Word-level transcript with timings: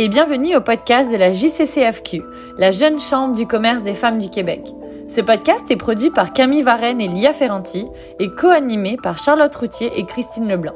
et 0.00 0.08
bienvenue 0.08 0.56
au 0.56 0.62
podcast 0.62 1.12
de 1.12 1.18
la 1.18 1.30
JCCFQ, 1.30 2.22
la 2.56 2.70
jeune 2.70 2.98
chambre 2.98 3.34
du 3.34 3.46
commerce 3.46 3.82
des 3.82 3.92
femmes 3.92 4.16
du 4.16 4.30
Québec. 4.30 4.62
Ce 5.08 5.20
podcast 5.20 5.70
est 5.70 5.76
produit 5.76 6.08
par 6.08 6.32
Camille 6.32 6.62
Varenne 6.62 7.02
et 7.02 7.06
Lia 7.06 7.34
Ferranti 7.34 7.84
et 8.18 8.30
co-animé 8.30 8.96
par 9.02 9.18
Charlotte 9.18 9.54
Routier 9.54 9.92
et 9.96 10.06
Christine 10.06 10.48
Leblanc. 10.48 10.72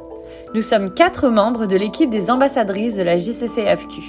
Nous 0.54 0.60
sommes 0.60 0.92
quatre 0.92 1.30
membres 1.30 1.64
de 1.64 1.74
l'équipe 1.74 2.10
des 2.10 2.30
ambassadrices 2.30 2.96
de 2.96 3.02
la 3.02 3.16
JCCFQ. 3.16 4.02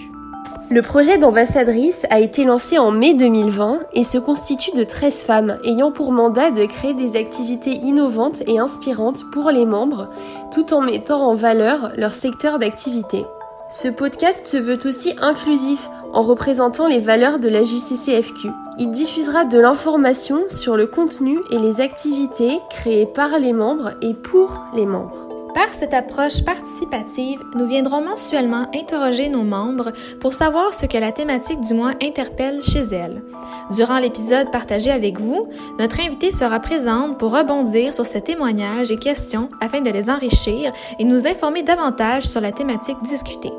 Le 0.69 0.81
projet 0.81 1.17
d'ambassadrice 1.17 2.05
a 2.09 2.19
été 2.19 2.43
lancé 2.43 2.77
en 2.77 2.91
mai 2.91 3.13
2020 3.13 3.83
et 3.93 4.03
se 4.03 4.17
constitue 4.17 4.75
de 4.75 4.83
13 4.83 5.21
femmes 5.21 5.57
ayant 5.63 5.93
pour 5.93 6.11
mandat 6.11 6.51
de 6.51 6.65
créer 6.65 6.93
des 6.93 7.15
activités 7.15 7.71
innovantes 7.71 8.43
et 8.47 8.59
inspirantes 8.59 9.23
pour 9.31 9.49
les 9.49 9.65
membres 9.65 10.09
tout 10.53 10.73
en 10.73 10.81
mettant 10.81 11.25
en 11.25 11.35
valeur 11.35 11.93
leur 11.95 12.13
secteur 12.13 12.59
d'activité. 12.59 13.23
Ce 13.69 13.87
podcast 13.87 14.45
se 14.45 14.57
veut 14.57 14.77
aussi 14.85 15.15
inclusif 15.19 15.89
en 16.13 16.21
représentant 16.21 16.87
les 16.87 16.99
valeurs 16.99 17.39
de 17.39 17.49
la 17.49 17.63
JCCFQ. 17.63 18.49
Il 18.77 18.91
diffusera 18.91 19.43
de 19.43 19.59
l'information 19.59 20.43
sur 20.49 20.77
le 20.77 20.85
contenu 20.85 21.39
et 21.49 21.57
les 21.57 21.81
activités 21.81 22.59
créées 22.69 23.07
par 23.07 23.39
les 23.39 23.53
membres 23.53 23.93
et 24.01 24.13
pour 24.13 24.63
les 24.75 24.85
membres. 24.85 25.27
Par 25.55 25.71
cette 25.71 25.93
approche 25.93 26.43
participative, 26.43 27.41
nous 27.55 27.65
viendrons 27.65 28.01
mensuellement 28.01 28.69
interroger 28.75 29.29
nos 29.29 29.43
membres 29.43 29.93
pour 30.19 30.33
savoir 30.33 30.73
ce 30.73 30.85
que 30.85 30.97
la 30.97 31.13
thématique 31.13 31.61
du 31.61 31.73
mois 31.73 31.93
interpelle 32.03 32.61
chez 32.61 32.81
elles. 32.81 33.23
Durant 33.71 33.99
l'épisode 33.99 34.51
partagé 34.51 34.91
avec 34.91 35.17
vous, 35.17 35.47
notre 35.79 36.01
invitée 36.01 36.31
sera 36.31 36.59
présente 36.59 37.17
pour 37.17 37.31
rebondir 37.31 37.93
sur 37.93 38.05
ces 38.05 38.19
témoignages 38.19 38.91
et 38.91 38.97
questions 38.97 39.49
afin 39.61 39.79
de 39.79 39.89
les 39.89 40.09
enrichir 40.09 40.73
et 40.99 41.05
nous 41.05 41.25
informer 41.25 41.63
davantage 41.63 42.25
sur 42.25 42.41
la 42.41 42.51
thématique 42.51 43.01
discutée. 43.01 43.53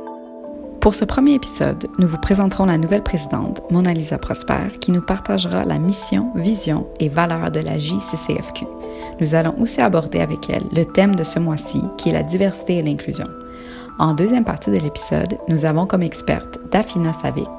Pour 0.86 0.94
ce 0.94 1.04
premier 1.04 1.34
épisode, 1.34 1.88
nous 1.98 2.06
vous 2.06 2.16
présenterons 2.16 2.66
la 2.66 2.78
nouvelle 2.78 3.02
présidente, 3.02 3.60
Mona 3.72 3.92
Lisa 3.92 4.18
Prosper, 4.18 4.78
qui 4.80 4.92
nous 4.92 5.00
partagera 5.00 5.64
la 5.64 5.80
mission, 5.80 6.30
vision 6.36 6.86
et 7.00 7.08
valeurs 7.08 7.50
de 7.50 7.58
la 7.58 7.76
JCCFQ. 7.76 8.66
Nous 9.20 9.34
allons 9.34 9.60
aussi 9.60 9.80
aborder 9.80 10.20
avec 10.20 10.48
elle 10.48 10.62
le 10.70 10.84
thème 10.84 11.16
de 11.16 11.24
ce 11.24 11.40
mois-ci, 11.40 11.82
qui 11.98 12.10
est 12.10 12.12
la 12.12 12.22
diversité 12.22 12.76
et 12.76 12.82
l'inclusion. 12.82 13.26
En 13.98 14.14
deuxième 14.14 14.44
partie 14.44 14.70
de 14.70 14.76
l'épisode, 14.76 15.36
nous 15.48 15.64
avons 15.64 15.86
comme 15.86 16.04
experte 16.04 16.60
Dafina 16.70 17.12
Savik, 17.12 17.50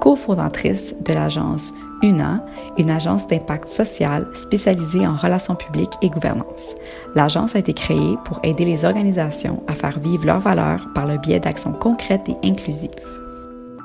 cofondatrice 0.00 0.94
de 1.04 1.14
l'agence 1.14 1.74
UNA, 2.02 2.44
une 2.76 2.90
agence 2.90 3.26
d'impact 3.26 3.68
social 3.68 4.26
spécialisée 4.34 5.06
en 5.06 5.16
relations 5.16 5.54
publiques 5.54 5.94
et 6.02 6.10
gouvernance. 6.10 6.74
L'agence 7.14 7.56
a 7.56 7.58
été 7.58 7.72
créée 7.72 8.16
pour 8.24 8.40
aider 8.42 8.64
les 8.64 8.84
organisations 8.84 9.62
à 9.66 9.74
faire 9.74 9.98
vivre 9.98 10.26
leurs 10.26 10.40
valeurs 10.40 10.88
par 10.94 11.06
le 11.06 11.18
biais 11.18 11.40
d'actions 11.40 11.72
concrètes 11.72 12.28
et 12.28 12.36
inclusives. 12.48 12.90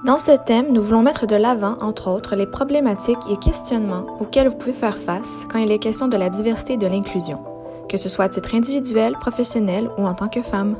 Dans 0.05 0.19
ce 0.19 0.31
thème, 0.31 0.73
nous 0.73 0.81
voulons 0.81 1.01
mettre 1.01 1.27
de 1.27 1.35
l'avant, 1.35 1.77
entre 1.79 2.11
autres, 2.11 2.35
les 2.35 2.45
problématiques 2.45 3.25
et 3.31 3.37
questionnements 3.37 4.05
auxquels 4.19 4.49
vous 4.49 4.57
pouvez 4.57 4.73
faire 4.73 4.97
face 4.97 5.45
quand 5.49 5.59
il 5.59 5.71
est 5.71 5.79
question 5.79 6.09
de 6.09 6.17
la 6.17 6.29
diversité 6.29 6.73
et 6.73 6.77
de 6.77 6.87
l'inclusion, 6.87 7.39
que 7.87 7.95
ce 7.95 8.09
soit 8.09 8.25
à 8.25 8.29
titre 8.29 8.53
individuel, 8.53 9.13
professionnel 9.13 9.89
ou 9.97 10.05
en 10.05 10.13
tant 10.13 10.27
que 10.27 10.41
femme. 10.41 10.75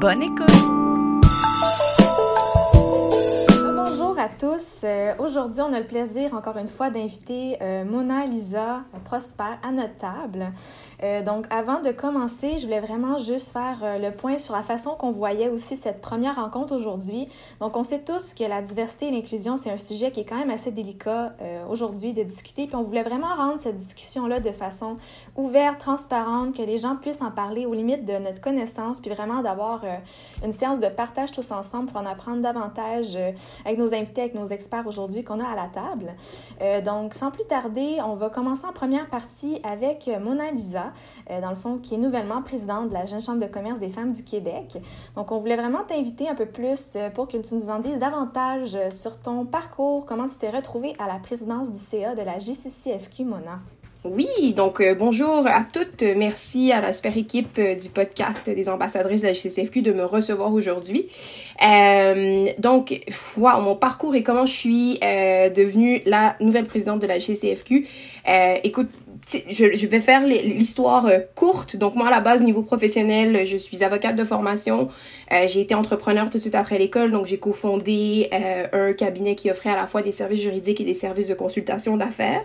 Bonne 0.00 0.22
écoute! 0.22 0.48
Tous. 4.38 4.80
Euh, 4.84 5.14
Aujourd'hui, 5.18 5.60
on 5.60 5.72
a 5.72 5.80
le 5.80 5.86
plaisir, 5.86 6.34
encore 6.34 6.56
une 6.56 6.68
fois, 6.68 6.90
d'inviter 6.90 7.56
euh, 7.62 7.84
Mona 7.84 8.26
Lisa 8.26 8.82
Prosper 9.04 9.58
à 9.62 9.70
notre 9.70 9.96
table. 9.96 10.52
Euh, 11.02 11.22
donc, 11.22 11.46
avant 11.50 11.80
de 11.80 11.90
commencer, 11.90 12.58
je 12.58 12.64
voulais 12.64 12.80
vraiment 12.80 13.18
juste 13.18 13.52
faire 13.52 13.78
euh, 13.82 13.98
le 13.98 14.10
point 14.10 14.38
sur 14.38 14.54
la 14.54 14.62
façon 14.62 14.96
qu'on 14.96 15.12
voyait 15.12 15.48
aussi 15.48 15.76
cette 15.76 16.00
première 16.00 16.36
rencontre 16.36 16.74
aujourd'hui. 16.74 17.28
Donc, 17.60 17.76
on 17.76 17.84
sait 17.84 18.00
tous 18.00 18.34
que 18.34 18.44
la 18.44 18.62
diversité 18.62 19.08
et 19.08 19.10
l'inclusion, 19.10 19.56
c'est 19.56 19.70
un 19.70 19.78
sujet 19.78 20.10
qui 20.10 20.20
est 20.20 20.24
quand 20.24 20.38
même 20.38 20.50
assez 20.50 20.70
délicat 20.70 21.34
euh, 21.40 21.64
aujourd'hui 21.68 22.12
de 22.12 22.22
discuter. 22.22 22.66
Puis, 22.66 22.76
on 22.76 22.82
voulait 22.82 23.02
vraiment 23.02 23.34
rendre 23.36 23.60
cette 23.60 23.76
discussion-là 23.76 24.40
de 24.40 24.50
façon 24.50 24.96
ouverte, 25.36 25.78
transparente, 25.78 26.56
que 26.56 26.62
les 26.62 26.78
gens 26.78 26.96
puissent 26.96 27.22
en 27.22 27.30
parler 27.30 27.66
aux 27.66 27.74
limites 27.74 28.04
de 28.04 28.18
notre 28.18 28.40
connaissance, 28.40 29.00
puis 29.00 29.10
vraiment 29.10 29.42
d'avoir 29.42 29.84
euh, 29.84 29.96
une 30.44 30.52
séance 30.52 30.80
de 30.80 30.88
partage 30.88 31.32
tous 31.32 31.50
ensemble 31.50 31.90
pour 31.90 32.00
en 32.00 32.06
apprendre 32.06 32.40
davantage 32.40 33.14
euh, 33.16 33.32
avec 33.64 33.78
nos 33.78 33.92
invités, 33.94 34.23
avec 34.24 34.34
nos 34.34 34.46
experts 34.46 34.86
aujourd'hui 34.86 35.22
qu'on 35.22 35.40
a 35.40 35.46
à 35.46 35.54
la 35.54 35.68
table. 35.68 36.14
Euh, 36.62 36.80
donc, 36.80 37.14
sans 37.14 37.30
plus 37.30 37.44
tarder, 37.44 37.98
on 38.04 38.14
va 38.14 38.30
commencer 38.30 38.66
en 38.66 38.72
première 38.72 39.08
partie 39.08 39.60
avec 39.62 40.10
Mona 40.20 40.50
Lisa, 40.50 40.92
euh, 41.30 41.40
dans 41.40 41.50
le 41.50 41.56
fond, 41.56 41.78
qui 41.78 41.94
est 41.94 41.98
nouvellement 41.98 42.42
présidente 42.42 42.88
de 42.88 42.94
la 42.94 43.06
Jeune 43.06 43.22
Chambre 43.22 43.40
de 43.40 43.46
commerce 43.46 43.78
des 43.78 43.90
femmes 43.90 44.12
du 44.12 44.24
Québec. 44.24 44.78
Donc, 45.14 45.30
on 45.30 45.38
voulait 45.38 45.56
vraiment 45.56 45.84
t'inviter 45.84 46.28
un 46.28 46.34
peu 46.34 46.46
plus 46.46 46.96
euh, 46.96 47.10
pour 47.10 47.28
que 47.28 47.36
tu 47.36 47.54
nous 47.54 47.70
en 47.70 47.78
dises 47.78 47.98
davantage 47.98 48.76
sur 48.90 49.20
ton 49.20 49.44
parcours, 49.44 50.06
comment 50.06 50.26
tu 50.26 50.38
t'es 50.38 50.50
retrouvée 50.50 50.94
à 50.98 51.06
la 51.06 51.18
présidence 51.18 51.70
du 51.70 51.78
CA 51.78 52.14
de 52.14 52.22
la 52.22 52.38
JCCFQ, 52.38 53.24
Mona. 53.24 53.60
Oui, 54.04 54.52
donc 54.54 54.82
euh, 54.82 54.94
bonjour 54.94 55.46
à 55.46 55.64
toutes. 55.64 56.02
Merci 56.02 56.72
à 56.72 56.82
la 56.82 56.92
super 56.92 57.16
équipe 57.16 57.58
euh, 57.58 57.74
du 57.74 57.88
podcast 57.88 58.50
des 58.50 58.68
ambassadrices 58.68 59.22
de 59.22 59.28
la 59.28 59.32
GCCFQ 59.32 59.80
de 59.80 59.92
me 59.92 60.04
recevoir 60.04 60.52
aujourd'hui. 60.52 61.06
Euh, 61.66 62.46
donc, 62.58 63.00
wow, 63.38 63.62
mon 63.62 63.76
parcours 63.76 64.14
et 64.14 64.22
comment 64.22 64.44
je 64.44 64.52
suis 64.52 64.98
euh, 65.02 65.48
devenue 65.48 66.02
la 66.04 66.36
nouvelle 66.40 66.66
présidente 66.66 67.00
de 67.00 67.06
la 67.06 67.18
GCCFQ. 67.18 67.86
Euh, 68.28 68.56
écoute, 68.62 68.90
je, 69.26 69.74
je, 69.74 69.86
vais 69.86 70.00
faire 70.00 70.24
l'histoire 70.24 71.08
courte. 71.34 71.76
Donc 71.76 71.94
moi, 71.94 72.08
à 72.08 72.10
la 72.10 72.20
base, 72.20 72.42
au 72.42 72.44
niveau 72.44 72.62
professionnel, 72.62 73.46
je 73.46 73.56
suis 73.56 73.82
avocate 73.84 74.16
de 74.16 74.24
formation. 74.24 74.88
Euh, 75.32 75.46
j'ai 75.48 75.60
été 75.60 75.74
entrepreneur 75.74 76.28
tout 76.30 76.38
de 76.38 76.42
suite 76.42 76.54
après 76.54 76.78
l'école. 76.78 77.10
Donc 77.10 77.26
j'ai 77.26 77.38
cofondé 77.38 78.28
euh, 78.32 78.90
un 78.90 78.92
cabinet 78.92 79.34
qui 79.34 79.50
offrait 79.50 79.70
à 79.70 79.76
la 79.76 79.86
fois 79.86 80.02
des 80.02 80.12
services 80.12 80.40
juridiques 80.40 80.80
et 80.80 80.84
des 80.84 80.94
services 80.94 81.28
de 81.28 81.34
consultation 81.34 81.96
d'affaires, 81.96 82.42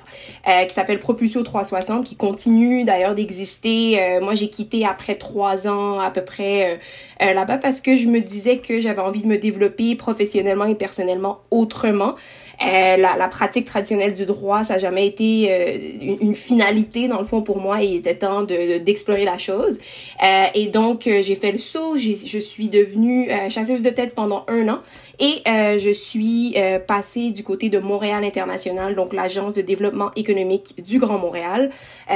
euh, 0.47 0.65
qui 0.65 0.73
s'appelle 0.73 0.99
Propulsio 0.99 1.43
360, 1.43 2.05
qui 2.05 2.15
continue 2.15 2.83
d'ailleurs 2.83 3.15
d'exister. 3.15 4.19
moi, 4.21 4.35
j'ai 4.35 4.49
quitté 4.49 4.85
après 4.85 5.15
trois 5.15 5.67
ans 5.67 5.99
à 5.99 6.11
peu 6.11 6.23
près 6.23 6.79
là-bas 7.19 7.57
parce 7.57 7.81
que 7.81 7.95
je 7.95 8.07
me 8.07 8.21
disais 8.21 8.57
que 8.57 8.79
j'avais 8.79 9.01
envie 9.01 9.21
de 9.21 9.27
me 9.27 9.37
développer 9.37 9.95
professionnellement 9.95 10.65
et 10.65 10.75
personnellement 10.75 11.39
autrement. 11.51 12.15
Euh, 12.61 12.97
la, 12.97 13.15
la, 13.15 13.29
pratique 13.29 13.65
traditionnelle 13.65 14.13
du 14.13 14.25
droit, 14.25 14.65
ça 14.65 14.73
n'a 14.73 14.79
jamais 14.79 15.07
été 15.07 15.47
euh, 15.49 15.77
une, 16.01 16.17
une, 16.19 16.35
finalité 16.35 16.68
dans 17.07 17.19
le 17.19 17.25
fond 17.25 17.41
pour 17.41 17.59
moi. 17.59 17.81
il 17.81 17.95
était 17.97 18.15
temps 18.15 18.43
de, 18.43 18.77
d'explorer 18.79 19.25
la 19.25 19.37
chose. 19.37 19.79
Euh, 20.23 20.45
et 20.53 20.67
donc, 20.67 21.07
euh, 21.07 21.21
j'ai 21.21 21.35
fait 21.35 21.51
le 21.51 21.57
saut. 21.57 21.97
Je 21.97 22.39
suis 22.39 22.69
devenue 22.69 23.29
euh, 23.29 23.49
chasseuse 23.49 23.81
de 23.81 23.89
tête 23.89 24.15
pendant 24.15 24.45
un 24.47 24.67
an. 24.69 24.79
Et 25.19 25.43
je 25.45 25.91
suis 25.91 26.55
passée 26.87 27.31
du 27.31 27.43
côté 27.43 27.69
de 27.69 27.77
Montréal 27.79 28.23
International, 28.23 28.95
donc 28.95 29.13
l'agence 29.13 29.55
de 29.55 29.61
développement 29.61 30.11
économique 30.15 30.81
du 30.81 30.97
Grand 30.97 31.17
Montréal, 31.17 31.71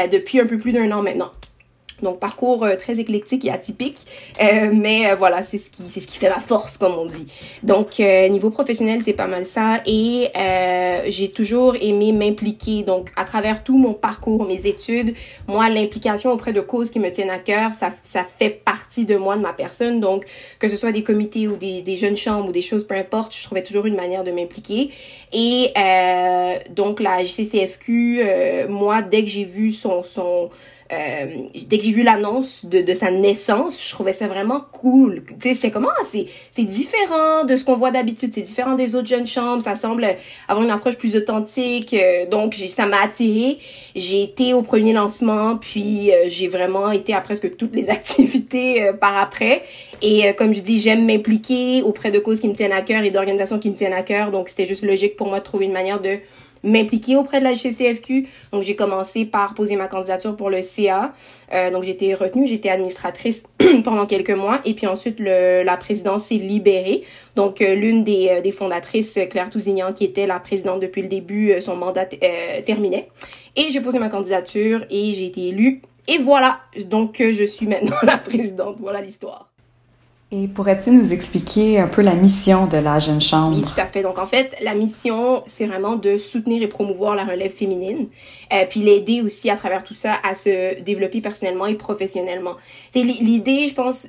depuis 0.09 0.39
un 0.39 0.45
peu 0.45 0.57
plus 0.57 0.71
d'un 0.71 0.89
an 0.91 1.01
maintenant. 1.01 1.31
Donc 2.03 2.19
parcours 2.19 2.63
euh, 2.63 2.75
très 2.75 2.99
éclectique 2.99 3.45
et 3.45 3.51
atypique, 3.51 3.99
euh, 4.41 4.71
mais 4.73 5.09
euh, 5.09 5.15
voilà, 5.15 5.41
c'est 5.41 5.57
ce 5.57 5.71
qui 5.71 5.83
c'est 5.89 5.99
ce 5.99 6.07
qui 6.07 6.17
fait 6.17 6.29
ma 6.29 6.39
force 6.39 6.77
comme 6.77 6.93
on 6.93 7.05
dit. 7.05 7.25
Donc 7.63 7.99
euh, 7.99 8.27
niveau 8.27 8.49
professionnel, 8.49 9.01
c'est 9.01 9.13
pas 9.13 9.27
mal 9.27 9.45
ça 9.45 9.81
et 9.85 10.27
euh, 10.37 11.01
j'ai 11.07 11.29
toujours 11.31 11.75
aimé 11.75 12.11
m'impliquer. 12.11 12.83
Donc 12.83 13.09
à 13.15 13.23
travers 13.23 13.63
tout 13.63 13.77
mon 13.77 13.93
parcours, 13.93 14.45
mes 14.45 14.67
études, 14.67 15.15
moi 15.47 15.69
l'implication 15.69 16.31
auprès 16.31 16.53
de 16.53 16.61
causes 16.61 16.91
qui 16.91 16.99
me 16.99 17.09
tiennent 17.09 17.29
à 17.29 17.39
cœur, 17.39 17.73
ça 17.73 17.91
ça 18.01 18.25
fait 18.37 18.49
partie 18.49 19.05
de 19.05 19.15
moi, 19.15 19.37
de 19.37 19.41
ma 19.41 19.53
personne. 19.53 19.99
Donc 19.99 20.25
que 20.59 20.67
ce 20.67 20.75
soit 20.75 20.91
des 20.91 21.03
comités 21.03 21.47
ou 21.47 21.55
des 21.55 21.81
des 21.81 21.97
jeunes 21.97 22.17
chambres 22.17 22.49
ou 22.49 22.51
des 22.51 22.61
choses 22.61 22.85
peu 22.85 22.95
importe, 22.95 23.35
je 23.35 23.43
trouvais 23.43 23.63
toujours 23.63 23.85
une 23.85 23.95
manière 23.95 24.23
de 24.23 24.31
m'impliquer. 24.31 24.91
Et 25.31 25.73
donc 26.71 26.99
la 26.99 27.23
JCCFQ, 27.23 28.67
moi 28.69 29.01
dès 29.01 29.23
que 29.23 29.29
j'ai 29.29 29.45
vu 29.45 29.71
son 29.71 30.03
son 30.03 30.49
euh, 30.93 31.25
dès 31.67 31.77
que 31.77 31.83
j'ai 31.83 31.91
vu 31.91 32.03
l'annonce 32.03 32.65
de, 32.65 32.81
de, 32.81 32.93
sa 32.93 33.11
naissance, 33.11 33.83
je 33.83 33.91
trouvais 33.91 34.13
ça 34.13 34.27
vraiment 34.27 34.61
cool. 34.71 35.23
Tu 35.27 35.35
sais, 35.39 35.53
j'étais 35.53 35.71
comme, 35.71 35.89
ah, 35.89 36.03
c'est, 36.03 36.27
c'est 36.51 36.63
différent 36.63 37.45
de 37.45 37.55
ce 37.57 37.63
qu'on 37.63 37.75
voit 37.75 37.91
d'habitude, 37.91 38.31
c'est 38.33 38.41
différent 38.41 38.75
des 38.75 38.95
autres 38.95 39.07
jeunes 39.07 39.27
chambres, 39.27 39.63
ça 39.63 39.75
semble 39.75 40.07
avoir 40.47 40.63
une 40.63 40.71
approche 40.71 40.95
plus 40.95 41.15
authentique, 41.15 41.93
euh, 41.93 42.25
donc 42.27 42.55
ça 42.71 42.85
m'a 42.85 43.01
attiré. 43.01 43.57
J'ai 43.95 44.23
été 44.23 44.53
au 44.53 44.61
premier 44.61 44.93
lancement, 44.93 45.57
puis 45.57 46.11
euh, 46.11 46.25
j'ai 46.27 46.47
vraiment 46.47 46.91
été 46.91 47.13
à 47.13 47.21
presque 47.21 47.55
toutes 47.57 47.75
les 47.75 47.89
activités 47.89 48.83
euh, 48.83 48.93
par 48.93 49.17
après. 49.17 49.63
Et 50.01 50.33
comme 50.33 50.53
je 50.53 50.61
dis, 50.61 50.79
j'aime 50.79 51.05
m'impliquer 51.05 51.81
auprès 51.81 52.11
de 52.11 52.19
causes 52.19 52.41
qui 52.41 52.49
me 52.49 52.53
tiennent 52.53 52.73
à 52.73 52.81
cœur 52.81 53.03
et 53.03 53.11
d'organisations 53.11 53.59
qui 53.59 53.69
me 53.69 53.75
tiennent 53.75 53.93
à 53.93 54.03
cœur, 54.03 54.31
donc 54.31 54.49
c'était 54.49 54.65
juste 54.65 54.83
logique 54.83 55.15
pour 55.15 55.27
moi 55.27 55.39
de 55.39 55.43
trouver 55.43 55.65
une 55.65 55.71
manière 55.71 56.01
de 56.01 56.17
m'impliquer 56.63 57.15
auprès 57.15 57.39
de 57.39 57.43
la 57.43 57.53
GCFQ. 57.53 58.27
Donc, 58.51 58.63
j'ai 58.63 58.75
commencé 58.75 59.25
par 59.25 59.53
poser 59.53 59.75
ma 59.75 59.87
candidature 59.87 60.35
pour 60.35 60.49
le 60.49 60.61
CA. 60.61 61.13
Euh, 61.53 61.71
donc, 61.71 61.87
été 61.87 62.13
retenue, 62.13 62.47
j'étais 62.47 62.69
administratrice 62.69 63.45
pendant 63.83 64.05
quelques 64.05 64.31
mois. 64.31 64.61
Et 64.65 64.73
puis 64.73 64.87
ensuite, 64.87 65.19
le, 65.19 65.63
la 65.63 65.77
présidence 65.77 66.25
s'est 66.25 66.35
libérée. 66.35 67.03
Donc, 67.35 67.61
euh, 67.61 67.75
l'une 67.75 68.03
des, 68.03 68.29
euh, 68.29 68.41
des 68.41 68.51
fondatrices, 68.51 69.19
Claire 69.29 69.49
Tousignan, 69.49 69.93
qui 69.93 70.03
était 70.03 70.27
la 70.27 70.39
présidente 70.39 70.79
depuis 70.79 71.01
le 71.01 71.07
début, 71.07 71.51
euh, 71.51 71.61
son 71.61 71.75
mandat 71.75 72.07
euh, 72.21 72.61
terminait. 72.65 73.09
Et 73.55 73.71
j'ai 73.71 73.81
posé 73.81 73.99
ma 73.99 74.09
candidature 74.09 74.85
et 74.89 75.13
j'ai 75.13 75.27
été 75.27 75.47
élue. 75.47 75.81
Et 76.07 76.17
voilà, 76.17 76.59
donc 76.85 77.15
je 77.19 77.45
suis 77.45 77.67
maintenant 77.67 77.95
la 78.03 78.17
présidente. 78.17 78.77
Voilà 78.79 79.01
l'histoire. 79.01 79.52
Et 80.35 80.47
pourrais-tu 80.47 80.89
nous 80.89 81.13
expliquer 81.13 81.77
un 81.77 81.87
peu 81.87 82.01
la 82.01 82.15
mission 82.15 82.65
de 82.65 82.77
la 82.77 82.97
Jeune 82.97 83.21
Chambre? 83.21 83.55
Oui, 83.55 83.61
tout 83.61 83.79
à 83.79 83.85
fait. 83.85 84.01
Donc, 84.01 84.17
en 84.17 84.25
fait, 84.25 84.55
la 84.61 84.73
mission, 84.73 85.43
c'est 85.45 85.67
vraiment 85.67 85.95
de 85.95 86.17
soutenir 86.17 86.63
et 86.63 86.67
promouvoir 86.67 87.15
la 87.15 87.23
relève 87.23 87.51
féminine, 87.51 88.07
euh, 88.51 88.65
puis 88.67 88.79
l'aider 88.79 89.21
aussi 89.21 89.51
à 89.51 89.55
travers 89.57 89.83
tout 89.83 89.93
ça 89.93 90.15
à 90.23 90.33
se 90.33 90.81
développer 90.81 91.21
personnellement 91.21 91.67
et 91.67 91.75
professionnellement. 91.75 92.55
C'est 92.91 93.03
l'idée, 93.03 93.67
je 93.67 93.75
pense, 93.75 94.07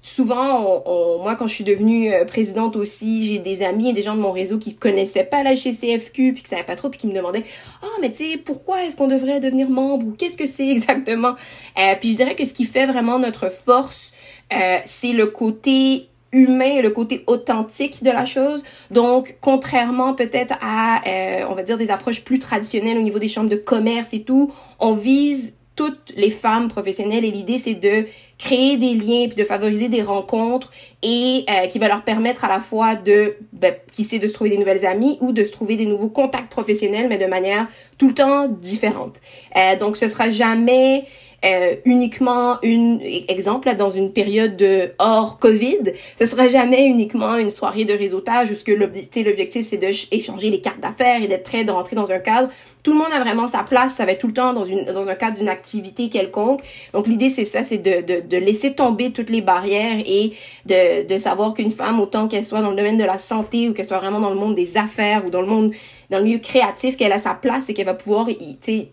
souvent, 0.00 0.82
moi, 1.22 1.36
quand 1.36 1.46
je 1.46 1.52
suis 1.52 1.64
devenue 1.64 2.14
euh, 2.14 2.24
présidente 2.24 2.74
aussi, 2.74 3.24
j'ai 3.24 3.38
des 3.38 3.62
amis 3.62 3.90
et 3.90 3.92
des 3.92 4.02
gens 4.02 4.14
de 4.14 4.22
mon 4.22 4.32
réseau 4.32 4.56
qui 4.56 4.74
connaissaient 4.74 5.24
pas 5.24 5.42
la 5.42 5.54
GCFQ, 5.54 6.32
puis 6.32 6.42
qui 6.44 6.48
savaient 6.48 6.62
pas 6.62 6.76
trop, 6.76 6.88
puis 6.88 6.98
qui 6.98 7.08
me 7.08 7.14
demandaient 7.14 7.44
«Ah, 7.82 7.86
mais 8.00 8.10
tu 8.10 8.16
sais, 8.16 8.38
pourquoi 8.38 8.84
est-ce 8.84 8.96
qu'on 8.96 9.08
devrait 9.08 9.38
devenir 9.40 9.68
membre? 9.68 10.06
ou 10.06 10.12
qu'est-ce 10.12 10.38
que 10.38 10.46
c'est 10.46 10.68
exactement? 10.70 11.34
Euh, 11.78 11.94
Puis 12.00 12.12
je 12.12 12.16
dirais 12.16 12.34
que 12.34 12.46
ce 12.46 12.54
qui 12.54 12.64
fait 12.64 12.86
vraiment 12.86 13.18
notre 13.18 13.50
force, 13.50 14.14
euh, 14.52 14.78
c'est 14.84 15.12
le 15.12 15.26
côté 15.26 16.08
humain 16.32 16.82
le 16.82 16.90
côté 16.90 17.24
authentique 17.26 18.02
de 18.02 18.10
la 18.10 18.24
chose. 18.24 18.62
Donc, 18.90 19.36
contrairement 19.40 20.14
peut-être 20.14 20.54
à, 20.60 21.00
euh, 21.06 21.44
on 21.48 21.54
va 21.54 21.62
dire, 21.62 21.78
des 21.78 21.90
approches 21.90 22.22
plus 22.22 22.38
traditionnelles 22.38 22.98
au 22.98 23.02
niveau 23.02 23.18
des 23.18 23.28
chambres 23.28 23.48
de 23.48 23.56
commerce 23.56 24.12
et 24.12 24.22
tout, 24.22 24.52
on 24.78 24.92
vise 24.92 25.54
toutes 25.74 26.12
les 26.16 26.30
femmes 26.30 26.66
professionnelles 26.66 27.24
et 27.24 27.30
l'idée 27.30 27.56
c'est 27.56 27.74
de 27.74 28.06
créer 28.36 28.76
des 28.76 28.94
liens 28.94 29.28
puis 29.28 29.36
de 29.36 29.44
favoriser 29.44 29.88
des 29.88 30.02
rencontres 30.02 30.72
et 31.04 31.44
euh, 31.48 31.68
qui 31.68 31.78
va 31.78 31.86
leur 31.86 32.02
permettre 32.02 32.44
à 32.44 32.48
la 32.48 32.58
fois 32.58 32.96
de 32.96 33.36
ben, 33.52 33.76
qui 33.92 34.02
sait 34.02 34.18
de 34.18 34.26
se 34.26 34.34
trouver 34.34 34.50
des 34.50 34.58
nouvelles 34.58 34.84
amies 34.84 35.18
ou 35.20 35.30
de 35.30 35.44
se 35.44 35.52
trouver 35.52 35.76
des 35.76 35.86
nouveaux 35.86 36.08
contacts 36.08 36.50
professionnels 36.50 37.06
mais 37.08 37.16
de 37.16 37.26
manière 37.26 37.68
tout 37.96 38.08
le 38.08 38.14
temps 38.14 38.48
différente. 38.48 39.20
Euh, 39.54 39.78
donc 39.78 39.96
ce 39.96 40.08
sera 40.08 40.30
jamais 40.30 41.04
euh, 41.44 41.76
uniquement 41.84 42.58
une 42.62 43.00
exemple 43.28 43.68
là, 43.68 43.74
dans 43.74 43.90
une 43.90 44.12
période 44.12 44.56
de 44.56 44.90
hors 44.98 45.38
Covid, 45.38 45.92
ce 46.18 46.26
sera 46.26 46.48
jamais 46.48 46.86
uniquement 46.86 47.36
une 47.36 47.50
soirée 47.50 47.84
de 47.84 47.92
réseautage 47.92 48.50
où 48.50 48.54
ce 48.54 48.64
que 48.64 48.72
l'objectif 48.72 49.64
c'est 49.64 49.76
d'échanger 49.76 50.50
les 50.50 50.60
cartes 50.60 50.80
d'affaires 50.80 51.22
et 51.22 51.28
d'être 51.28 51.44
très 51.44 51.62
de 51.62 51.70
rentrer 51.70 51.94
dans 51.94 52.10
un 52.10 52.18
cadre. 52.18 52.48
Tout 52.82 52.92
le 52.92 52.98
monde 52.98 53.12
a 53.12 53.20
vraiment 53.20 53.46
sa 53.46 53.62
place, 53.62 53.94
ça 53.94 54.04
va 54.04 54.12
être 54.12 54.20
tout 54.20 54.26
le 54.26 54.32
temps 54.32 54.52
dans 54.52 54.64
une 54.64 54.84
dans 54.86 55.08
un 55.08 55.14
cadre 55.14 55.36
d'une 55.36 55.48
activité 55.48 56.08
quelconque. 56.08 56.60
Donc 56.92 57.06
l'idée 57.06 57.28
c'est 57.28 57.44
ça, 57.44 57.62
c'est 57.62 57.78
de, 57.78 58.00
de, 58.00 58.20
de 58.26 58.36
laisser 58.36 58.74
tomber 58.74 59.12
toutes 59.12 59.30
les 59.30 59.42
barrières 59.42 59.98
et 60.04 60.32
de 60.66 61.06
de 61.06 61.18
savoir 61.18 61.54
qu'une 61.54 61.70
femme 61.70 62.00
autant 62.00 62.26
qu'elle 62.26 62.44
soit 62.44 62.62
dans 62.62 62.70
le 62.70 62.76
domaine 62.76 62.98
de 62.98 63.04
la 63.04 63.18
santé 63.18 63.68
ou 63.68 63.74
qu'elle 63.74 63.84
soit 63.84 63.98
vraiment 63.98 64.20
dans 64.20 64.30
le 64.30 64.36
monde 64.36 64.56
des 64.56 64.76
affaires 64.76 65.24
ou 65.24 65.30
dans 65.30 65.42
le 65.42 65.46
monde 65.46 65.72
dans 66.10 66.18
le 66.18 66.24
milieu 66.24 66.38
créatif 66.38 66.96
qu'elle 66.96 67.12
a 67.12 67.18
sa 67.18 67.34
place 67.34 67.68
et 67.68 67.74
qu'elle 67.74 67.86
va 67.86 67.94
pouvoir 67.94 68.26
tu 68.60 68.88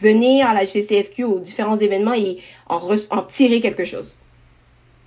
venir 0.00 0.46
à 0.46 0.54
la 0.54 0.64
GCFQ 0.64 1.24
aux 1.24 1.38
différents 1.38 1.76
événements 1.76 2.14
et 2.14 2.38
en, 2.68 2.80
en 3.10 3.22
tirer 3.22 3.60
quelque 3.60 3.84
chose. 3.84 4.20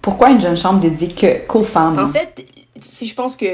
Pourquoi 0.01 0.29
une 0.29 0.39
jeune 0.39 0.57
chambre 0.57 0.79
dédiée 0.79 1.09
qu'aux 1.47 1.63
femmes? 1.63 1.99
En 1.99 2.07
fait, 2.07 2.45
si 2.79 3.05
je 3.05 3.13
pense 3.13 3.35
que, 3.35 3.45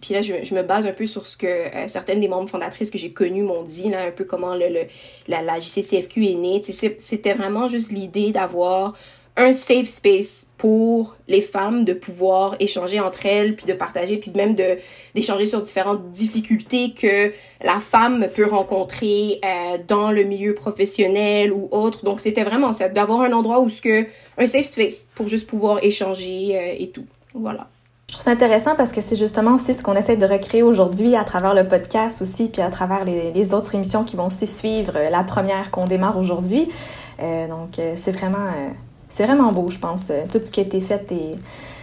puis 0.00 0.14
là, 0.14 0.22
je, 0.22 0.34
je, 0.42 0.54
me 0.54 0.62
base 0.62 0.86
un 0.86 0.92
peu 0.92 1.06
sur 1.06 1.26
ce 1.26 1.36
que 1.36 1.46
euh, 1.46 1.88
certaines 1.88 2.20
des 2.20 2.28
membres 2.28 2.48
fondatrices 2.48 2.90
que 2.90 2.98
j'ai 2.98 3.12
connues 3.12 3.42
m'ont 3.42 3.62
dit, 3.62 3.90
là, 3.90 4.06
un 4.06 4.10
peu 4.10 4.24
comment 4.24 4.54
le, 4.54 4.68
le 4.68 4.80
la, 5.28 5.42
la 5.42 5.60
JCCFQ 5.60 6.24
est 6.24 6.34
née. 6.34 6.62
C'était 6.98 7.34
vraiment 7.34 7.68
juste 7.68 7.92
l'idée 7.92 8.32
d'avoir 8.32 8.94
un 9.36 9.54
safe 9.54 9.86
space 9.86 10.48
pour 10.58 11.16
les 11.26 11.40
femmes 11.40 11.84
de 11.84 11.94
pouvoir 11.94 12.54
échanger 12.60 13.00
entre 13.00 13.24
elles, 13.24 13.56
puis 13.56 13.66
de 13.66 13.72
partager, 13.72 14.18
puis 14.18 14.30
même 14.34 14.54
de 14.54 14.76
d'échanger 15.14 15.46
sur 15.46 15.62
différentes 15.62 16.10
difficultés 16.10 16.92
que 16.92 17.32
la 17.64 17.80
femme 17.80 18.28
peut 18.34 18.46
rencontrer 18.46 19.40
euh, 19.44 19.78
dans 19.88 20.10
le 20.10 20.24
milieu 20.24 20.54
professionnel 20.54 21.52
ou 21.52 21.68
autre. 21.70 22.04
Donc 22.04 22.20
c'était 22.20 22.44
vraiment 22.44 22.72
ça, 22.74 22.88
d'avoir 22.90 23.22
un 23.22 23.32
endroit 23.32 23.60
où 23.60 23.68
ce 23.68 23.80
que 23.80 24.06
un 24.36 24.46
safe 24.46 24.66
space 24.66 25.06
pour 25.14 25.28
juste 25.28 25.46
pouvoir 25.46 25.82
échanger 25.82 26.56
euh, 26.56 26.74
et 26.78 26.90
tout. 26.90 27.06
Voilà. 27.34 27.68
Je 28.08 28.12
trouve 28.12 28.24
ça 28.24 28.32
intéressant 28.32 28.74
parce 28.76 28.92
que 28.92 29.00
c'est 29.00 29.16
justement 29.16 29.54
aussi 29.54 29.72
ce 29.72 29.82
qu'on 29.82 29.96
essaie 29.96 30.16
de 30.16 30.26
recréer 30.26 30.62
aujourd'hui 30.62 31.16
à 31.16 31.24
travers 31.24 31.54
le 31.54 31.66
podcast 31.66 32.20
aussi, 32.20 32.48
puis 32.48 32.60
à 32.60 32.68
travers 32.68 33.06
les, 33.06 33.32
les 33.32 33.54
autres 33.54 33.74
émissions 33.74 34.04
qui 34.04 34.16
vont 34.16 34.26
aussi 34.26 34.46
suivre 34.46 34.92
euh, 34.96 35.08
la 35.08 35.24
première 35.24 35.70
qu'on 35.70 35.86
démarre 35.86 36.18
aujourd'hui. 36.18 36.68
Donc 37.48 37.78
c'est 37.94 38.10
vraiment 38.10 38.48
c'est 39.12 39.26
vraiment 39.26 39.52
beau, 39.52 39.70
je 39.70 39.78
pense, 39.78 40.06
euh, 40.10 40.22
tout 40.30 40.40
ce 40.42 40.50
qui 40.50 40.60
a 40.60 40.62
été 40.62 40.80
fait 40.80 41.12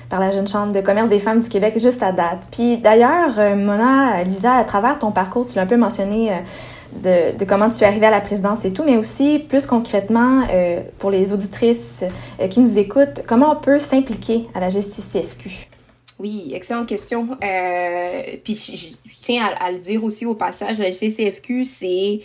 par 0.10 0.20
la 0.20 0.32
Jeune 0.32 0.48
Chambre 0.48 0.72
de 0.72 0.82
commerce 0.82 1.10
des 1.10 1.20
femmes 1.20 1.40
du 1.40 1.48
Québec 1.48 1.76
juste 1.80 2.02
à 2.02 2.12
date. 2.12 2.48
Puis 2.52 2.78
d'ailleurs, 2.78 3.38
euh, 3.38 3.56
Mona, 3.56 4.24
Lisa, 4.24 4.56
à 4.56 4.64
travers 4.64 4.98
ton 4.98 5.12
parcours, 5.12 5.46
tu 5.46 5.56
l'as 5.56 5.62
un 5.62 5.68
peu 5.68 5.78
mentionné 5.78 6.32
euh, 6.32 7.34
de, 7.38 7.46
comment 7.46 7.70
tu 7.70 7.84
es 7.84 7.88
arrivée 7.88 8.08
à 8.08 8.12
la 8.12 8.22
présidence 8.22 8.66
et 8.66 8.74
tout, 8.74 8.84
mais 8.84 8.98
aussi 8.98 9.38
plus 9.38 9.68
concrètement 9.68 10.42
pour 10.98 11.12
les 11.12 11.32
auditrices 11.34 12.04
qui 12.50 12.60
nous 12.60 12.80
écoutent, 12.80 13.22
comment 13.28 13.52
on 13.52 13.56
peut 13.58 13.80
s'impliquer 13.80 14.48
à 14.56 14.60
la 14.60 14.72
GCCFQ? 14.72 15.68
Oui, 16.18 16.52
excellente 16.56 16.88
question. 16.88 17.38
puis 18.44 18.56
je, 18.56 18.88
tiens 19.22 19.46
à, 19.46 19.66
à, 19.66 19.72
le 19.72 19.78
dire 19.78 20.04
aussi 20.04 20.26
au 20.26 20.34
passage, 20.34 20.80
la 20.80 20.90
GCCFQ, 20.90 21.64
c'est 21.64 22.22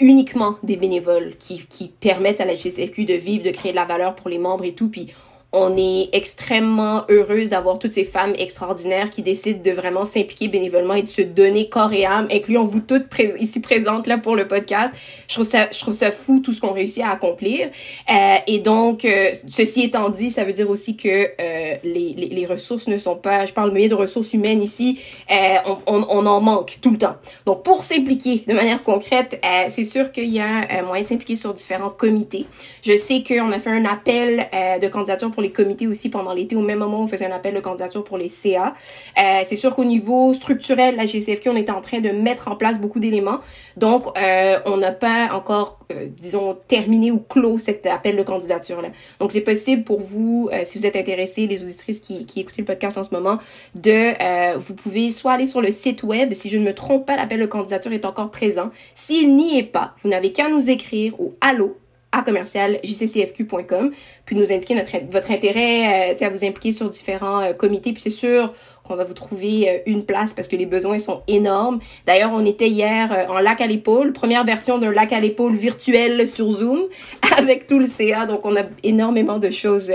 uniquement 0.00 0.56
des 0.62 0.76
bénévoles 0.76 1.34
qui, 1.38 1.66
qui 1.66 1.88
permettent 1.88 2.40
à 2.40 2.44
la 2.44 2.56
GCFQ 2.56 3.04
de 3.04 3.14
vivre, 3.14 3.44
de 3.44 3.50
créer 3.50 3.72
de 3.72 3.76
la 3.76 3.84
valeur 3.84 4.14
pour 4.14 4.28
les 4.28 4.38
membres 4.38 4.64
et 4.64 4.74
tout. 4.74 4.88
Puis 4.88 5.08
on 5.52 5.76
est 5.76 6.10
extrêmement 6.12 7.04
heureuse 7.08 7.50
d'avoir 7.50 7.78
toutes 7.78 7.92
ces 7.92 8.04
femmes 8.04 8.34
extraordinaires 8.38 9.10
qui 9.10 9.22
décident 9.22 9.62
de 9.62 9.70
vraiment 9.70 10.04
s'impliquer 10.04 10.48
bénévolement 10.48 10.94
et 10.94 11.02
de 11.02 11.08
se 11.08 11.22
donner 11.22 11.68
corps 11.68 11.92
et 11.92 12.04
âme, 12.04 12.28
incluant 12.30 12.64
vous 12.64 12.80
toutes 12.80 13.06
ici 13.38 13.60
présentes 13.60 14.06
là 14.06 14.18
pour 14.18 14.36
le 14.36 14.48
podcast. 14.48 14.92
Je 15.28 15.34
trouve 15.34 15.46
ça, 15.46 15.68
je 15.70 15.78
trouve 15.80 15.94
ça 15.94 16.10
fou 16.10 16.40
tout 16.40 16.52
ce 16.52 16.60
qu'on 16.60 16.72
réussit 16.72 17.02
à 17.02 17.10
accomplir. 17.10 17.70
Euh, 18.10 18.36
et 18.46 18.58
donc, 18.58 19.04
euh, 19.04 19.30
ceci 19.48 19.82
étant 19.82 20.10
dit, 20.10 20.30
ça 20.30 20.44
veut 20.44 20.52
dire 20.52 20.68
aussi 20.68 20.96
que 20.96 21.08
euh, 21.08 21.76
les, 21.82 22.14
les, 22.16 22.28
les, 22.28 22.46
ressources 22.46 22.86
ne 22.86 22.98
sont 22.98 23.16
pas, 23.16 23.46
je 23.46 23.52
parle 23.52 23.72
mieux 23.72 23.88
de 23.88 23.94
ressources 23.94 24.32
humaines 24.32 24.62
ici, 24.62 25.00
on, 25.30 25.78
on, 25.86 26.06
on, 26.08 26.26
en 26.26 26.40
manque 26.40 26.78
tout 26.80 26.90
le 26.90 26.98
temps. 26.98 27.16
Donc, 27.44 27.62
pour 27.62 27.82
s'impliquer 27.82 28.44
de 28.46 28.52
manière 28.52 28.82
concrète, 28.82 29.40
c'est 29.68 29.84
sûr 29.84 30.12
qu'il 30.12 30.28
y 30.28 30.40
a 30.40 30.82
moyen 30.82 31.02
de 31.02 31.08
s'impliquer 31.08 31.34
sur 31.34 31.54
différents 31.54 31.90
comités. 31.90 32.46
Je 32.82 32.96
sais 32.96 33.22
qu'on 33.26 33.50
a 33.52 33.58
fait 33.58 33.70
un 33.70 33.84
appel 33.84 34.48
de 34.80 34.88
candidature 34.88 35.30
pour 35.30 35.42
les 35.42 35.45
comités 35.50 35.86
aussi 35.86 36.08
pendant 36.08 36.32
l'été. 36.32 36.56
Au 36.56 36.60
même 36.60 36.78
moment, 36.78 37.02
on 37.02 37.06
faisait 37.06 37.26
un 37.26 37.32
appel 37.32 37.54
de 37.54 37.60
candidature 37.60 38.04
pour 38.04 38.18
les 38.18 38.28
CA. 38.28 38.74
Euh, 39.18 39.40
c'est 39.44 39.56
sûr 39.56 39.74
qu'au 39.74 39.84
niveau 39.84 40.34
structurel, 40.34 40.96
la 40.96 41.06
GCFQ, 41.06 41.50
on 41.50 41.56
est 41.56 41.70
en 41.70 41.80
train 41.80 42.00
de 42.00 42.10
mettre 42.10 42.48
en 42.48 42.56
place 42.56 42.78
beaucoup 42.78 43.00
d'éléments. 43.00 43.40
Donc, 43.76 44.06
euh, 44.18 44.58
on 44.66 44.76
n'a 44.76 44.92
pas 44.92 45.30
encore, 45.32 45.78
euh, 45.92 46.06
disons, 46.08 46.56
terminé 46.68 47.10
ou 47.10 47.18
clos 47.18 47.58
cet 47.58 47.86
appel 47.86 48.16
de 48.16 48.22
candidature-là. 48.22 48.88
Donc, 49.20 49.32
c'est 49.32 49.40
possible 49.40 49.84
pour 49.84 50.00
vous, 50.00 50.50
si 50.64 50.78
vous 50.78 50.86
êtes 50.86 50.96
intéressés, 50.96 51.46
les 51.46 51.62
auditrices 51.62 52.00
qui, 52.00 52.26
écoutent 52.36 52.58
le 52.58 52.64
podcast 52.64 52.98
en 52.98 53.04
ce 53.04 53.14
moment, 53.14 53.38
de, 53.74 54.56
vous 54.58 54.74
pouvez 54.74 55.10
soit 55.10 55.32
aller 55.32 55.46
sur 55.46 55.60
le 55.60 55.72
site 55.72 56.02
web, 56.02 56.32
si 56.34 56.48
je 56.48 56.58
ne 56.58 56.64
me 56.64 56.74
trompe 56.74 57.06
pas, 57.06 57.16
l'appel 57.16 57.40
de 57.40 57.46
candidature 57.46 57.92
est 57.92 58.04
encore 58.04 58.30
présent. 58.30 58.70
S'il 58.94 59.36
n'y 59.36 59.58
est 59.58 59.62
pas, 59.62 59.94
vous 60.02 60.08
n'avez 60.08 60.32
qu'à 60.32 60.48
nous 60.48 60.70
écrire 60.70 61.18
au 61.20 61.34
allo 61.40 61.76
commercial 62.22 62.78
jccfq.com, 62.82 63.92
puis 64.24 64.36
nous 64.36 64.52
indiquer 64.52 64.76
votre 65.10 65.30
intérêt 65.30 66.12
euh, 66.12 66.26
à 66.26 66.30
vous 66.30 66.44
impliquer 66.44 66.72
sur 66.72 66.88
différents 66.90 67.40
euh, 67.40 67.52
comités. 67.52 67.92
Puis 67.92 68.02
c'est 68.02 68.10
sûr 68.10 68.52
qu'on 68.84 68.96
va 68.96 69.04
vous 69.04 69.14
trouver 69.14 69.68
euh, 69.68 69.78
une 69.86 70.04
place 70.04 70.32
parce 70.34 70.48
que 70.48 70.56
les 70.56 70.66
besoins 70.66 70.98
sont 70.98 71.22
énormes. 71.28 71.80
D'ailleurs, 72.06 72.32
on 72.32 72.44
était 72.44 72.68
hier 72.68 73.26
en 73.28 73.38
lac 73.38 73.60
à 73.60 73.66
l'épaule, 73.66 74.12
première 74.12 74.44
version 74.44 74.78
d'un 74.78 74.92
lac 74.92 75.12
à 75.12 75.20
l'épaule 75.20 75.54
virtuel 75.54 76.28
sur 76.28 76.52
Zoom 76.52 76.82
avec 77.36 77.66
tout 77.66 77.78
le 77.78 77.86
CA. 77.86 78.26
Donc, 78.26 78.40
on 78.44 78.56
a 78.56 78.64
énormément 78.82 79.38
de 79.38 79.50
choses 79.50 79.92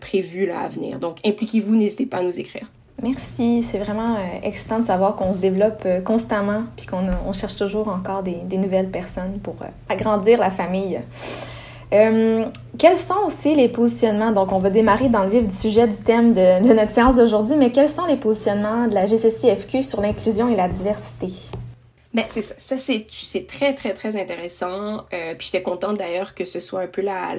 prévues 0.00 0.46
là 0.46 0.60
à 0.60 0.68
venir. 0.68 0.98
Donc, 0.98 1.18
impliquez-vous, 1.24 1.74
n'hésitez 1.74 2.06
pas 2.06 2.18
à 2.18 2.22
nous 2.22 2.38
écrire. 2.38 2.66
Merci, 3.02 3.62
c'est 3.62 3.78
vraiment 3.78 4.14
euh, 4.14 4.38
excitant 4.42 4.78
de 4.78 4.86
savoir 4.86 5.16
qu'on 5.16 5.34
se 5.34 5.38
développe 5.38 5.82
euh, 5.84 6.00
constamment 6.00 6.62
puis 6.76 6.86
qu'on 6.86 7.06
on 7.26 7.32
cherche 7.34 7.56
toujours 7.56 7.88
encore 7.88 8.22
des, 8.22 8.56
nouvelles 8.56 8.88
personnes 8.88 9.38
pour 9.42 9.56
euh, 9.60 9.66
agrandir 9.90 10.38
la 10.38 10.50
famille. 10.50 10.98
quels 11.90 12.98
sont 12.98 13.18
aussi 13.26 13.54
les 13.54 13.68
positionnements? 13.68 14.32
Donc, 14.32 14.50
on 14.52 14.58
va 14.58 14.70
démarrer 14.70 15.10
dans 15.10 15.24
le 15.24 15.28
vif 15.28 15.46
du 15.46 15.54
sujet 15.54 15.86
du 15.86 15.96
thème 15.98 16.32
de, 16.32 16.72
notre 16.72 16.90
séance 16.90 17.16
d'aujourd'hui, 17.16 17.56
mais 17.56 17.70
quels 17.70 17.90
sont 17.90 18.06
les 18.06 18.16
positionnements 18.16 18.86
de 18.86 18.94
la 18.94 19.04
GCCFQ 19.04 19.82
sur 19.82 20.00
l'inclusion 20.00 20.48
et 20.48 20.56
la 20.56 20.68
diversité? 20.68 21.28
Ben, 22.14 22.24
c'est 22.28 22.40
ça. 22.40 22.54
Ça, 22.56 22.76
c'est 22.78 23.46
très, 23.46 23.74
très, 23.74 23.92
très 23.92 24.18
intéressant. 24.18 25.04
Puis 25.10 25.50
j'étais 25.52 25.62
contente 25.62 25.98
d'ailleurs 25.98 26.34
que 26.34 26.46
ce 26.46 26.60
soit 26.60 26.80
un 26.80 26.86
peu 26.86 27.02
la. 27.02 27.34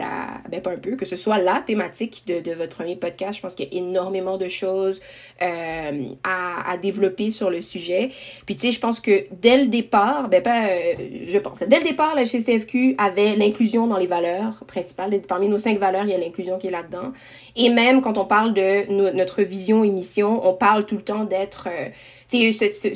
Ben, 0.50 0.62
pas 0.62 0.70
un 0.70 0.78
peu, 0.78 0.96
que 0.96 1.06
ce 1.06 1.16
soit 1.16 1.40
la 1.40 1.64
thématique 1.66 2.26
de 2.28 2.52
votre 2.54 2.76
premier 2.76 2.96
podcast. 2.96 3.38
Je 3.38 3.42
pense 3.42 3.56
qu'il 3.56 3.74
y 3.74 3.76
a 3.76 3.80
énormément 3.80 4.38
de 4.38 4.48
choses 4.48 5.02
euh, 5.42 6.10
à, 6.24 6.78
développer 6.78 7.32
sur 7.32 7.50
le 7.50 7.62
sujet. 7.62 8.10
Puis, 8.46 8.56
tu 8.56 8.68
sais, 8.68 8.72
je 8.72 8.80
pense 8.80 9.00
que 9.00 9.26
dès 9.32 9.58
le 9.58 9.68
départ, 9.68 10.30
ben, 10.30 10.42
pas. 10.42 10.68
Euh, 10.68 10.94
je 11.28 11.38
pense. 11.38 11.60
Dès 11.60 11.80
le 11.80 11.84
départ, 11.84 12.16
la 12.16 12.26
GCFQ 12.26 12.96
avait 12.98 13.36
l'inclusion 13.36 13.88
dans 13.88 13.98
les 13.98 14.08
valeurs 14.08 14.64
principales. 14.68 15.20
Parmi 15.28 15.48
nos 15.50 15.58
cinq 15.58 15.80
valeurs, 15.80 16.04
il 16.04 16.12
y 16.12 16.14
a 16.14 16.18
l'inclusion 16.18 16.58
qui 16.58 16.68
est 16.68 16.72
là-dedans. 16.72 17.14
Et 17.56 17.70
même 17.70 18.02
quand 18.02 18.18
on 18.18 18.26
parle 18.26 18.54
de 18.54 18.92
notre 19.14 19.42
vision 19.42 19.84
et 19.84 19.90
mission, 19.90 20.48
on 20.48 20.54
parle 20.54 20.86
tout 20.86 20.96
le 20.96 21.04
temps 21.04 21.24
d'être. 21.24 21.68
Euh, 21.68 21.90
ce, 22.30 22.94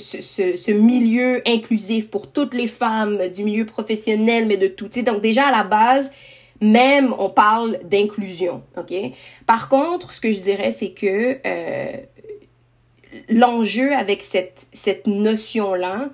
ce, 0.58 0.72
milieu 0.72 1.42
inclusif 1.48 2.10
pour 2.10 2.32
toutes 2.32 2.54
les 2.54 2.68
femmes 2.68 3.30
du 3.30 3.46
milieu 3.46 3.66
professionnel, 3.66 4.46
mais 4.46 4.58
de 4.58 4.68
tout. 4.68 4.90
Donc 5.06 5.22
déjà 5.22 5.48
à 5.48 5.52
la 5.52 5.64
base, 5.64 6.12
même 6.62 7.14
on 7.18 7.30
parle 7.30 7.80
d'inclusion, 7.84 8.62
ok? 8.78 8.94
Par 9.48 9.68
contre, 9.68 10.14
ce 10.14 10.22
que 10.22 10.32
je 10.32 10.40
dirais, 10.40 10.72
c'est 10.72 10.92
que 10.92 11.40
euh, 11.46 11.92
l'enjeu 13.30 13.94
avec 13.94 14.22
cette, 14.22 14.68
cette 14.74 15.08
notion-là, 15.08 16.10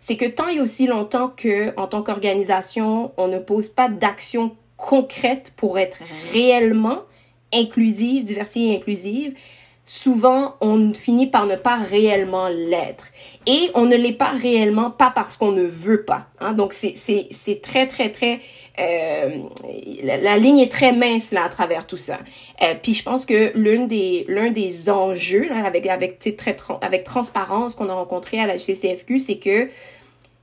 c'est 0.00 0.16
que 0.16 0.24
tant 0.24 0.48
et 0.48 0.60
aussi 0.60 0.86
longtemps 0.86 1.28
que, 1.28 1.74
en 1.76 1.86
tant 1.86 2.02
qu'organisation, 2.02 3.12
on 3.16 3.28
ne 3.28 3.38
pose 3.38 3.68
pas 3.68 3.88
d'action 3.88 4.56
concrète 4.76 5.52
pour 5.56 5.78
être 5.78 5.98
réellement 6.32 7.02
inclusive, 7.52 8.24
diversifiée 8.24 8.72
et 8.72 8.76
inclusive, 8.76 9.34
souvent 9.88 10.56
on 10.60 10.92
finit 10.92 11.26
par 11.26 11.46
ne 11.46 11.56
pas 11.56 11.76
réellement 11.76 12.48
l'être. 12.48 13.06
Et 13.46 13.70
on 13.74 13.86
ne 13.86 13.96
l'est 13.96 14.12
pas 14.12 14.30
réellement 14.30 14.90
pas 14.90 15.10
parce 15.12 15.36
qu'on 15.36 15.52
ne 15.52 15.62
veut 15.62 16.04
pas. 16.04 16.26
Hein? 16.40 16.52
Donc 16.52 16.74
c'est 16.74 17.62
très, 17.62 17.86
très, 17.86 18.12
très... 18.12 18.40
Euh, 18.78 19.42
la, 20.04 20.38
ligne 20.38 20.60
est 20.60 20.70
très 20.70 20.92
mince 20.92 21.32
là 21.32 21.44
à 21.44 21.48
travers 21.48 21.86
tout 21.86 21.96
ça. 21.96 22.20
Euh, 22.62 22.74
puis 22.80 22.94
je 22.94 23.02
pense 23.02 23.26
que 23.26 23.50
l'un 23.56 23.86
des, 23.86 24.24
l'un 24.28 24.50
des 24.50 24.88
enjeux 24.88 25.48
là, 25.48 25.64
avec, 25.64 25.86
avec, 25.86 26.18
très, 26.36 26.56
avec 26.82 27.02
transparence 27.02 27.74
qu'on 27.74 27.88
a 27.88 27.94
rencontré 27.94 28.38
à 28.38 28.46
la 28.46 28.56
GCFQ, 28.56 29.18
c'est 29.18 29.38
que 29.38 29.68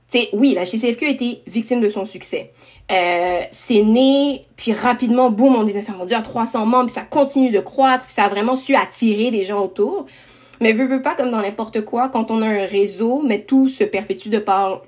sais, 0.08 0.28
oui, 0.32 0.54
la 0.54 0.64
GCFQ 0.64 1.06
a 1.06 1.10
été 1.10 1.42
victime 1.46 1.80
de 1.80 1.88
son 1.88 2.04
succès. 2.04 2.52
Euh, 2.92 3.40
c'est 3.50 3.82
né, 3.82 4.44
puis 4.56 4.72
rapidement, 4.72 5.30
boum, 5.30 5.56
on 5.56 5.66
est 5.66 5.90
rendu 5.90 6.14
à 6.14 6.22
300 6.22 6.66
membres, 6.66 6.86
puis 6.86 6.94
ça 6.94 7.02
continue 7.02 7.50
de 7.50 7.58
croître, 7.58 8.04
puis 8.04 8.14
ça 8.14 8.24
a 8.24 8.28
vraiment 8.28 8.56
su 8.56 8.76
attirer 8.76 9.30
les 9.30 9.44
gens 9.44 9.64
autour. 9.64 10.06
Mais 10.60 10.72
veux, 10.72 10.86
veux 10.86 11.02
pas, 11.02 11.14
comme 11.14 11.30
dans 11.30 11.42
n'importe 11.42 11.84
quoi, 11.84 12.08
quand 12.08 12.30
on 12.30 12.42
a 12.42 12.46
un 12.46 12.64
réseau, 12.64 13.22
mais 13.24 13.40
tout 13.40 13.68
se 13.68 13.84
perpétue 13.84 14.28
de 14.28 14.38
par 14.38 14.82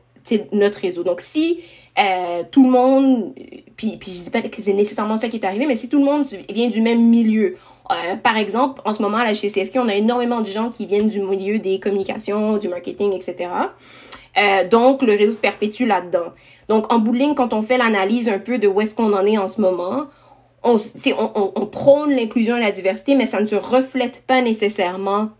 notre 0.52 0.78
réseau. 0.78 1.02
Donc 1.02 1.20
si 1.20 1.60
euh, 1.98 2.42
tout 2.50 2.64
le 2.64 2.70
monde, 2.70 3.34
puis, 3.76 3.96
puis 3.96 4.12
je 4.12 4.24
dis 4.24 4.30
pas 4.30 4.42
que 4.42 4.62
c'est 4.62 4.72
nécessairement 4.72 5.16
ça 5.16 5.28
qui 5.28 5.38
est 5.38 5.44
arrivé, 5.44 5.66
mais 5.66 5.76
si 5.76 5.88
tout 5.88 5.98
le 5.98 6.04
monde 6.04 6.26
vient 6.48 6.68
du 6.68 6.80
même 6.80 7.02
milieu, 7.02 7.56
euh, 7.90 8.16
par 8.16 8.36
exemple, 8.36 8.80
en 8.84 8.92
ce 8.92 9.02
moment 9.02 9.18
à 9.18 9.24
la 9.24 9.34
GCFQ, 9.34 9.80
on 9.80 9.88
a 9.88 9.94
énormément 9.94 10.40
de 10.40 10.46
gens 10.46 10.70
qui 10.70 10.86
viennent 10.86 11.08
du 11.08 11.20
milieu 11.20 11.58
des 11.58 11.80
communications, 11.80 12.58
du 12.58 12.68
marketing, 12.68 13.12
etc. 13.14 13.50
Euh, 14.38 14.68
donc, 14.68 15.02
le 15.02 15.12
réseau 15.12 15.32
se 15.32 15.38
perpétue 15.38 15.84
là-dedans. 15.84 16.32
Donc, 16.68 16.92
en 16.92 16.98
bout 16.98 17.12
de 17.12 17.18
ligne, 17.18 17.34
quand 17.34 17.52
on 17.52 17.62
fait 17.62 17.78
l'analyse 17.78 18.28
un 18.28 18.38
peu 18.38 18.58
de 18.58 18.68
où 18.68 18.80
est-ce 18.80 18.94
qu'on 18.94 19.12
en 19.12 19.24
est 19.26 19.38
en 19.38 19.48
ce 19.48 19.60
moment, 19.60 20.06
on, 20.62 20.76
on, 21.16 21.52
on 21.54 21.66
prône 21.66 22.10
l'inclusion 22.10 22.56
et 22.56 22.60
la 22.60 22.72
diversité, 22.72 23.14
mais 23.14 23.26
ça 23.26 23.40
ne 23.40 23.46
se 23.46 23.56
reflète 23.56 24.24
pas 24.26 24.40
nécessairement 24.40 25.30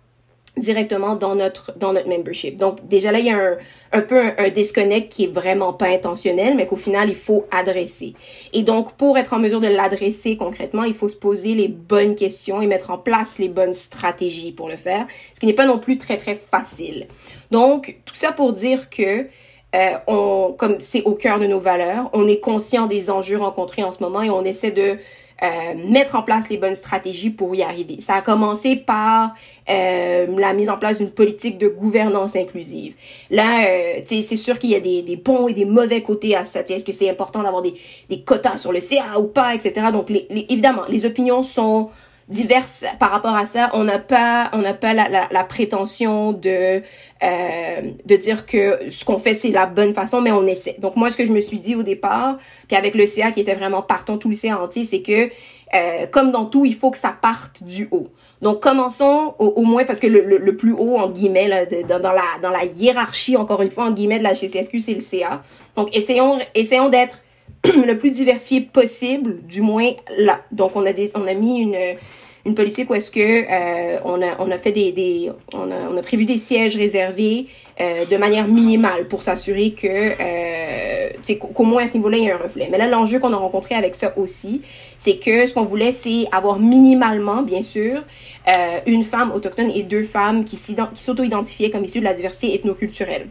directement 0.60 1.16
dans 1.16 1.34
notre 1.34 1.72
dans 1.76 1.92
notre 1.92 2.08
membership. 2.08 2.56
Donc 2.56 2.86
déjà 2.86 3.12
là 3.12 3.18
il 3.18 3.26
y 3.26 3.30
a 3.30 3.38
un, 3.38 3.56
un 3.92 4.00
peu 4.00 4.20
un, 4.36 4.48
disconnect 4.50 5.10
qui 5.10 5.24
est 5.24 5.32
vraiment 5.32 5.72
pas 5.72 5.88
intentionnel 5.88 6.54
mais 6.56 6.66
qu'au 6.66 6.76
final 6.76 7.08
il 7.08 7.14
faut 7.14 7.46
adresser. 7.50 8.14
Et 8.52 8.62
donc 8.62 8.92
pour 8.94 9.18
être 9.18 9.32
en 9.32 9.38
mesure 9.38 9.60
de 9.60 9.68
l'adresser 9.68 10.36
concrètement, 10.36 10.84
il 10.84 10.94
faut 10.94 11.08
se 11.08 11.16
poser 11.16 11.54
les 11.54 11.68
bonnes 11.68 12.14
questions 12.14 12.60
et 12.60 12.66
mettre 12.66 12.90
en 12.90 12.98
place 12.98 13.38
les 13.38 13.48
bonnes 13.48 13.74
stratégies 13.74 14.52
pour 14.52 14.68
le 14.68 14.76
faire, 14.76 15.06
ce 15.34 15.40
qui 15.40 15.46
n'est 15.46 15.52
pas 15.52 15.66
non 15.66 15.78
plus 15.78 15.98
très 15.98 16.16
très 16.16 16.34
facile. 16.34 17.06
Donc 17.50 17.96
tout 18.04 18.14
ça 18.14 18.32
pour 18.32 18.52
dire 18.52 18.90
que 18.90 19.26
euh, 19.74 19.98
on, 20.06 20.54
comme 20.56 20.80
c'est 20.80 21.02
au 21.02 21.12
cœur 21.12 21.38
de 21.38 21.46
nos 21.46 21.60
valeurs, 21.60 22.08
on 22.14 22.26
est 22.26 22.40
conscient 22.40 22.86
des 22.86 23.10
enjeux 23.10 23.36
rencontrés 23.36 23.84
en 23.84 23.92
ce 23.92 24.02
moment 24.02 24.22
et 24.22 24.30
on 24.30 24.42
essaie 24.42 24.70
de 24.70 24.96
euh, 25.40 25.74
mettre 25.88 26.16
en 26.16 26.22
place 26.22 26.48
les 26.48 26.56
bonnes 26.56 26.74
stratégies 26.74 27.30
pour 27.30 27.54
y 27.54 27.62
arriver. 27.62 28.00
Ça 28.00 28.14
a 28.14 28.22
commencé 28.22 28.74
par 28.74 29.34
euh, 29.70 30.26
la 30.36 30.52
mise 30.52 30.68
en 30.68 30.78
place 30.78 30.98
d'une 30.98 31.10
politique 31.10 31.58
de 31.58 31.68
gouvernance 31.68 32.34
inclusive. 32.34 32.94
Là, 33.30 33.66
euh, 33.68 34.00
c'est 34.04 34.22
sûr 34.36 34.58
qu'il 34.58 34.70
y 34.70 34.74
a 34.74 34.80
des, 34.80 35.02
des, 35.02 35.14
bons 35.14 35.46
et 35.46 35.52
des 35.52 35.64
mauvais 35.64 36.02
côtés 36.02 36.34
à 36.34 36.44
ça. 36.44 36.60
Est-ce 36.60 36.84
que 36.84 36.90
c'est 36.90 37.08
important 37.08 37.44
d'avoir 37.44 37.62
des, 37.62 37.74
des 38.08 38.22
quotas 38.22 38.56
sur 38.56 38.72
le 38.72 38.80
CA 38.80 39.20
ou 39.20 39.28
pas, 39.28 39.54
etc. 39.54 39.86
Donc, 39.92 40.10
les, 40.10 40.26
évidemment, 40.48 40.82
les 40.88 41.06
opinions 41.06 41.42
sont 41.42 41.90
diverses 42.28 42.84
par 42.98 43.10
rapport 43.10 43.34
à 43.34 43.46
ça. 43.46 43.70
On 43.72 43.84
n'a 43.84 43.98
pas, 43.98 44.50
on 44.52 44.58
n'a 44.58 44.74
pas 44.74 44.92
la, 44.92 45.08
la, 45.08 45.28
la, 45.30 45.44
prétention 45.44 46.32
de 46.32 46.82
euh, 47.22 47.80
de 48.04 48.16
dire 48.16 48.46
que 48.46 48.90
ce 48.90 49.04
qu'on 49.04 49.18
fait 49.18 49.34
c'est 49.34 49.50
la 49.50 49.66
bonne 49.66 49.94
façon, 49.94 50.20
mais 50.20 50.30
on 50.30 50.46
essaie. 50.46 50.76
Donc 50.78 50.96
moi, 50.96 51.10
ce 51.10 51.16
que 51.16 51.26
je 51.26 51.32
me 51.32 51.40
suis 51.40 51.58
dit 51.58 51.74
au 51.74 51.82
départ, 51.82 52.38
puis 52.66 52.76
avec 52.76 52.94
le 52.94 53.06
CA 53.06 53.32
qui 53.32 53.40
était 53.40 53.54
vraiment 53.54 53.82
partant, 53.82 54.18
tout 54.18 54.28
le 54.28 54.34
CA 54.34 54.60
entier, 54.60 54.84
c'est 54.84 55.02
que 55.02 55.30
euh, 55.74 56.06
comme 56.10 56.30
dans 56.30 56.44
tout, 56.44 56.64
il 56.64 56.74
faut 56.74 56.90
que 56.90 56.98
ça 56.98 57.14
parte 57.20 57.62
du 57.62 57.88
haut. 57.90 58.08
Donc 58.40 58.60
commençons 58.60 59.34
au, 59.38 59.46
au 59.46 59.64
moins 59.64 59.84
parce 59.84 60.00
que 60.00 60.06
le, 60.06 60.20
le, 60.38 60.56
plus 60.56 60.72
haut 60.72 60.96
en 60.96 61.08
guillemets 61.10 61.48
là, 61.48 61.66
dans, 61.66 62.00
dans, 62.00 62.12
la 62.12 62.22
dans 62.40 62.50
la 62.50 62.64
hiérarchie 62.64 63.36
encore 63.36 63.62
une 63.62 63.70
fois 63.70 63.84
en 63.84 63.90
guillemets 63.90 64.18
de 64.18 64.24
la 64.24 64.34
GCFQ, 64.34 64.80
c'est 64.80 64.94
le 64.94 65.00
CA. 65.00 65.42
Donc 65.76 65.94
essayons 65.96 66.38
essayons 66.54 66.88
d'être 66.88 67.22
le 67.86 67.94
plus 67.94 68.10
diversifié 68.10 68.60
possible, 68.62 69.38
du 69.46 69.60
moins 69.60 69.92
là. 70.16 70.40
Donc 70.52 70.76
on 70.76 70.84
a 70.86 70.92
des 70.92 71.10
on 71.14 71.26
a 71.26 71.34
mis 71.34 71.60
une 71.60 71.76
une 72.48 72.54
politique 72.54 72.90
où 72.90 72.94
est-ce 72.94 73.10
que 73.10 73.20
euh, 73.20 73.98
on, 74.04 74.22
a, 74.22 74.36
on 74.38 74.50
a 74.50 74.58
fait 74.58 74.72
des, 74.72 74.90
des 74.92 75.30
on, 75.52 75.70
a, 75.70 75.88
on 75.90 75.96
a 75.96 76.02
prévu 76.02 76.24
des 76.24 76.38
sièges 76.38 76.76
réservés 76.76 77.46
euh, 77.80 78.06
de 78.06 78.16
manière 78.16 78.48
minimale 78.48 79.06
pour 79.06 79.22
s'assurer 79.22 79.72
que 79.72 79.86
euh, 79.86 81.10
qu'au 81.38 81.64
moins 81.64 81.84
à 81.84 81.88
ce 81.88 81.94
niveau-là 81.94 82.16
il 82.16 82.24
y 82.24 82.30
a 82.30 82.34
un 82.34 82.38
reflet. 82.38 82.68
Mais 82.70 82.78
là 82.78 82.88
l'enjeu 82.88 83.18
qu'on 83.18 83.32
a 83.32 83.36
rencontré 83.36 83.74
avec 83.74 83.94
ça 83.94 84.16
aussi, 84.16 84.62
c'est 84.96 85.18
que 85.18 85.46
ce 85.46 85.52
qu'on 85.52 85.64
voulait 85.64 85.92
c'est 85.92 86.24
avoir 86.32 86.58
minimalement 86.58 87.42
bien 87.42 87.62
sûr 87.62 88.02
euh, 88.48 88.78
une 88.86 89.02
femme 89.02 89.32
autochtone 89.32 89.70
et 89.70 89.82
deux 89.82 90.04
femmes 90.04 90.44
qui 90.44 90.56
s'auto-identifiaient 90.56 91.70
comme 91.70 91.84
issues 91.84 92.00
de 92.00 92.04
la 92.04 92.14
diversité 92.14 92.54
ethnoculturelle. 92.54 93.28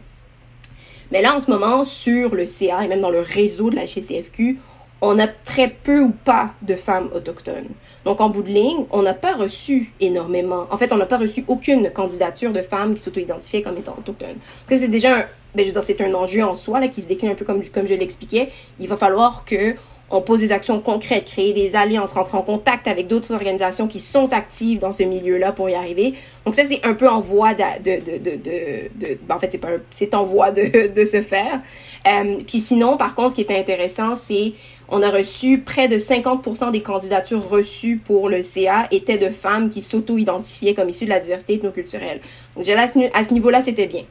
Mais 1.10 1.22
là 1.22 1.34
en 1.34 1.40
ce 1.40 1.50
moment 1.50 1.84
sur 1.84 2.34
le 2.34 2.46
CA 2.46 2.84
et 2.84 2.88
même 2.88 3.00
dans 3.00 3.10
le 3.10 3.20
réseau 3.20 3.70
de 3.70 3.76
la 3.76 3.86
GCFQ, 3.86 4.58
on 5.00 5.18
a 5.18 5.28
très 5.28 5.68
peu 5.68 6.00
ou 6.00 6.10
pas 6.10 6.54
de 6.62 6.74
femmes 6.74 7.08
autochtones. 7.14 7.68
Donc, 8.04 8.20
en 8.20 8.30
bout 8.30 8.42
de 8.42 8.48
ligne, 8.48 8.84
on 8.90 9.02
n'a 9.02 9.14
pas 9.14 9.34
reçu 9.34 9.92
énormément. 10.00 10.66
En 10.70 10.76
fait, 10.76 10.92
on 10.92 10.96
n'a 10.96 11.06
pas 11.06 11.18
reçu 11.18 11.44
aucune 11.46 11.90
candidature 11.90 12.52
de 12.52 12.62
femmes 12.62 12.94
qui 12.94 13.00
s'auto-identifiaient 13.00 13.62
comme 13.62 13.76
étant 13.78 13.94
autochtones. 13.96 14.38
Donc, 14.68 14.78
c'est 14.78 14.88
déjà 14.88 15.16
un, 15.16 15.24
ben, 15.54 15.62
je 15.62 15.66
veux 15.66 15.72
dire, 15.72 15.84
c'est 15.84 16.00
un 16.00 16.14
enjeu 16.14 16.42
en 16.42 16.54
soi, 16.54 16.80
là, 16.80 16.88
qui 16.88 17.00
se 17.00 17.08
décline 17.08 17.30
un 17.30 17.34
peu 17.34 17.44
comme, 17.44 17.62
comme 17.68 17.86
je 17.86 17.94
l'expliquais. 17.94 18.50
Il 18.80 18.88
va 18.88 18.96
falloir 18.96 19.44
que 19.44 19.76
on 20.10 20.22
pose 20.22 20.40
des 20.40 20.52
actions 20.52 20.80
concrètes, 20.80 21.26
créer 21.26 21.52
des 21.52 21.76
alliances, 21.76 22.12
rentrer 22.12 22.38
en 22.38 22.42
contact 22.42 22.88
avec 22.88 23.06
d'autres 23.06 23.32
organisations 23.32 23.88
qui 23.88 24.00
sont 24.00 24.32
actives 24.32 24.78
dans 24.78 24.92
ce 24.92 25.02
milieu-là 25.02 25.52
pour 25.52 25.68
y 25.68 25.74
arriver. 25.74 26.14
Donc 26.44 26.54
ça, 26.54 26.62
c'est 26.64 26.84
un 26.84 26.94
peu 26.94 27.08
en 27.08 27.20
voie 27.20 27.54
de... 27.54 27.62
de, 27.82 28.18
de, 28.18 28.36
de, 28.36 29.18
ben, 29.26 29.36
en 29.36 29.38
fait, 29.38 29.50
c'est 29.52 29.58
pas 29.58 29.68
c'est 29.90 30.14
en 30.14 30.24
voie 30.24 30.50
de, 30.50 30.88
de 30.94 31.04
se 31.04 31.20
faire. 31.20 31.60
Euh, 32.06 32.38
puis 32.46 32.60
sinon, 32.60 32.96
par 32.96 33.14
contre, 33.14 33.36
ce 33.36 33.42
qui 33.42 33.52
est 33.52 33.58
intéressant, 33.58 34.14
c'est 34.14 34.52
on 34.88 35.02
a 35.02 35.10
reçu 35.10 35.58
près 35.58 35.88
de 35.88 35.98
50% 35.98 36.70
des 36.70 36.80
candidatures 36.80 37.46
reçues 37.46 38.00
pour 38.02 38.30
le 38.30 38.42
CA 38.42 38.88
étaient 38.90 39.18
de 39.18 39.28
femmes 39.28 39.68
qui 39.68 39.82
s'auto-identifiaient 39.82 40.72
comme 40.72 40.88
issues 40.88 41.04
de 41.04 41.10
la 41.10 41.20
diversité 41.20 41.54
ethnoculturelle. 41.54 42.20
Donc 42.56 42.66
à 42.68 43.24
ce 43.24 43.34
niveau-là, 43.34 43.60
c'était 43.60 43.86
bien. 43.86 44.04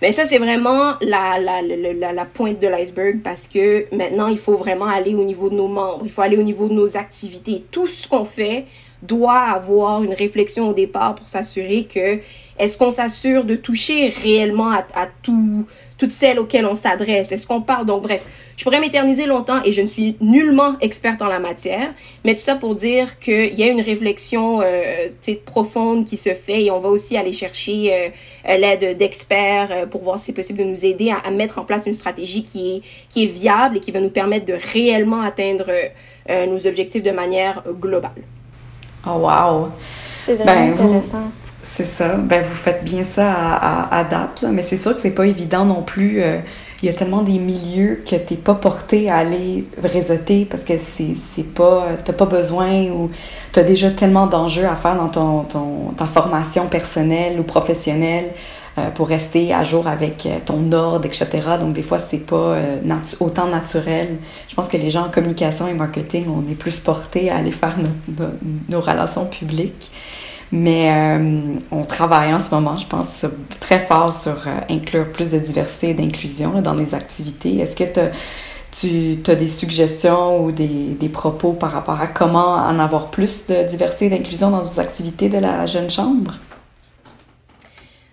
Mais 0.00 0.12
ça, 0.12 0.26
c'est 0.26 0.38
vraiment 0.38 0.94
la, 1.00 1.38
la, 1.40 1.60
la, 1.62 2.12
la 2.12 2.24
pointe 2.24 2.60
de 2.60 2.68
l'iceberg 2.68 3.20
parce 3.22 3.48
que 3.48 3.92
maintenant, 3.94 4.28
il 4.28 4.38
faut 4.38 4.56
vraiment 4.56 4.86
aller 4.86 5.14
au 5.14 5.24
niveau 5.24 5.50
de 5.50 5.56
nos 5.56 5.66
membres, 5.66 6.02
il 6.04 6.10
faut 6.10 6.22
aller 6.22 6.36
au 6.36 6.42
niveau 6.42 6.68
de 6.68 6.74
nos 6.74 6.96
activités. 6.96 7.64
Tout 7.70 7.88
ce 7.88 8.06
qu'on 8.06 8.24
fait 8.24 8.66
doit 9.02 9.40
avoir 9.40 10.02
une 10.02 10.12
réflexion 10.12 10.68
au 10.68 10.72
départ 10.72 11.14
pour 11.14 11.28
s'assurer 11.28 11.84
que 11.84 12.18
est-ce 12.58 12.76
qu'on 12.76 12.90
s'assure 12.90 13.44
de 13.44 13.54
toucher 13.54 14.08
réellement 14.08 14.72
à, 14.72 15.06
tout, 15.22 15.64
toutes 15.96 16.10
celles 16.10 16.40
auxquelles 16.40 16.66
on 16.66 16.74
s'adresse? 16.74 17.30
Est-ce 17.30 17.46
qu'on 17.46 17.60
parle? 17.60 17.86
Donc, 17.86 18.02
bref, 18.02 18.20
je 18.56 18.64
pourrais 18.64 18.80
m'éterniser 18.80 19.26
longtemps 19.26 19.62
et 19.64 19.72
je 19.72 19.80
ne 19.80 19.86
suis 19.86 20.16
nullement 20.20 20.74
experte 20.80 21.22
en 21.22 21.28
la 21.28 21.38
matière, 21.38 21.94
mais 22.24 22.34
tout 22.34 22.42
ça 22.42 22.56
pour 22.56 22.74
dire 22.74 23.20
qu'il 23.20 23.54
y 23.54 23.62
a 23.62 23.68
une 23.68 23.80
réflexion 23.80 24.60
euh, 24.60 25.08
profonde 25.46 26.04
qui 26.04 26.16
se 26.16 26.30
fait 26.30 26.64
et 26.64 26.70
on 26.72 26.80
va 26.80 26.88
aussi 26.88 27.16
aller 27.16 27.32
chercher 27.32 28.10
euh, 28.48 28.56
l'aide 28.56 28.96
d'experts 28.96 29.68
euh, 29.70 29.86
pour 29.86 30.02
voir 30.02 30.18
si 30.18 30.26
c'est 30.26 30.32
possible 30.32 30.58
de 30.58 30.64
nous 30.64 30.84
aider 30.84 31.12
à, 31.12 31.30
mettre 31.30 31.58
en 31.58 31.64
place 31.64 31.86
une 31.86 31.94
stratégie 31.94 32.42
qui 32.42 32.76
est, 32.76 32.82
qui 33.08 33.22
est 33.22 33.28
viable 33.28 33.76
et 33.76 33.80
qui 33.80 33.92
va 33.92 34.00
nous 34.00 34.10
permettre 34.10 34.46
de 34.46 34.56
réellement 34.72 35.20
atteindre 35.20 35.70
euh, 36.30 36.46
nos 36.46 36.66
objectifs 36.66 37.02
de 37.02 37.10
manière 37.10 37.62
globale. 37.80 38.22
Oh 39.08 39.18
wow! 39.18 39.68
C'est 40.18 40.34
vraiment 40.34 40.66
ben, 40.66 40.72
intéressant. 40.72 41.30
C'est 41.64 41.84
ça. 41.84 42.14
Ben, 42.14 42.42
vous 42.42 42.54
faites 42.54 42.84
bien 42.84 43.04
ça 43.04 43.30
à, 43.30 43.98
à, 43.98 44.04
date, 44.04 44.42
là. 44.42 44.48
mais 44.50 44.62
c'est 44.62 44.76
sûr 44.76 44.94
que 44.94 45.00
c'est 45.00 45.10
pas 45.10 45.26
évident 45.26 45.64
non 45.64 45.82
plus. 45.82 46.22
Euh, 46.22 46.38
il 46.82 46.86
y 46.86 46.88
a 46.88 46.92
tellement 46.92 47.22
des 47.22 47.38
milieux 47.38 48.02
que 48.08 48.14
t'es 48.14 48.36
pas 48.36 48.54
porté 48.54 49.10
à 49.10 49.16
aller 49.16 49.64
réseauter 49.82 50.46
parce 50.48 50.62
que 50.62 50.74
c'est, 50.78 51.14
c'est 51.34 51.42
pas, 51.42 51.88
t'as 52.04 52.12
pas 52.12 52.24
besoin 52.24 52.84
ou 52.84 53.10
t'as 53.50 53.64
déjà 53.64 53.90
tellement 53.90 54.28
d'enjeux 54.28 54.64
à 54.64 54.76
faire 54.76 54.94
dans 54.94 55.08
ton, 55.08 55.40
ton, 55.42 55.92
ta 55.96 56.04
formation 56.04 56.66
personnelle 56.68 57.40
ou 57.40 57.42
professionnelle 57.42 58.30
pour 58.94 59.08
rester 59.08 59.52
à 59.52 59.64
jour 59.64 59.86
avec 59.86 60.26
euh, 60.26 60.38
ton 60.44 60.72
ordre, 60.72 61.06
etc. 61.06 61.28
Donc, 61.60 61.72
des 61.72 61.82
fois, 61.82 61.98
c'est 61.98 62.18
pas 62.18 62.56
autant 63.20 63.46
naturel. 63.46 64.18
Je 64.48 64.54
pense 64.54 64.68
que 64.68 64.76
les 64.76 64.90
gens 64.90 65.06
en 65.06 65.10
communication 65.10 65.68
et 65.68 65.74
marketing, 65.74 66.26
on 66.28 66.50
est 66.50 66.54
plus 66.54 66.78
portés 66.80 67.30
à 67.30 67.36
aller 67.36 67.52
faire 67.52 67.76
nos, 68.68 68.80
relations 68.80 69.26
publiques. 69.26 69.90
Mais 70.50 70.90
euh, 70.90 71.58
on 71.70 71.84
travaille 71.84 72.32
en 72.32 72.38
ce 72.38 72.50
moment, 72.50 72.78
je 72.78 72.86
pense, 72.86 73.26
très 73.60 73.78
fort 73.78 74.14
sur 74.14 74.46
euh, 74.46 74.60
inclure 74.70 75.12
plus 75.12 75.30
de 75.30 75.38
diversité 75.38 75.90
et 75.90 75.94
d'inclusion 75.94 76.62
dans 76.62 76.74
les 76.74 76.94
activités. 76.94 77.58
Est-ce 77.58 77.76
que 77.76 77.84
tu 78.72 79.30
as 79.30 79.34
des 79.34 79.48
suggestions 79.48 80.42
ou 80.42 80.52
des, 80.52 80.96
des, 80.98 81.08
propos 81.10 81.52
par 81.52 81.72
rapport 81.72 82.00
à 82.00 82.06
comment 82.06 82.54
en 82.54 82.78
avoir 82.78 83.10
plus 83.10 83.46
de 83.46 83.62
diversité 83.68 84.06
et 84.06 84.10
d'inclusion 84.10 84.50
dans 84.50 84.62
nos 84.62 84.80
activités 84.80 85.28
de 85.28 85.38
la 85.38 85.66
jeune 85.66 85.90
chambre? 85.90 86.38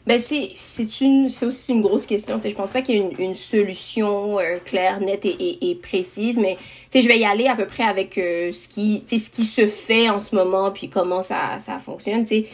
Ben 0.08 0.20
c'est 0.20 0.52
c'est 0.56 1.02
une 1.02 1.30
c'est 1.30 1.48
aussi 1.48 1.74
une 1.74 1.82
grosse 1.82 2.06
question. 2.06 2.40
Sais, 2.40 2.52
je 2.52 2.56
pense 2.56 2.72
pas 2.72 2.84
qu'il 2.84 2.96
y 2.96 2.98
ait 3.00 3.02
une, 3.02 3.20
une 3.20 3.34
solution 3.34 4.40
euh, 4.40 4.60
claire, 4.64 5.00
nette 5.00 5.26
et, 5.26 5.30
et, 5.30 5.72
et, 5.72 5.76
précise, 5.76 6.38
mais 6.38 6.58
je 6.94 7.08
vais 7.08 7.18
y 7.18 7.26
aller 7.26 7.48
à 7.48 7.56
peu 7.56 7.66
près 7.66 7.84
avec 7.84 8.20
euh, 8.20 8.52
ce 8.52 8.68
qui 8.68 9.04
ce 9.08 9.30
qui 9.32 9.46
se 9.46 9.66
fait 9.66 10.10
en 10.10 10.22
ce 10.22 10.36
moment 10.36 10.70
puis 10.72 10.90
comment 10.90 11.24
ça 11.24 11.58
ça 11.60 11.80
fonctionne. 11.80 12.24
Tu 12.24 12.44
sais, 12.44 12.46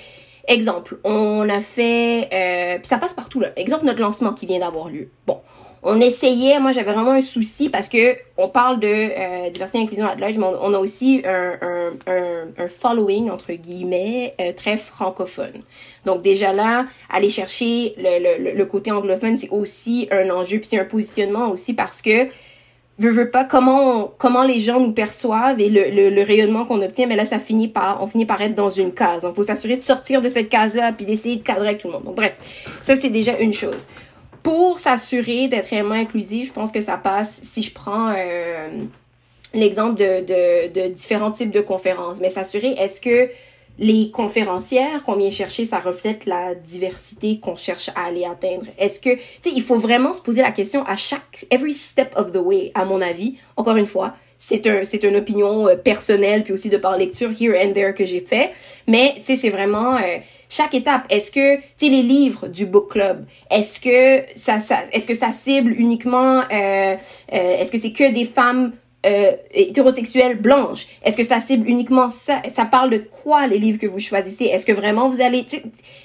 exemple, 0.47 0.99
on 1.03 1.49
a 1.49 1.59
fait 1.59 2.29
euh, 2.33 2.79
ça 2.83 2.97
passe 2.97 3.13
partout 3.13 3.41
là. 3.41 3.51
Exemple 3.57 3.85
notre 3.85 3.99
lancement 3.99 4.33
qui 4.33 4.45
vient 4.45 4.59
d'avoir 4.59 4.87
lieu. 4.87 5.09
Bon, 5.27 5.41
on 5.83 5.99
essayait, 5.99 6.59
moi 6.59 6.73
j'avais 6.73 6.93
vraiment 6.93 7.11
un 7.11 7.21
souci 7.21 7.69
parce 7.69 7.89
que 7.89 8.15
on 8.37 8.47
parle 8.47 8.79
de 8.79 8.87
euh, 8.87 9.49
diversité 9.49 9.79
et 9.79 9.81
inclusion 9.81 10.07
à 10.07 10.15
large, 10.15 10.37
mais 10.37 10.45
on, 10.45 10.73
a 10.73 10.77
aussi 10.77 11.23
un, 11.25 11.53
un, 11.61 11.87
un, 12.07 12.63
un, 12.63 12.67
following, 12.67 13.31
entre 13.31 13.53
guillemets, 13.53 14.35
euh, 14.39 14.51
très 14.53 14.77
francophone. 14.77 15.63
Donc 16.05 16.21
déjà 16.21 16.53
là, 16.53 16.85
aller 17.09 17.29
chercher 17.29 17.95
le, 17.97 18.43
le, 18.43 18.57
le 18.57 18.65
côté 18.65 18.91
anglophone, 18.91 19.37
c'est 19.37 19.49
aussi 19.49 20.07
un 20.11 20.29
enjeu, 20.29 20.59
puis 20.59 20.67
c'est 20.69 20.79
un 20.79 20.85
positionnement 20.85 21.49
aussi 21.49 21.73
parce 21.73 22.03
que 22.03 22.27
veux, 22.99 23.09
veux 23.09 23.31
pas 23.31 23.43
comment 23.43 24.13
comment 24.19 24.43
les 24.43 24.59
gens 24.59 24.79
nous 24.79 24.91
perçoivent 24.91 25.59
et 25.59 25.69
le, 25.69 25.89
le, 25.89 26.09
le 26.09 26.21
rayonnement 26.21 26.65
qu'on 26.65 26.81
obtient 26.83 27.07
mais 27.07 27.15
là 27.15 27.25
ça 27.25 27.39
finit 27.39 27.67
par 27.67 28.03
on 28.03 28.07
finit 28.07 28.27
par 28.27 28.39
être 28.41 28.53
dans 28.53 28.69
une 28.69 28.93
case. 28.93 29.23
Donc 29.23 29.35
faut 29.35 29.43
s'assurer 29.43 29.77
de 29.77 29.81
sortir 29.81 30.21
de 30.21 30.29
cette 30.29 30.49
case 30.49 30.75
là 30.75 30.91
puis 30.91 31.05
d'essayer 31.05 31.37
de 31.37 31.43
cadrer 31.43 31.69
avec 31.69 31.81
tout 31.81 31.87
le 31.87 31.93
monde. 31.93 32.03
Donc 32.03 32.15
bref 32.15 32.33
ça 32.83 32.95
c'est 32.95 33.09
déjà 33.09 33.37
une 33.39 33.53
chose 33.53 33.87
pour 34.43 34.79
s'assurer 34.79 35.47
d'être 35.47 35.67
réellement 35.67 35.95
inclusif, 35.95 36.47
je 36.47 36.53
pense 36.53 36.71
que 36.71 36.81
ça 36.81 36.97
passe 36.97 37.41
si 37.43 37.63
je 37.63 37.73
prends 37.73 38.13
euh, 38.15 38.67
l'exemple 39.53 39.95
de, 39.95 40.21
de, 40.21 40.73
de, 40.73 40.87
différents 40.87 41.31
types 41.31 41.51
de 41.51 41.61
conférences, 41.61 42.19
mais 42.19 42.29
s'assurer 42.29 42.71
est-ce 42.77 43.01
que 43.01 43.29
les 43.79 44.11
conférencières 44.11 45.03
qu'on 45.03 45.15
vient 45.15 45.29
chercher, 45.29 45.65
ça 45.65 45.79
reflète 45.79 46.25
la 46.25 46.55
diversité 46.55 47.39
qu'on 47.39 47.55
cherche 47.55 47.89
à 47.95 48.05
aller 48.05 48.25
atteindre? 48.25 48.65
Est-ce 48.77 48.99
que, 48.99 49.15
tu 49.15 49.21
sais, 49.41 49.51
il 49.55 49.63
faut 49.63 49.77
vraiment 49.77 50.13
se 50.13 50.21
poser 50.21 50.41
la 50.41 50.51
question 50.51 50.85
à 50.85 50.97
chaque, 50.97 51.45
every 51.49 51.73
step 51.73 52.13
of 52.15 52.31
the 52.31 52.37
way, 52.37 52.71
à 52.75 52.85
mon 52.85 53.01
avis. 53.01 53.37
Encore 53.55 53.77
une 53.77 53.87
fois, 53.87 54.13
c'est 54.43 54.65
un 54.65 54.83
c'est 54.85 55.03
une 55.03 55.15
opinion 55.15 55.67
euh, 55.67 55.75
personnelle 55.75 56.43
puis 56.43 56.51
aussi 56.51 56.69
de 56.69 56.77
par 56.77 56.97
lecture 56.97 57.29
here 57.39 57.55
and 57.63 57.73
there 57.73 57.93
que 57.93 58.05
j'ai 58.05 58.19
fait. 58.19 58.51
Mais 58.87 59.13
tu 59.15 59.21
sais 59.21 59.35
c'est 59.35 59.51
vraiment 59.51 59.95
euh, 59.95 60.17
chaque 60.49 60.73
étape. 60.73 61.05
Est-ce 61.09 61.31
que 61.31 61.57
tu 61.57 61.61
sais 61.77 61.89
les 61.89 62.01
livres 62.01 62.47
du 62.47 62.65
book 62.65 62.91
club 62.91 63.25
est-ce 63.51 63.79
que 63.79 64.25
ça, 64.35 64.59
ça 64.59 64.79
est-ce 64.91 65.07
que 65.07 65.13
ça 65.13 65.31
cible 65.31 65.71
uniquement 65.77 66.39
euh, 66.41 66.45
euh 66.51 66.95
est-ce 67.31 67.71
que 67.71 67.77
c'est 67.77 67.93
que 67.93 68.11
des 68.11 68.25
femmes 68.25 68.73
euh, 69.03 69.31
hétérosexuelle 69.51 70.37
blanche 70.39 70.87
Est-ce 71.03 71.17
que 71.17 71.23
ça 71.23 71.39
cible 71.39 71.67
uniquement 71.67 72.11
ça? 72.11 72.41
Ça 72.53 72.65
parle 72.65 72.91
de 72.91 72.97
quoi 72.97 73.47
les 73.47 73.57
livres 73.57 73.79
que 73.79 73.87
vous 73.87 73.99
choisissez? 73.99 74.45
Est-ce 74.45 74.65
que 74.65 74.71
vraiment 74.71 75.09
vous 75.09 75.21
allez 75.21 75.45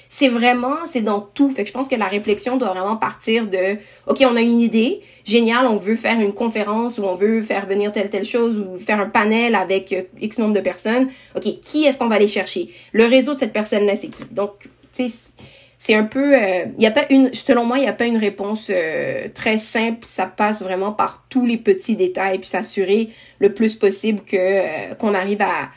C'est 0.09 0.29
vraiment, 0.29 0.75
c'est 0.85 1.01
dans 1.01 1.21
tout. 1.21 1.49
Fait 1.51 1.63
que 1.63 1.69
je 1.69 1.73
pense 1.73 1.87
que 1.87 1.95
la 1.95 2.05
réflexion 2.05 2.57
doit 2.57 2.69
vraiment 2.69 2.97
partir 2.97 3.47
de 3.47 3.77
OK, 4.07 4.17
on 4.21 4.35
a 4.35 4.41
une 4.41 4.61
idée, 4.61 5.01
génial, 5.25 5.65
on 5.67 5.77
veut 5.77 5.95
faire 5.95 6.19
une 6.19 6.33
conférence 6.33 6.97
ou 6.97 7.03
on 7.03 7.15
veut 7.15 7.41
faire 7.41 7.65
venir 7.65 7.91
telle 7.91 8.09
telle 8.09 8.25
chose 8.25 8.57
ou 8.57 8.77
faire 8.77 8.99
un 8.99 9.09
panel 9.09 9.55
avec 9.55 9.91
euh, 9.93 10.03
X 10.19 10.37
nombre 10.39 10.53
de 10.53 10.61
personnes. 10.61 11.09
OK, 11.35 11.59
qui 11.61 11.85
est-ce 11.85 11.97
qu'on 11.97 12.07
va 12.07 12.15
aller 12.15 12.27
chercher? 12.27 12.69
Le 12.93 13.05
réseau 13.05 13.33
de 13.33 13.39
cette 13.39 13.53
personne-là, 13.53 13.95
c'est 13.95 14.09
qui? 14.09 14.23
Donc, 14.31 14.51
tu 14.93 15.07
sais 15.07 15.31
c'est 15.79 15.93
un 15.93 16.03
peu 16.03 16.31
il 16.31 16.43
euh, 16.43 16.65
y 16.79 16.85
a 16.85 16.91
pas 16.91 17.05
une 17.09 17.33
selon 17.33 17.63
moi 17.63 17.77
il 17.77 17.85
y 17.85 17.87
a 17.87 17.93
pas 17.93 18.05
une 18.05 18.17
réponse 18.17 18.71
euh, 18.71 19.27
très 19.33 19.59
simple 19.59 19.99
ça 20.03 20.25
passe 20.25 20.63
vraiment 20.63 20.91
par 20.91 21.25
tous 21.29 21.45
les 21.45 21.57
petits 21.57 21.95
détails 21.95 22.39
puis 22.39 22.49
s'assurer 22.49 23.09
le 23.39 23.53
plus 23.53 23.75
possible 23.75 24.21
que 24.21 24.37
euh, 24.37 24.95
qu'on 24.95 25.13
arrive 25.13 25.41
à 25.41 25.69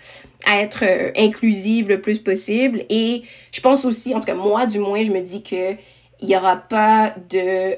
à 0.46 0.60
être 0.60 0.84
inclusive 1.16 1.88
le 1.88 2.00
plus 2.00 2.18
possible 2.18 2.84
et 2.88 3.22
je 3.52 3.60
pense 3.60 3.84
aussi 3.84 4.14
en 4.14 4.20
tout 4.20 4.26
cas 4.26 4.34
moi 4.34 4.66
du 4.66 4.78
moins 4.78 5.04
je 5.04 5.12
me 5.12 5.20
dis 5.20 5.42
que 5.42 5.72
il 6.22 6.28
y 6.28 6.36
aura 6.36 6.56
pas 6.56 7.14
de 7.30 7.76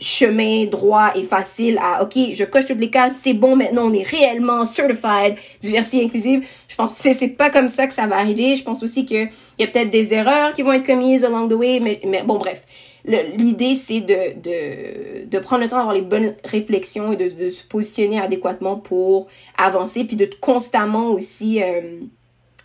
chemin 0.00 0.66
droit 0.66 1.12
et 1.14 1.22
facile 1.22 1.78
à 1.80 2.02
OK, 2.02 2.18
je 2.34 2.44
coche 2.44 2.66
toutes 2.66 2.80
les 2.80 2.90
cases, 2.90 3.18
c'est 3.22 3.32
bon, 3.32 3.56
maintenant 3.56 3.88
on 3.88 3.94
est 3.94 4.02
réellement 4.02 4.64
certified 4.66 5.36
diversité 5.60 6.04
inclusive. 6.04 6.46
Je 6.68 6.74
pense 6.74 6.98
que 7.00 7.12
c'est 7.12 7.28
pas 7.28 7.50
comme 7.50 7.68
ça 7.68 7.86
que 7.86 7.94
ça 7.94 8.06
va 8.06 8.16
arriver. 8.16 8.56
Je 8.56 8.64
pense 8.64 8.82
aussi 8.82 9.04
qu'il 9.04 9.30
y 9.58 9.64
a 9.64 9.66
peut-être 9.66 9.90
des 9.90 10.12
erreurs 10.14 10.52
qui 10.52 10.62
vont 10.62 10.72
être 10.72 10.86
commises 10.86 11.24
along 11.24 11.48
the 11.48 11.54
way, 11.54 11.80
mais, 11.80 12.00
mais 12.06 12.22
bon, 12.22 12.38
bref. 12.38 12.62
L'idée, 13.04 13.74
c'est 13.74 14.00
de, 14.00 15.38
prendre 15.38 15.62
le 15.62 15.68
temps 15.68 15.76
d'avoir 15.76 15.94
les 15.94 16.02
bonnes 16.02 16.34
réflexions 16.44 17.12
et 17.12 17.16
de, 17.16 17.50
se 17.50 17.64
positionner 17.64 18.20
adéquatement 18.20 18.76
pour 18.76 19.26
avancer, 19.56 20.04
puis 20.04 20.16
de 20.16 20.28
constamment 20.40 21.08
aussi 21.08 21.62
euh, 21.62 22.00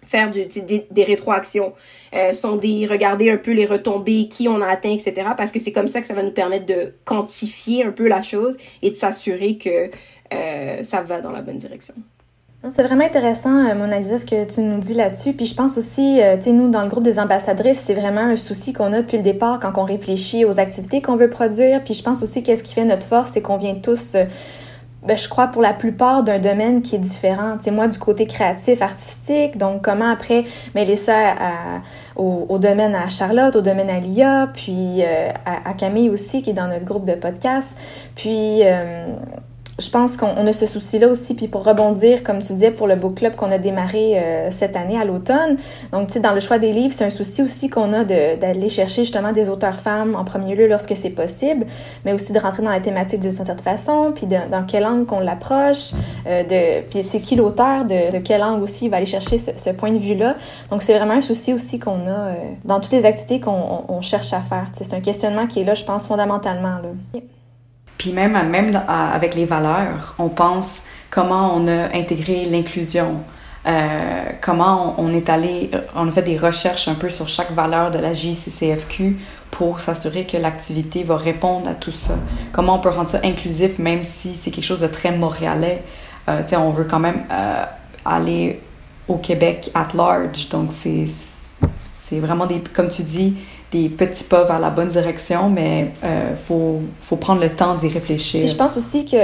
faire 0.06 0.32
des, 0.32 1.04
rétroactions, 1.04 1.73
euh, 2.13 2.58
des 2.62 2.86
regarder 2.86 3.32
un 3.32 3.38
peu 3.38 3.52
les 3.52 3.65
retombées, 3.65 4.28
qui 4.28 4.47
on 4.47 4.62
a 4.62 4.67
atteint, 4.67 4.93
etc. 4.93 5.30
Parce 5.36 5.52
que 5.52 5.60
c'est 5.60 5.71
comme 5.71 5.88
ça 5.88 6.02
que 6.02 6.08
ça 6.08 6.13
va 6.13 6.21
nous 6.21 6.32
permettre 6.32 6.67
de 6.67 6.93
quantifier 7.04 7.84
un 7.84 7.91
peu 7.91 8.08
la 8.08 8.21
chose 8.21 8.58
et 8.84 8.91
de 8.91 8.95
s'assurer 8.95 9.58
que 9.58 9.89
euh, 10.34 10.84
ça 10.84 11.02
va 11.02 11.21
dans 11.21 11.32
la 11.32 11.41
bonne 11.41 11.58
direction. 11.58 11.95
C'est 12.63 12.83
vraiment 12.83 13.05
intéressant, 13.05 13.69
euh, 13.69 13.75
Mona 13.75 13.99
Lisa, 13.99 14.17
ce 14.17 14.25
que 14.25 14.43
tu 14.43 14.61
nous 14.61 14.79
dis 14.79 14.95
là-dessus. 14.95 15.33
Puis 15.33 15.45
je 15.45 15.53
pense 15.53 15.77
aussi, 15.77 16.21
euh, 16.21 16.37
tu 16.37 16.43
sais, 16.43 16.51
nous, 16.51 16.69
dans 16.69 16.81
le 16.81 16.87
groupe 16.87 17.03
des 17.03 17.19
ambassadrices, 17.19 17.79
c'est 17.79 17.93
vraiment 17.93 18.21
un 18.21 18.35
souci 18.35 18.73
qu'on 18.73 18.93
a 18.93 19.01
depuis 19.01 19.17
le 19.17 19.23
départ 19.23 19.59
quand 19.59 19.77
on 19.77 19.83
réfléchit 19.83 20.43
aux 20.43 20.59
activités 20.59 21.01
qu'on 21.01 21.15
veut 21.15 21.29
produire. 21.29 21.83
Puis 21.83 21.93
je 21.93 22.03
pense 22.03 22.23
aussi 22.23 22.41
qu'est-ce 22.41 22.63
qui 22.63 22.73
fait 22.73 22.83
notre 22.83 23.05
force, 23.05 23.31
c'est 23.33 23.41
qu'on 23.41 23.57
vient 23.57 23.75
tous... 23.75 24.15
Euh, 24.15 24.25
ben, 25.03 25.15
je 25.15 25.29
crois 25.29 25.47
pour 25.47 25.61
la 25.61 25.73
plupart 25.73 26.23
d'un 26.23 26.39
domaine 26.39 26.81
qui 26.81 26.95
est 26.95 26.99
différent. 26.99 27.57
Tu 27.63 27.71
moi, 27.71 27.87
du 27.87 27.99
côté 27.99 28.25
créatif, 28.25 28.81
artistique, 28.81 29.57
donc 29.57 29.83
comment 29.83 30.09
après 30.09 30.43
mêler 30.75 30.97
ça 30.97 31.35
au, 32.17 32.57
domaine 32.57 32.93
à 32.93 33.07
Charlotte, 33.07 33.55
au 33.55 33.61
domaine 33.61 33.89
à 33.89 33.99
Lia, 33.99 34.49
puis 34.53 35.03
à, 35.45 35.73
Camille 35.75 36.09
aussi, 36.09 36.41
qui 36.41 36.49
est 36.49 36.53
dans 36.53 36.67
notre 36.67 36.83
groupe 36.83 37.05
de 37.05 37.13
podcast. 37.13 37.77
Puis 38.15 38.63
je 39.79 39.89
pense 39.89 40.17
qu'on 40.17 40.47
a 40.47 40.53
ce 40.53 40.65
souci-là 40.65 41.07
aussi, 41.07 41.35
puis 41.35 41.47
pour 41.47 41.63
rebondir, 41.63 42.23
comme 42.23 42.39
tu 42.39 42.53
disais, 42.53 42.71
pour 42.71 42.87
le 42.87 42.95
book 42.95 43.15
club 43.15 43.35
qu'on 43.35 43.51
a 43.51 43.59
démarré 43.59 44.17
euh, 44.17 44.49
cette 44.51 44.75
année 44.75 44.99
à 44.99 45.05
l'automne. 45.05 45.57
Donc, 45.91 46.07
tu 46.07 46.13
sais, 46.13 46.19
dans 46.19 46.33
le 46.33 46.39
choix 46.39 46.57
des 46.57 46.73
livres, 46.73 46.93
c'est 46.95 47.05
un 47.05 47.11
souci 47.11 47.43
aussi 47.43 47.69
qu'on 47.69 47.93
a 47.93 48.03
d'aller 48.03 48.69
chercher 48.69 49.03
justement 49.03 49.31
des 49.31 49.49
auteurs 49.49 49.79
femmes 49.79 50.15
en 50.15 50.23
premier 50.23 50.55
lieu 50.55 50.67
lorsque 50.67 50.95
c'est 50.95 51.11
possible, 51.11 51.65
mais 52.05 52.13
aussi 52.13 52.33
de 52.33 52.39
rentrer 52.39 52.63
dans 52.63 52.71
la 52.71 52.79
thématique 52.79 53.19
d'une 53.19 53.31
certaine 53.31 53.59
façon, 53.59 54.13
puis 54.15 54.25
dans 54.25 54.65
quel 54.65 54.85
angle 54.85 55.05
qu'on 55.05 55.19
l'approche, 55.19 55.93
euh, 56.27 56.43
de 56.43 56.87
puis 56.89 57.03
c'est 57.03 57.19
qui 57.19 57.35
l'auteur, 57.35 57.85
de, 57.85 58.11
de, 58.11 58.17
quel 58.17 58.43
angle 58.43 58.63
aussi 58.63 58.85
il 58.85 58.91
va 58.91 58.97
aller 58.97 59.05
chercher 59.05 59.37
ce, 59.37 59.51
ce 59.55 59.69
point 59.69 59.91
de 59.91 59.99
vue-là. 59.99 60.35
Donc, 60.71 60.81
c'est 60.81 60.97
vraiment 60.97 61.13
un 61.13 61.21
souci 61.21 61.53
aussi 61.53 61.79
qu'on 61.79 62.07
a 62.07 62.09
euh, 62.09 62.33
dans 62.65 62.79
toutes 62.79 62.93
les 62.93 63.05
activités 63.05 63.39
qu'on 63.39 63.85
on, 63.87 64.01
cherche 64.01 64.33
à 64.33 64.39
faire. 64.39 64.67
C'est 64.73 64.93
un 64.93 65.01
questionnement 65.01 65.47
qui 65.47 65.59
est 65.59 65.63
là, 65.63 65.73
je 65.73 65.83
pense, 65.83 66.07
fondamentalement. 66.07 66.77
Là. 66.81 67.19
Puis 67.97 68.12
même, 68.12 68.33
même 68.49 68.71
avec 68.88 69.36
les 69.36 69.45
valeurs, 69.45 70.15
on 70.19 70.29
pense 70.29 70.83
comment 71.10 71.55
on 71.55 71.67
a 71.67 71.95
intégré 71.95 72.45
l'inclusion, 72.45 73.21
euh, 73.67 74.23
comment 74.41 74.95
on, 74.97 75.12
est 75.12 75.29
allé, 75.29 75.71
on 75.95 76.07
a 76.07 76.12
fait 76.12 76.21
des 76.21 76.38
recherches 76.38 76.88
un 76.88 76.93
peu 76.93 77.10
sur 77.10 77.27
chaque 77.27 77.51
valeur 77.51 77.91
de 77.91 77.99
la 77.99 78.13
JCCFQ 78.13 79.17
pour 79.51 79.79
s'assurer 79.79 80.25
que 80.25 80.38
l'activité 80.38 81.03
va 81.03 81.17
répondre 81.17 81.69
à 81.69 81.73
tout 81.73 81.91
ça. 81.91 82.15
Comment 82.51 82.75
on 82.75 82.79
peut 82.79 82.89
rendre 82.89 83.10
ça 83.10 83.19
inclusif 83.23 83.79
même 83.79 84.03
si 84.03 84.36
c'est 84.36 84.51
quelque 84.51 84.63
chose 84.63 84.81
de 84.81 84.88
très 84.88 85.12
montréalais. 85.12 85.83
Euh, 86.29 86.43
on 86.53 86.69
veut 86.69 86.86
quand 86.86 86.99
même 86.99 87.23
euh, 87.31 87.63
aller 88.05 88.62
au 89.07 89.17
Québec 89.17 89.71
at 89.73 89.89
large. 89.93 90.49
Donc 90.49 90.69
c'est 90.71 92.19
vraiment 92.19 92.45
des, 92.45 92.60
comme 92.60 92.89
tu 92.89 93.03
dis, 93.03 93.36
des 93.71 93.89
petits 93.89 94.23
pas 94.23 94.43
vers 94.45 94.60
la 94.60 94.69
bonne 94.69 94.88
direction, 94.88 95.49
mais 95.49 95.91
il 96.01 96.08
euh, 96.08 96.36
faut, 96.36 96.80
faut, 97.01 97.17
prendre 97.17 97.41
le 97.41 97.49
temps 97.49 97.75
d'y 97.75 97.89
réfléchir. 97.89 98.47
Je 98.47 98.56
pense 98.56 98.77
aussi 98.77 99.03
que 99.03 99.17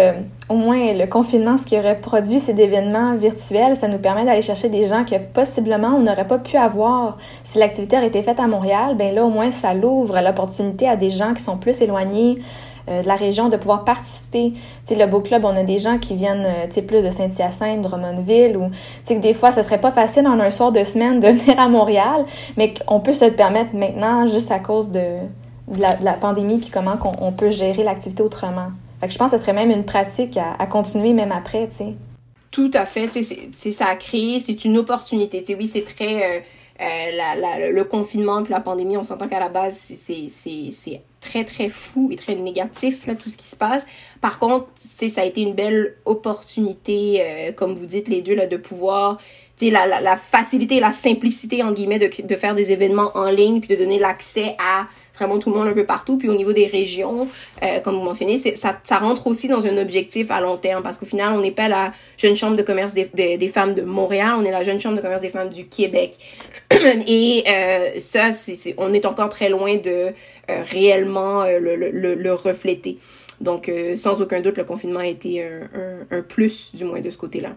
au 0.49 0.55
moins 0.55 0.93
le 0.93 1.05
confinement, 1.05 1.57
ce 1.57 1.63
qui 1.63 1.77
aurait 1.77 1.99
produit 1.99 2.41
ces 2.41 2.51
événements 2.51 3.15
virtuels, 3.15 3.77
ça 3.77 3.87
nous 3.87 3.99
permet 3.99 4.25
d'aller 4.25 4.41
chercher 4.41 4.67
des 4.67 4.85
gens 4.85 5.05
que 5.05 5.15
possiblement 5.33 5.95
on 5.95 6.01
n'aurait 6.01 6.27
pas 6.27 6.39
pu 6.39 6.57
avoir 6.57 7.17
si 7.45 7.57
l'activité 7.57 7.97
aurait 7.97 8.07
été 8.07 8.21
faite 8.21 8.39
à 8.39 8.47
Montréal. 8.47 8.95
Ben 8.97 9.15
là, 9.15 9.23
au 9.23 9.29
moins, 9.29 9.51
ça 9.51 9.73
l'ouvre 9.73 10.19
l'opportunité 10.19 10.89
à 10.89 10.97
des 10.97 11.09
gens 11.09 11.33
qui 11.33 11.41
sont 11.41 11.57
plus 11.57 11.81
éloignés 11.81 12.39
de 12.87 13.07
la 13.07 13.15
région 13.15 13.49
de 13.49 13.57
pouvoir 13.57 13.83
participer. 13.83 14.51
Tu 14.53 14.59
sais, 14.85 14.95
le 14.95 15.09
Beau 15.09 15.21
Club, 15.21 15.45
on 15.45 15.55
a 15.55 15.63
des 15.63 15.79
gens 15.79 15.97
qui 15.97 16.15
viennent, 16.15 16.45
euh, 16.45 16.67
tu 16.67 16.75
sais, 16.75 16.81
plus 16.81 17.01
de 17.01 17.09
Saint-Hyacinthe, 17.09 17.81
Drummondville, 17.81 18.57
ou, 18.57 18.69
tu 18.69 18.75
sais, 19.03 19.15
que 19.15 19.21
des 19.21 19.33
fois, 19.33 19.51
ce 19.51 19.61
serait 19.61 19.79
pas 19.79 19.91
facile 19.91 20.27
en 20.27 20.39
un 20.39 20.51
soir 20.51 20.71
de 20.71 20.83
semaine 20.83 21.19
de 21.19 21.27
venir 21.39 21.59
à 21.59 21.69
Montréal, 21.69 22.25
mais 22.57 22.73
qu'on 22.73 22.99
peut 22.99 23.13
se 23.13 23.25
le 23.25 23.33
permettre 23.33 23.73
maintenant 23.75 24.27
juste 24.27 24.51
à 24.51 24.59
cause 24.59 24.89
de, 24.89 24.99
de, 25.67 25.81
la, 25.81 26.13
pandémie, 26.13 26.57
puis 26.57 26.69
comment 26.69 26.97
qu'on, 26.97 27.13
on 27.21 27.31
peut 27.31 27.51
gérer 27.51 27.83
l'activité 27.83 28.23
autrement. 28.23 28.71
Je 29.05 29.17
pense 29.17 29.31
que 29.31 29.37
ce 29.37 29.43
serait 29.43 29.53
même 29.53 29.71
une 29.71 29.83
pratique 29.83 30.37
à, 30.37 30.55
à 30.59 30.65
continuer 30.65 31.13
même 31.13 31.31
après, 31.31 31.67
tu 31.67 31.75
sais. 31.75 31.95
Tout 32.51 32.71
à 32.75 32.85
fait, 32.85 33.09
c'est 33.11 33.71
ça 33.71 33.87
a 33.87 33.95
créé, 33.95 34.39
c'est 34.39 34.63
une 34.63 34.77
opportunité. 34.77 35.41
Tu 35.41 35.53
sais, 35.53 35.57
oui, 35.57 35.65
c'est 35.65 35.83
très 35.83 36.23
euh, 36.23 36.39
la, 36.79 37.69
le 37.71 37.83
confinement 37.83 38.43
puis 38.43 38.53
la 38.53 38.59
pandémie, 38.59 38.95
on 38.95 39.03
s'entend 39.03 39.27
qu'à 39.27 39.39
la 39.39 39.49
base, 39.49 39.75
c'est 39.97 41.01
très, 41.23 41.45
très 41.45 41.69
fou 41.69 42.09
et 42.11 42.15
très 42.15 42.35
négatif, 42.35 43.07
là, 43.07 43.15
tout 43.15 43.29
ce 43.29 43.37
qui 43.37 43.47
se 43.47 43.55
passe. 43.55 43.85
Par 44.21 44.39
contre, 44.39 44.67
ça 44.77 45.21
a 45.21 45.25
été 45.25 45.41
une 45.41 45.53
belle 45.53 45.95
opportunité, 46.05 47.53
comme 47.55 47.75
vous 47.75 47.85
dites 47.85 48.07
les 48.07 48.21
deux, 48.21 48.35
là, 48.35 48.47
de 48.47 48.57
pouvoir 48.57 49.19
la, 49.71 49.85
la, 49.85 50.01
la, 50.01 50.15
facilité, 50.15 50.79
la 50.79 50.91
simplicité, 50.91 51.63
en 51.63 51.71
guillemets, 51.71 51.99
de, 51.99 52.09
de 52.23 52.35
faire 52.35 52.55
des 52.55 52.71
événements 52.71 53.11
en 53.15 53.29
ligne, 53.29 53.59
puis 53.59 53.75
de 53.75 53.81
donner 53.81 53.99
l'accès 53.99 54.55
à 54.59 54.87
vraiment 55.23 55.39
tout 55.39 55.49
le 55.51 55.57
monde 55.57 55.67
un 55.67 55.73
peu 55.73 55.85
partout. 55.85 56.17
Puis 56.17 56.29
au 56.29 56.35
niveau 56.35 56.53
des 56.53 56.67
régions, 56.67 57.27
euh, 57.63 57.79
comme 57.79 57.95
vous 57.95 58.01
mentionnez, 58.01 58.37
ça, 58.37 58.97
rentre 58.97 59.27
aussi 59.27 59.47
dans 59.47 59.65
un 59.65 59.77
objectif 59.77 60.31
à 60.31 60.41
long 60.41 60.57
terme, 60.57 60.83
parce 60.83 60.97
qu'au 60.97 61.05
final, 61.05 61.33
on 61.33 61.41
n'est 61.41 61.51
pas 61.51 61.67
la 61.67 61.93
jeune 62.17 62.35
chambre 62.35 62.55
de 62.55 62.61
commerce 62.61 62.93
des, 62.93 63.05
des, 63.37 63.47
femmes 63.47 63.73
de 63.73 63.81
Montréal, 63.81 64.33
on 64.37 64.43
est 64.43 64.51
la 64.51 64.63
jeune 64.63 64.79
chambre 64.79 64.97
de 64.97 65.01
commerce 65.01 65.21
des 65.21 65.29
femmes 65.29 65.49
du 65.49 65.65
Québec. 65.65 66.17
Et 67.07 67.43
euh, 67.47 67.99
ça, 67.99 68.31
c'est, 68.31 68.75
on 68.77 68.93
est 68.93 69.05
encore 69.05 69.29
très 69.29 69.49
loin 69.49 69.75
de 69.77 69.89
euh, 69.89 70.11
réellement 70.71 71.45
le, 71.45 71.75
le, 71.75 72.15
le, 72.15 72.33
refléter. 72.33 72.97
Donc, 73.41 73.69
sans 73.95 74.21
aucun 74.21 74.39
doute, 74.39 74.57
le 74.57 74.63
confinement 74.63 75.01
a 75.01 75.07
été 75.07 75.43
un, 75.43 76.17
un 76.17 76.21
plus, 76.21 76.73
du 76.75 76.85
moins 76.85 77.01
de 77.01 77.09
ce 77.09 77.17
côté-là. 77.17 77.49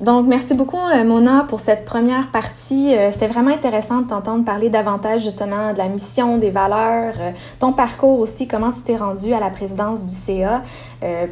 Donc, 0.00 0.26
merci 0.26 0.54
beaucoup, 0.54 0.76
euh, 0.76 1.04
Mona, 1.04 1.46
pour 1.48 1.60
cette 1.60 1.84
première 1.84 2.32
partie. 2.32 2.96
Euh, 2.96 3.12
c'était 3.12 3.28
vraiment 3.28 3.52
intéressant 3.52 4.00
de 4.00 4.08
t'entendre 4.08 4.44
parler 4.44 4.68
davantage 4.68 5.22
justement 5.22 5.72
de 5.72 5.78
la 5.78 5.86
mission, 5.86 6.36
des 6.36 6.50
valeurs, 6.50 7.14
euh, 7.20 7.30
ton 7.60 7.72
parcours 7.72 8.18
aussi, 8.18 8.48
comment 8.48 8.72
tu 8.72 8.82
t'es 8.82 8.96
rendu 8.96 9.32
à 9.32 9.38
la 9.38 9.50
présidence 9.50 10.02
du 10.02 10.14
CA, 10.14 10.62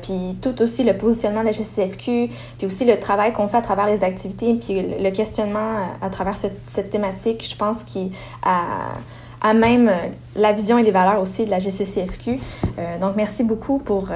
puis 0.01 0.37
tout 0.41 0.63
aussi 0.63 0.85
le 0.85 0.97
positionnement 0.97 1.41
de 1.41 1.47
la 1.47 1.53
GCFQ, 1.53 2.29
puis 2.59 2.67
aussi 2.67 2.85
le 2.85 3.01
travail 3.01 3.33
qu'on 3.33 3.49
fait 3.49 3.57
à 3.57 3.63
travers 3.63 3.87
les 3.87 4.05
activités, 4.05 4.55
puis 4.55 4.83
le 5.01 5.11
questionnement 5.11 5.79
à 6.01 6.11
travers 6.11 6.37
cette 6.37 6.91
thématique, 6.91 7.45
je 7.49 7.57
pense, 7.57 7.83
qui 7.83 8.13
a 8.43 9.55
même 9.55 9.91
la 10.37 10.53
vision 10.53 10.79
et 10.79 10.83
les 10.83 10.91
valeurs 10.91 11.21
aussi 11.21 11.47
de 11.47 11.51
la 11.51 11.59
GCCFQ. 11.59 12.39
donc, 13.01 13.17
merci 13.17 13.45
beaucoup 13.45 13.79
pour 13.79 14.11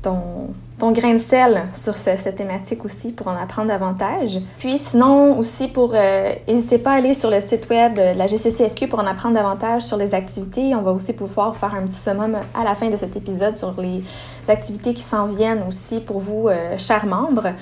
ton, 0.00 0.54
ton 0.82 0.90
grain 0.90 1.12
de 1.12 1.18
sel 1.18 1.62
sur 1.74 1.94
cette 1.94 2.34
thématique 2.34 2.84
aussi 2.84 3.12
pour 3.12 3.28
en 3.28 3.36
apprendre 3.36 3.68
davantage. 3.68 4.40
Puis 4.58 4.78
sinon 4.78 5.38
aussi 5.38 5.68
pour 5.68 5.92
euh, 5.94 6.32
n'hésitez 6.48 6.78
pas 6.78 6.90
à 6.90 6.94
aller 6.94 7.14
sur 7.14 7.30
le 7.30 7.40
site 7.40 7.68
web 7.70 7.94
de 7.94 8.18
la 8.18 8.26
GCCFQ 8.26 8.88
pour 8.88 8.98
en 8.98 9.06
apprendre 9.06 9.36
davantage 9.36 9.82
sur 9.82 9.96
les 9.96 10.12
activités. 10.12 10.74
On 10.74 10.82
va 10.82 10.90
aussi 10.90 11.12
pouvoir 11.12 11.54
faire 11.54 11.72
un 11.76 11.86
petit 11.86 12.00
summum 12.00 12.36
à 12.52 12.64
la 12.64 12.74
fin 12.74 12.88
de 12.88 12.96
cet 12.96 13.14
épisode 13.14 13.54
sur 13.54 13.80
les 13.80 14.02
activités 14.48 14.92
qui 14.92 15.02
s'en 15.02 15.26
viennent 15.26 15.62
aussi 15.68 16.00
pour 16.00 16.18
vous, 16.18 16.48
euh, 16.48 16.76
chers 16.78 17.06
membres. 17.06 17.52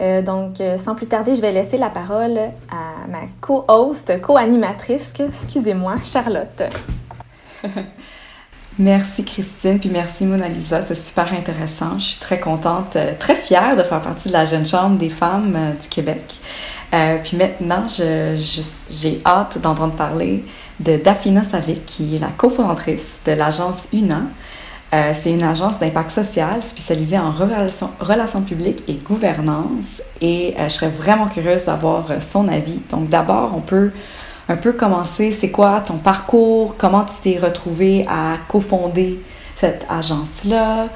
Euh, 0.00 0.22
donc 0.22 0.56
sans 0.78 0.94
plus 0.94 1.06
tarder, 1.06 1.36
je 1.36 1.42
vais 1.42 1.52
laisser 1.52 1.76
la 1.76 1.90
parole 1.90 2.38
à 2.70 3.06
ma 3.10 3.26
co-host, 3.42 4.22
co-animatrice, 4.22 5.12
excusez-moi, 5.20 5.96
Charlotte. 6.06 6.62
Merci 8.80 9.24
Christine, 9.24 9.78
puis 9.78 9.90
merci 9.90 10.24
Mona 10.24 10.48
Lisa, 10.48 10.80
c'était 10.80 10.94
super 10.94 11.34
intéressant. 11.34 11.98
Je 11.98 12.04
suis 12.04 12.18
très 12.18 12.38
contente, 12.38 12.96
euh, 12.96 13.12
très 13.18 13.34
fière 13.34 13.76
de 13.76 13.82
faire 13.82 14.00
partie 14.00 14.28
de 14.28 14.32
la 14.32 14.46
Jeune 14.46 14.66
Chambre 14.66 14.96
des 14.96 15.10
femmes 15.10 15.52
euh, 15.54 15.72
du 15.72 15.86
Québec. 15.86 16.40
Euh, 16.94 17.18
puis 17.22 17.36
maintenant, 17.36 17.84
j'ai 17.88 19.20
hâte 19.26 19.58
d'entendre 19.58 19.92
parler 19.92 20.46
de 20.80 20.96
Dafina 20.96 21.44
Savic, 21.44 21.84
qui 21.84 22.16
est 22.16 22.20
la 22.20 22.28
cofondatrice 22.28 23.20
de 23.26 23.32
l'agence 23.32 23.90
UNA. 23.92 24.22
C'est 25.12 25.30
une 25.30 25.44
agence 25.44 25.78
d'impact 25.78 26.10
social 26.10 26.62
spécialisée 26.62 27.16
en 27.16 27.30
relations 27.30 28.42
publiques 28.42 28.82
et 28.88 28.94
gouvernance. 28.94 30.02
Et 30.20 30.56
je 30.58 30.68
serais 30.68 30.88
vraiment 30.88 31.28
curieuse 31.28 31.66
d'avoir 31.66 32.20
son 32.20 32.48
avis. 32.48 32.80
Donc 32.90 33.08
d'abord, 33.08 33.52
on 33.54 33.60
peut 33.60 33.92
un 34.50 34.56
peu 34.56 34.72
commencer, 34.72 35.30
c'est 35.30 35.52
quoi 35.52 35.80
ton 35.80 35.98
parcours, 35.98 36.74
comment 36.76 37.04
tu 37.04 37.14
t'es 37.22 37.38
retrouvé 37.38 38.04
à 38.08 38.36
cofonder 38.48 39.20
cette 39.56 39.86
agence-là, 39.88 40.88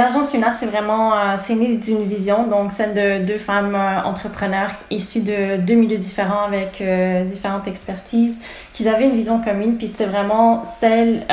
L'agence 0.00 0.32
UNA, 0.32 0.50
c'est 0.50 0.64
vraiment, 0.64 1.14
euh, 1.14 1.34
c'est 1.36 1.56
né 1.56 1.76
d'une 1.76 2.04
vision, 2.04 2.46
donc 2.46 2.72
celle 2.72 2.94
de 2.94 3.22
deux 3.22 3.36
femmes 3.36 3.74
euh, 3.74 4.00
entrepreneurs 4.02 4.70
issues 4.90 5.20
de 5.20 5.58
deux 5.58 5.74
milieux 5.74 5.98
différents 5.98 6.44
avec 6.44 6.80
euh, 6.80 7.22
différentes 7.24 7.68
expertises, 7.68 8.40
qui 8.72 8.88
avaient 8.88 9.04
une 9.04 9.14
vision 9.14 9.42
commune, 9.42 9.76
puis 9.76 9.92
c'est 9.94 10.06
vraiment 10.06 10.64
celle, 10.64 11.26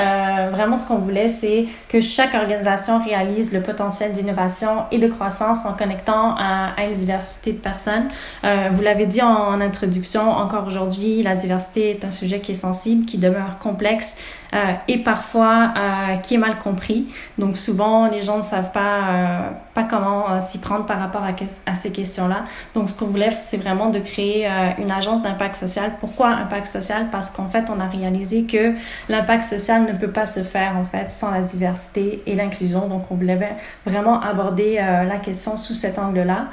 vraiment 0.52 0.78
ce 0.78 0.86
qu'on 0.86 0.98
voulait, 0.98 1.30
c'est 1.30 1.68
que 1.88 2.02
chaque 2.02 2.34
organisation 2.34 3.02
réalise 3.02 3.54
le 3.54 3.62
potentiel 3.62 4.12
d'innovation 4.12 4.84
et 4.92 4.98
de 4.98 5.08
croissance 5.08 5.66
en 5.66 5.72
connectant 5.72 6.36
à, 6.38 6.74
une 6.84 6.92
diversité 6.92 7.54
de 7.54 7.60
personnes. 7.60 8.10
vous 8.44 8.82
l'avez 8.82 9.06
dit 9.06 9.22
en 9.22 9.62
introduction, 9.62 10.30
encore 10.30 10.68
aujourd'hui, 10.68 11.24
la 11.24 11.36
diversité 11.36 11.92
est 11.92 12.04
un 12.04 12.12
sujet 12.12 12.40
qui 12.42 12.52
est 12.52 12.56
sensible, 12.56 13.06
qui 13.06 13.18
demeure 13.18 13.60
complexe, 13.60 14.18
euh, 14.54 14.74
et 14.88 15.00
parfois 15.04 15.74
euh, 15.76 16.16
qui 16.18 16.36
est 16.36 16.38
mal 16.38 16.58
compris. 16.60 17.12
Donc 17.38 17.58
souvent, 17.58 18.10
les 18.10 18.24
gens 18.24 18.38
ne 18.38 18.44
savent 18.44 18.72
pas, 18.72 19.00
euh, 19.10 19.50
pas 19.74 19.84
comment 19.84 20.40
s'y 20.42 20.60
prendre 20.60 20.86
par 20.86 21.00
rapport 21.00 21.24
à, 21.24 21.32
à 21.66 21.76
ces 21.76 21.92
questions-là. 21.92 22.44
Donc 22.74 22.90
ce 22.90 22.96
qu'on 22.96 23.08
voulait, 23.08 23.32
c'est 23.38 23.58
vraiment 23.58 23.90
de 23.90 24.00
créer 24.00 24.48
une 24.78 24.92
agence 24.92 25.24
d'impact 25.24 25.56
social. 25.56 25.92
Pourquoi 26.00 26.30
impact 26.30 26.68
social? 26.68 27.08
Parce 27.12 27.30
qu'en 27.30 27.48
fait, 27.48 27.66
on 27.70 27.80
a 27.80 27.88
réalisé 27.88 28.44
que 28.46 28.74
l'impact 29.10 29.44
social 29.44 29.84
ne 29.84 29.94
peut 29.94 30.12
pas 30.12 30.26
se 30.26 30.42
faire 30.42 30.78
en 30.78 30.84
fait 30.84 31.12
sans 31.12 31.32
la 31.32 31.42
diversité 31.42 32.24
et 32.26 32.36
l'inclusion. 32.36 32.88
Donc 32.88 33.12
on 33.12 33.16
voulait 33.16 33.58
vraiment 33.86 34.22
aborder 34.22 34.76
la 34.76 35.18
question 35.18 35.58
sous 35.58 35.74
cet 35.74 36.00
angle-là. 36.00 36.48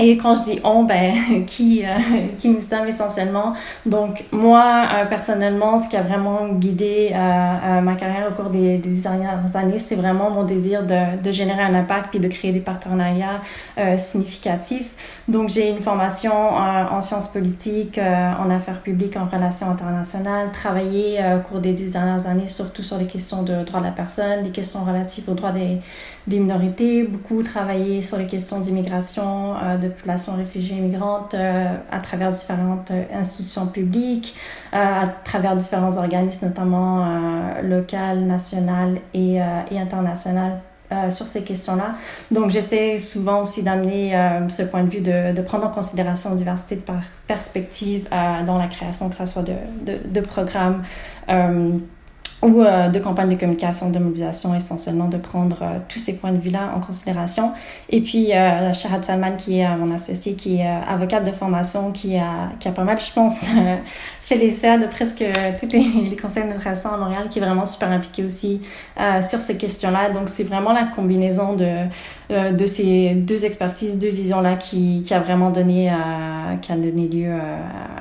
Et 0.00 0.16
quand 0.16 0.34
je 0.34 0.42
dis 0.42 0.60
on, 0.62 0.84
ben, 0.84 1.44
qui, 1.46 1.84
euh, 1.84 1.88
qui 2.36 2.50
nous 2.50 2.60
sommes 2.60 2.86
essentiellement? 2.86 3.54
Donc, 3.84 4.24
moi, 4.30 4.88
euh, 4.92 5.04
personnellement, 5.06 5.78
ce 5.78 5.88
qui 5.88 5.96
a 5.96 6.02
vraiment 6.02 6.48
guidé 6.48 7.10
euh, 7.12 7.80
ma 7.80 7.94
carrière 7.94 8.28
au 8.30 8.34
cours 8.34 8.50
des, 8.50 8.78
des 8.78 9.00
dernières 9.00 9.56
années, 9.56 9.78
c'est 9.78 9.96
vraiment 9.96 10.30
mon 10.30 10.44
désir 10.44 10.84
de, 10.84 11.20
de, 11.20 11.32
générer 11.32 11.62
un 11.62 11.74
impact 11.74 12.10
puis 12.10 12.20
de 12.20 12.28
créer 12.28 12.52
des 12.52 12.60
partenariats 12.60 13.40
significatifs. 13.96 14.94
Donc, 15.28 15.50
j'ai 15.50 15.70
une 15.70 15.80
formation 15.80 16.32
en 16.32 17.00
sciences 17.00 17.28
politiques, 17.28 17.98
en 17.98 18.48
affaires 18.50 18.80
publiques, 18.80 19.16
en 19.16 19.26
relations 19.26 19.70
internationales, 19.70 20.50
travaillé 20.52 21.20
au 21.36 21.46
cours 21.46 21.60
des 21.60 21.72
dix 21.72 21.92
dernières 21.92 22.26
années 22.26 22.46
surtout 22.46 22.82
sur 22.82 22.96
les 22.96 23.06
questions 23.06 23.42
de 23.42 23.62
droits 23.64 23.80
de 23.80 23.84
la 23.84 23.92
personne, 23.92 24.42
des 24.42 24.50
questions 24.50 24.84
relatives 24.84 25.28
aux 25.28 25.34
droits 25.34 25.52
des, 25.52 25.80
minorités, 26.38 27.04
beaucoup 27.04 27.42
travaillé 27.42 28.00
sur 28.00 28.16
les 28.16 28.26
questions 28.26 28.60
d'immigration, 28.60 29.54
de 29.80 29.88
population 29.88 30.34
réfugiée 30.36 30.76
et 30.76 30.80
migrante 30.80 31.34
euh, 31.34 31.74
à 31.90 31.98
travers 32.00 32.30
différentes 32.30 32.90
euh, 32.90 33.04
institutions 33.14 33.66
publiques, 33.66 34.34
euh, 34.72 35.02
à 35.02 35.06
travers 35.06 35.56
différents 35.56 35.96
organismes, 35.96 36.46
notamment 36.46 37.06
local, 37.62 38.20
national 38.20 38.98
et, 39.14 39.36
et 39.70 39.78
international 39.78 40.60
sur 41.10 41.26
ces 41.26 41.42
questions-là. 41.42 41.92
Donc, 42.30 42.50
j'essaie 42.50 42.98
souvent 42.98 43.42
aussi 43.42 43.62
d'amener 43.62 44.12
ce 44.48 44.62
point 44.62 44.84
de 44.84 44.90
vue 44.90 45.00
de, 45.00 45.34
de, 45.34 45.42
prendre 45.42 45.66
en 45.66 45.70
considération 45.70 46.34
diversité 46.34 46.76
de 46.76 46.82
perspectives 47.26 48.08
dans 48.46 48.58
la 48.58 48.66
création, 48.66 49.08
que 49.08 49.14
ce 49.14 49.26
soit 49.26 49.42
de, 49.42 49.54
de, 49.84 49.98
de 50.08 50.20
programmes 50.20 50.82
ou 52.42 52.62
euh, 52.62 52.88
de 52.88 52.98
campagnes 53.00 53.30
de 53.30 53.34
communication, 53.34 53.90
de 53.90 53.98
mobilisation, 53.98 54.54
essentiellement 54.54 55.08
de 55.08 55.16
prendre 55.16 55.58
euh, 55.62 55.78
tous 55.88 55.98
ces 55.98 56.14
points 56.14 56.30
de 56.30 56.38
vue-là 56.38 56.72
en 56.76 56.80
considération. 56.80 57.52
Et 57.90 58.00
puis, 58.00 58.32
euh, 58.32 58.72
Shahad 58.72 59.04
Salman, 59.04 59.36
qui 59.36 59.58
est 59.58 59.76
mon 59.76 59.92
associé, 59.92 60.34
qui 60.34 60.58
est 60.58 60.66
avocate 60.66 61.24
de 61.24 61.32
formation, 61.32 61.90
qui 61.90 62.16
a, 62.16 62.52
qui 62.60 62.68
a 62.68 62.72
pas 62.72 62.84
mal, 62.84 62.98
je 63.00 63.12
pense, 63.12 63.46
fait 64.20 64.36
l'essai 64.36 64.78
de 64.78 64.86
presque 64.86 65.24
tous 65.58 65.66
les, 65.72 66.10
les 66.10 66.16
conseils 66.16 66.44
d'administration 66.44 66.92
à 66.92 66.96
Montréal, 66.96 67.28
qui 67.28 67.40
est 67.40 67.42
vraiment 67.42 67.66
super 67.66 67.90
impliqué 67.90 68.24
aussi 68.24 68.60
sur 69.22 69.40
ces 69.40 69.56
questions-là. 69.56 70.10
Donc, 70.10 70.28
c'est 70.28 70.44
vraiment 70.44 70.72
la 70.72 70.84
combinaison 70.84 71.54
de, 71.54 71.86
de 72.52 72.66
ces 72.66 73.14
deux 73.14 73.44
expertises, 73.46 73.98
deux 73.98 74.10
visions-là 74.10 74.56
qui, 74.56 75.02
qui 75.02 75.14
a 75.14 75.20
vraiment 75.20 75.50
donné, 75.50 75.90
qui 76.60 76.72
a 76.72 76.76
donné 76.76 77.08
lieu 77.08 77.32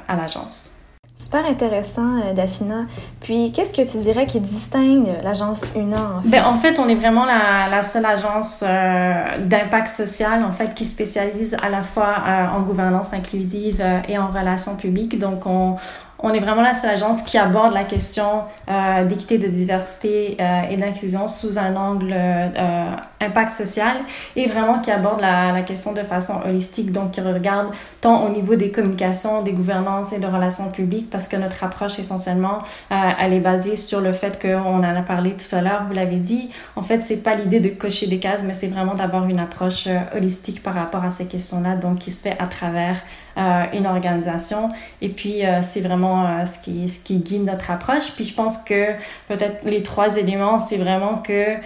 à 0.08 0.16
l'agence. 0.16 0.77
Super 1.20 1.48
intéressant, 1.48 2.20
euh, 2.20 2.34
Dafina. 2.34 2.86
Puis, 3.20 3.52
qu'est-ce 3.52 3.74
que 3.74 3.82
tu 3.92 3.98
dirais 3.98 4.28
qui 4.28 4.40
distingue 4.40 5.08
l'agence 5.24 5.64
UNA, 5.76 5.98
en 6.20 6.22
fait? 6.22 6.30
Ben, 6.30 6.46
en 6.46 6.54
fait, 6.58 6.78
on 6.78 6.88
est 6.88 6.94
vraiment 6.94 7.26
la, 7.26 7.68
la 7.68 7.82
seule 7.82 8.06
agence 8.06 8.64
euh, 8.64 9.24
d'impact 9.40 9.88
social, 9.88 10.44
en 10.44 10.52
fait, 10.52 10.76
qui 10.76 10.86
spécialise 10.86 11.58
à 11.60 11.70
la 11.70 11.82
fois 11.82 12.18
euh, 12.24 12.48
en 12.50 12.62
gouvernance 12.62 13.14
inclusive 13.14 13.84
et 14.08 14.20
en 14.20 14.28
relations 14.28 14.76
publiques. 14.76 15.18
Donc, 15.18 15.48
on, 15.48 15.78
on 16.20 16.34
est 16.34 16.40
vraiment 16.40 16.62
la 16.62 16.74
seule 16.74 16.92
agence 16.92 17.22
qui 17.22 17.38
aborde 17.38 17.74
la 17.74 17.84
question 17.84 18.44
euh, 18.70 19.06
d'équité, 19.06 19.38
de 19.38 19.48
diversité 19.48 20.38
euh, 20.40 20.62
et 20.70 20.78
d'inclusion 20.78 21.28
sous 21.28 21.60
un 21.60 21.76
angle 21.76 22.12
euh, 22.12 22.96
impact 23.22 23.52
social 23.52 23.98
et 24.36 24.48
vraiment 24.48 24.80
qui 24.80 24.92
aborde 24.92 25.22
la, 25.22 25.52
la, 25.52 25.62
question 25.62 25.94
de 25.94 26.02
façon 26.02 26.42
holistique, 26.46 26.92
donc 26.92 27.12
qui 27.12 27.22
regarde 27.22 27.68
tant 28.02 28.24
au 28.24 28.30
niveau 28.30 28.56
des 28.56 28.72
communications, 28.72 29.42
des 29.42 29.54
gouvernances 29.54 30.14
et 30.14 30.20
de 30.20 30.28
relations 30.28 30.72
publiques, 30.72 31.10
parce 31.10 31.28
que 31.28 31.36
notre 31.36 31.64
approche 31.64 32.00
essentiellement, 32.00 32.60
euh, 32.92 32.96
elle 33.20 33.34
est 33.34 33.40
basée 33.40 33.76
sur 33.76 34.02
le 34.02 34.12
fait 34.12 34.42
qu'on 34.42 34.80
en 34.80 34.84
a 34.84 35.02
parlé 35.02 35.34
tout 35.34 35.54
à 35.56 35.62
l'heure, 35.62 35.84
vous 35.88 35.94
l'avez 35.94 36.18
dit, 36.18 36.50
en 36.76 36.84
fait, 36.84 37.02
c'est 37.02 37.24
pas 37.24 37.36
l'idée 37.36 37.60
de 37.60 37.70
cocher 37.70 38.08
des 38.08 38.20
cases, 38.20 38.44
mais 38.44 38.54
c'est 38.54 38.68
vraiment 38.68 38.96
d'avoir 38.96 39.28
une 39.28 39.40
approche 39.40 39.88
euh, 39.88 40.00
holistique 40.16 40.64
par 40.64 40.74
rapport 40.74 41.04
à 41.04 41.12
ces 41.12 41.28
questions-là, 41.28 41.76
donc 41.76 42.00
qui 42.00 42.12
se 42.12 42.22
fait 42.22 42.38
à 42.40 42.48
travers 42.48 43.02
une 43.38 43.86
organisation. 43.86 44.72
Et 45.02 45.10
puis, 45.10 45.42
c'est 45.62 45.82
vraiment 45.82 46.46
ce, 46.46 46.60
qui, 46.60 46.90
ce 46.90 47.00
qui 47.00 47.18
guide 47.18 47.46
notre 47.46 47.72
approche. 47.72 48.12
Puis, 48.16 48.26
je 48.26 48.34
pense 48.34 48.58
que 48.64 48.94
peut-être 49.28 49.64
les 49.64 49.84
trois 49.84 50.18
éléments, 50.18 50.60
c'est 50.60 50.78
vraiment 50.78 51.18
que 51.18 51.58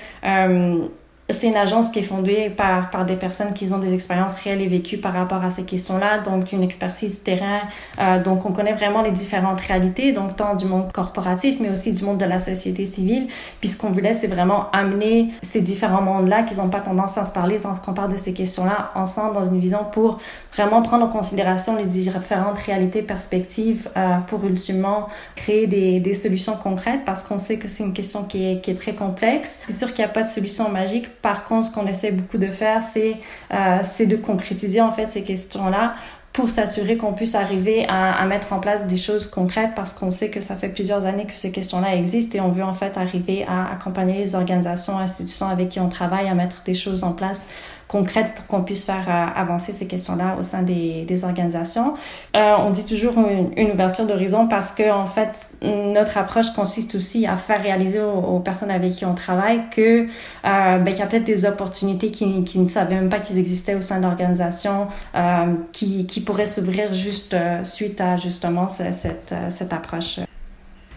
c'est 1.31 1.47
une 1.47 1.57
agence 1.57 1.89
qui 1.89 1.99
est 1.99 2.03
fondée 2.03 2.49
par, 2.49 2.89
par 2.89 3.05
des 3.05 3.15
personnes 3.15 3.53
qui 3.53 3.71
ont 3.73 3.77
des 3.79 3.93
expériences 3.93 4.35
réelles 4.35 4.61
et 4.61 4.67
vécues 4.67 4.97
par 4.97 5.13
rapport 5.13 5.43
à 5.43 5.49
ces 5.49 5.63
questions-là, 5.63 6.19
donc 6.19 6.51
une 6.51 6.63
expertise 6.63 7.23
terrain. 7.23 7.61
Euh, 7.99 8.21
donc, 8.21 8.45
on 8.45 8.51
connaît 8.51 8.73
vraiment 8.73 9.01
les 9.01 9.11
différentes 9.11 9.61
réalités, 9.61 10.11
donc 10.11 10.35
tant 10.35 10.55
du 10.55 10.65
monde 10.65 10.91
corporatif, 10.91 11.57
mais 11.59 11.69
aussi 11.69 11.93
du 11.93 12.03
monde 12.03 12.17
de 12.17 12.25
la 12.25 12.39
société 12.39 12.85
civile. 12.85 13.27
Puis, 13.59 13.69
ce 13.69 13.77
qu'on 13.77 13.91
voulait, 13.91 14.13
c'est 14.13 14.27
vraiment 14.27 14.69
amener 14.71 15.31
ces 15.41 15.61
différents 15.61 16.01
mondes-là, 16.01 16.43
qu'ils 16.43 16.57
n'ont 16.57 16.69
pas 16.69 16.81
tendance 16.81 17.17
à 17.17 17.23
se 17.23 17.33
parler, 17.33 17.57
qu'on 17.83 17.93
parle 17.93 18.11
de 18.11 18.17
ces 18.17 18.33
questions-là 18.33 18.91
ensemble 18.95 19.33
dans 19.33 19.45
une 19.45 19.59
vision 19.59 19.85
pour 19.91 20.19
vraiment 20.53 20.81
prendre 20.81 21.05
en 21.05 21.09
considération 21.09 21.77
les 21.77 21.85
différentes 21.85 22.57
réalités, 22.57 23.01
perspectives, 23.01 23.89
euh, 23.95 24.17
pour 24.27 24.43
ultimement 24.45 25.07
créer 25.35 25.67
des, 25.67 25.99
des 25.99 26.13
solutions 26.13 26.55
concrètes, 26.55 27.01
parce 27.05 27.23
qu'on 27.23 27.39
sait 27.39 27.57
que 27.57 27.67
c'est 27.67 27.83
une 27.83 27.93
question 27.93 28.23
qui 28.23 28.51
est, 28.51 28.61
qui 28.61 28.71
est 28.71 28.75
très 28.75 28.93
complexe. 28.93 29.59
C'est 29.67 29.73
sûr 29.73 29.93
qu'il 29.93 30.03
n'y 30.03 30.09
a 30.09 30.13
pas 30.13 30.23
de 30.23 30.27
solution 30.27 30.69
magique 30.69 31.09
par 31.21 31.43
contre, 31.43 31.67
ce 31.67 31.71
qu'on 31.71 31.87
essaie 31.87 32.11
beaucoup 32.11 32.37
de 32.37 32.47
faire, 32.47 32.81
c'est 32.81 33.17
euh, 33.53 34.05
de 34.05 34.15
concrétiser 34.15 34.81
en 34.81 34.91
fait 34.91 35.07
ces 35.07 35.23
questions-là 35.23 35.95
pour 36.33 36.49
s'assurer 36.49 36.95
qu'on 36.95 37.13
puisse 37.13 37.35
arriver 37.35 37.85
à, 37.89 38.13
à, 38.13 38.25
mettre 38.25 38.53
en 38.53 38.59
place 38.59 38.87
des 38.87 38.95
choses 38.95 39.27
concrètes 39.27 39.71
parce 39.75 39.91
qu'on 39.91 40.11
sait 40.11 40.29
que 40.29 40.39
ça 40.39 40.55
fait 40.55 40.69
plusieurs 40.69 41.05
années 41.05 41.25
que 41.25 41.37
ces 41.37 41.51
questions-là 41.51 41.95
existent 41.95 42.37
et 42.37 42.41
on 42.41 42.51
veut 42.51 42.63
en 42.63 42.71
fait 42.71 42.97
arriver 42.97 43.45
à 43.49 43.69
accompagner 43.73 44.17
les 44.17 44.33
organisations, 44.35 44.97
institutions 44.97 45.47
avec 45.47 45.69
qui 45.69 45.81
on 45.81 45.89
travaille 45.89 46.29
à 46.29 46.33
mettre 46.33 46.63
des 46.63 46.73
choses 46.73 47.03
en 47.03 47.11
place 47.11 47.49
concrètes 47.91 48.33
pour 48.35 48.47
qu'on 48.47 48.63
puisse 48.63 48.85
faire 48.85 49.05
euh, 49.09 49.25
avancer 49.39 49.73
ces 49.73 49.85
questions-là 49.85 50.37
au 50.39 50.43
sein 50.43 50.61
des, 50.61 51.03
des 51.03 51.25
organisations. 51.25 51.95
Euh, 52.37 52.55
on 52.59 52.69
dit 52.69 52.85
toujours 52.85 53.15
une, 53.17 53.71
ouverture 53.71 54.07
d'horizon 54.07 54.47
parce 54.47 54.71
que 54.71 54.89
en 54.91 55.05
fait 55.05 55.47
notre 55.61 56.17
approche 56.17 56.51
consiste 56.51 56.95
aussi 56.95 57.27
à 57.27 57.35
faire 57.35 57.61
réaliser 57.61 58.01
aux, 58.01 58.39
personnes 58.39 58.71
avec 58.71 58.93
qui 58.93 59.05
on 59.05 59.13
travaille 59.13 59.63
que 59.69 60.03
euh, 60.03 60.77
ben, 60.77 60.95
y 60.95 61.01
a 61.01 61.05
peut-être 61.05 61.25
des 61.25 61.45
opportunités 61.45 62.11
qui, 62.11 62.25
ne 62.25 62.67
savaient 62.67 62.95
même 62.95 63.09
pas 63.09 63.19
qu'ils 63.19 63.37
existaient 63.37 63.75
au 63.75 63.81
sein 63.81 63.97
de 63.97 64.03
l'organisation, 64.03 64.87
qui, 65.71 66.05
qui 66.05 66.21
pourraient 66.21 66.45
s'ouvrir 66.45 66.93
juste 66.93 67.35
suite 67.63 67.99
à 67.99 68.17
justement 68.17 68.67
cette, 68.67 69.33
cette 69.49 69.73
approche. 69.73 70.19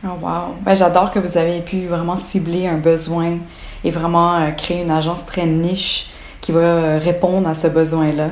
Oh 0.04 0.10
wow! 0.22 0.54
Ben, 0.62 0.74
J'adore 0.74 1.10
que 1.10 1.18
vous 1.18 1.38
avez 1.38 1.60
pu 1.60 1.86
vraiment 1.86 2.16
cibler 2.16 2.66
un 2.66 2.76
besoin 2.76 3.38
et 3.82 3.90
vraiment 3.90 4.52
créer 4.56 4.82
une 4.82 4.90
agence 4.90 5.26
très 5.26 5.46
niche 5.46 6.13
qui 6.44 6.52
va 6.52 6.98
répondre 6.98 7.48
à 7.48 7.54
ce 7.54 7.68
besoin-là. 7.68 8.28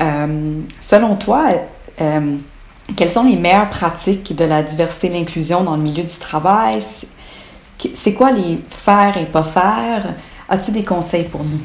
Euh, 0.00 0.60
selon 0.80 1.14
toi, 1.14 1.44
euh, 2.00 2.34
quelles 2.96 3.08
sont 3.08 3.22
les 3.22 3.36
meilleures 3.36 3.70
pratiques 3.70 4.34
de 4.34 4.44
la 4.44 4.64
diversité 4.64 5.06
et 5.06 5.10
l'inclusion 5.10 5.62
dans 5.62 5.76
le 5.76 5.82
milieu 5.82 6.02
du 6.02 6.18
travail? 6.18 6.82
C'est 7.94 8.14
quoi 8.14 8.32
les 8.32 8.58
faire 8.68 9.16
et 9.18 9.26
pas 9.26 9.44
faire? 9.44 10.14
As-tu 10.48 10.72
des 10.72 10.82
conseils 10.82 11.26
pour 11.26 11.44
nous? 11.44 11.60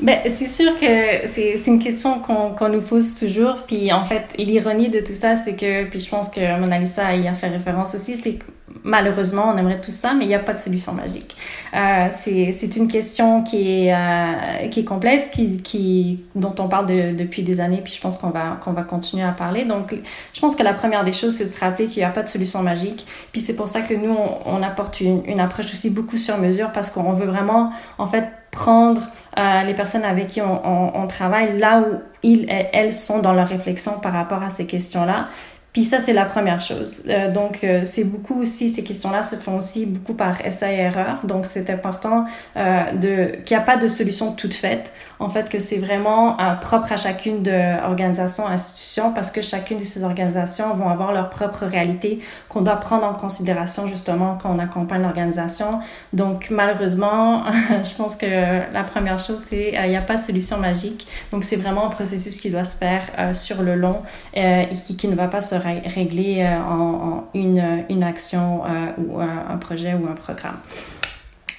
Ben, 0.00 0.18
c'est 0.28 0.46
sûr 0.46 0.78
que 0.78 1.26
c'est 1.26 1.66
une 1.66 1.80
question 1.80 2.20
qu'on 2.20 2.68
nous 2.68 2.82
pose 2.82 3.18
toujours. 3.18 3.64
Puis 3.66 3.92
en 3.92 4.04
fait, 4.04 4.26
l'ironie 4.38 4.90
de 4.90 5.00
tout 5.00 5.14
ça, 5.14 5.34
c'est 5.34 5.56
que, 5.56 5.84
puis 5.84 6.00
je 6.00 6.08
pense 6.08 6.28
que 6.28 6.58
Mona 6.60 6.78
Lisa 6.78 7.14
y 7.16 7.26
a 7.26 7.34
fait 7.34 7.48
référence 7.48 7.94
aussi, 7.94 8.16
c'est 8.16 8.34
que 8.34 8.44
malheureusement, 8.84 9.52
on 9.52 9.56
aimerait 9.56 9.80
tout 9.80 9.90
ça, 9.90 10.14
mais 10.14 10.24
il 10.24 10.28
n'y 10.28 10.34
a 10.34 10.38
pas 10.38 10.52
de 10.52 10.58
solution 10.58 10.92
magique. 10.92 11.36
Euh, 11.74 12.08
c'est 12.10 12.76
une 12.76 12.88
question 12.88 13.42
qui 13.42 13.86
est, 13.86 13.94
euh, 13.94 14.68
qui 14.68 14.80
est 14.80 14.84
complexe, 14.84 15.28
qui, 15.30 15.60
qui, 15.62 16.24
dont 16.34 16.54
on 16.58 16.68
parle 16.68 16.86
de, 16.86 17.12
depuis 17.12 17.42
des 17.42 17.60
années, 17.60 17.80
puis 17.82 17.92
je 17.92 18.00
pense 18.00 18.18
qu'on 18.18 18.30
va, 18.30 18.58
qu'on 18.62 18.72
va 18.72 18.82
continuer 18.82 19.24
à 19.24 19.32
parler. 19.32 19.64
Donc, 19.64 19.94
je 20.32 20.40
pense 20.40 20.56
que 20.56 20.62
la 20.62 20.74
première 20.74 21.04
des 21.04 21.12
choses, 21.12 21.36
c'est 21.36 21.44
de 21.44 21.50
se 21.50 21.60
rappeler 21.60 21.86
qu'il 21.86 21.98
n'y 21.98 22.04
a 22.04 22.10
pas 22.10 22.22
de 22.22 22.28
solution 22.28 22.62
magique. 22.62 23.06
Puis 23.32 23.40
c'est 23.40 23.56
pour 23.56 23.68
ça 23.68 23.82
que 23.82 23.94
nous, 23.94 24.14
on, 24.14 24.38
on 24.46 24.62
apporte 24.62 25.00
une, 25.00 25.24
une, 25.26 25.40
approche 25.40 25.66
aussi 25.66 25.90
beaucoup 25.90 26.16
sur 26.16 26.38
mesure, 26.38 26.72
parce 26.72 26.90
qu'on 26.90 27.12
veut 27.12 27.26
vraiment, 27.26 27.72
en 27.98 28.06
fait, 28.06 28.28
prendre 28.58 29.02
euh, 29.38 29.62
les 29.62 29.74
personnes 29.74 30.04
avec 30.04 30.26
qui 30.26 30.40
on, 30.42 31.06
travaille 31.06 31.58
là 31.58 31.80
où 31.80 32.00
ils, 32.24 32.44
elles 32.48 32.92
sont 32.92 33.20
dans 33.20 33.32
leur 33.32 33.46
réflexion 33.46 34.00
par 34.00 34.12
rapport 34.12 34.42
à 34.42 34.50
ces 34.50 34.66
questions-là 34.66 35.28
puis 35.70 35.84
ça, 35.84 36.00
c'est 36.00 36.14
la 36.14 36.24
première 36.24 36.60
chose. 36.60 37.02
Euh, 37.08 37.30
donc, 37.30 37.62
euh, 37.62 37.82
c'est 37.84 38.02
beaucoup 38.02 38.40
aussi, 38.40 38.68
ces 38.70 38.82
questions-là 38.82 39.22
se 39.22 39.36
font 39.36 39.58
aussi 39.58 39.86
beaucoup 39.86 40.14
par 40.14 40.44
essai 40.44 40.74
et 40.74 40.78
erreur. 40.78 41.20
Donc, 41.24 41.44
c'est 41.44 41.70
important 41.70 42.24
qu'il 42.54 43.42
n'y 43.50 43.56
a 43.56 43.60
pas 43.60 43.76
de 43.76 43.86
solution 43.86 44.32
toute 44.32 44.54
faite 44.54 44.92
en 45.20 45.28
fait 45.28 45.48
que 45.48 45.58
c'est 45.58 45.78
vraiment 45.78 46.40
euh, 46.40 46.54
propre 46.54 46.92
à 46.92 46.96
chacune 46.96 47.42
de 47.42 47.84
organisations, 47.84 48.46
institutions, 48.46 49.12
parce 49.12 49.30
que 49.30 49.40
chacune 49.40 49.78
de 49.78 49.84
ces 49.84 50.04
organisations 50.04 50.74
vont 50.74 50.88
avoir 50.88 51.12
leur 51.12 51.30
propre 51.30 51.64
réalité 51.66 52.20
qu'on 52.48 52.62
doit 52.62 52.76
prendre 52.76 53.04
en 53.04 53.14
considération 53.14 53.86
justement 53.86 54.38
quand 54.40 54.54
on 54.54 54.58
accompagne 54.58 55.02
l'organisation. 55.02 55.80
Donc 56.12 56.48
malheureusement, 56.50 57.44
je 57.70 57.94
pense 57.96 58.16
que 58.16 58.26
la 58.72 58.84
première 58.84 59.18
chose 59.18 59.38
c'est 59.38 59.76
euh, 59.76 59.86
il 59.86 59.90
n'y 59.90 59.96
a 59.96 60.02
pas 60.02 60.14
de 60.14 60.20
solution 60.20 60.58
magique. 60.58 61.06
Donc 61.32 61.44
c'est 61.44 61.56
vraiment 61.56 61.86
un 61.86 61.90
processus 61.90 62.40
qui 62.40 62.50
doit 62.50 62.64
se 62.64 62.76
faire 62.76 63.02
euh, 63.18 63.32
sur 63.32 63.62
le 63.62 63.74
long 63.74 64.02
et 64.34 64.68
qui, 64.70 64.96
qui, 64.96 65.08
ne 65.08 65.14
va 65.14 65.28
pas 65.28 65.40
se 65.40 65.54
régler 65.54 66.46
en, 66.46 66.80
en, 66.80 67.24
une, 67.34 67.84
une 67.88 68.02
action 68.02 68.62
ou 68.98 69.20
un 69.20 69.56
projet 69.56 69.94
ou 69.94 70.06
un 70.06 70.14
programme. 70.14 70.58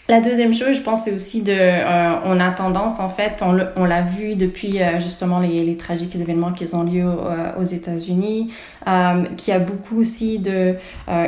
La 0.10 0.22
deuxième 0.22 0.56
chose, 0.56 0.76
je 0.76 0.82
pense, 0.82 1.04
c'est 1.04 1.14
aussi 1.14 1.44
de, 1.44 1.52
euh, 1.52 2.16
on 2.26 2.40
a 2.40 2.50
tendance, 2.50 3.00
en 3.00 3.10
fait, 3.10 3.44
on 3.44 3.86
l'a 3.86 4.02
vu 4.02 4.36
depuis 4.36 4.82
euh, 4.82 5.00
justement 5.00 5.38
les, 5.38 5.78
tragiques 5.78 6.16
événements 6.16 6.52
qui 6.52 6.66
ont 6.74 6.82
lieu 6.82 7.06
euh, 7.06 7.52
aux 7.60 7.64
États-Unis, 7.64 8.52
euh, 8.88 9.26
qu'il 9.38 9.54
y 9.54 9.56
a 9.56 9.60
beaucoup 9.60 10.00
aussi 10.00 10.40
de 10.40 10.78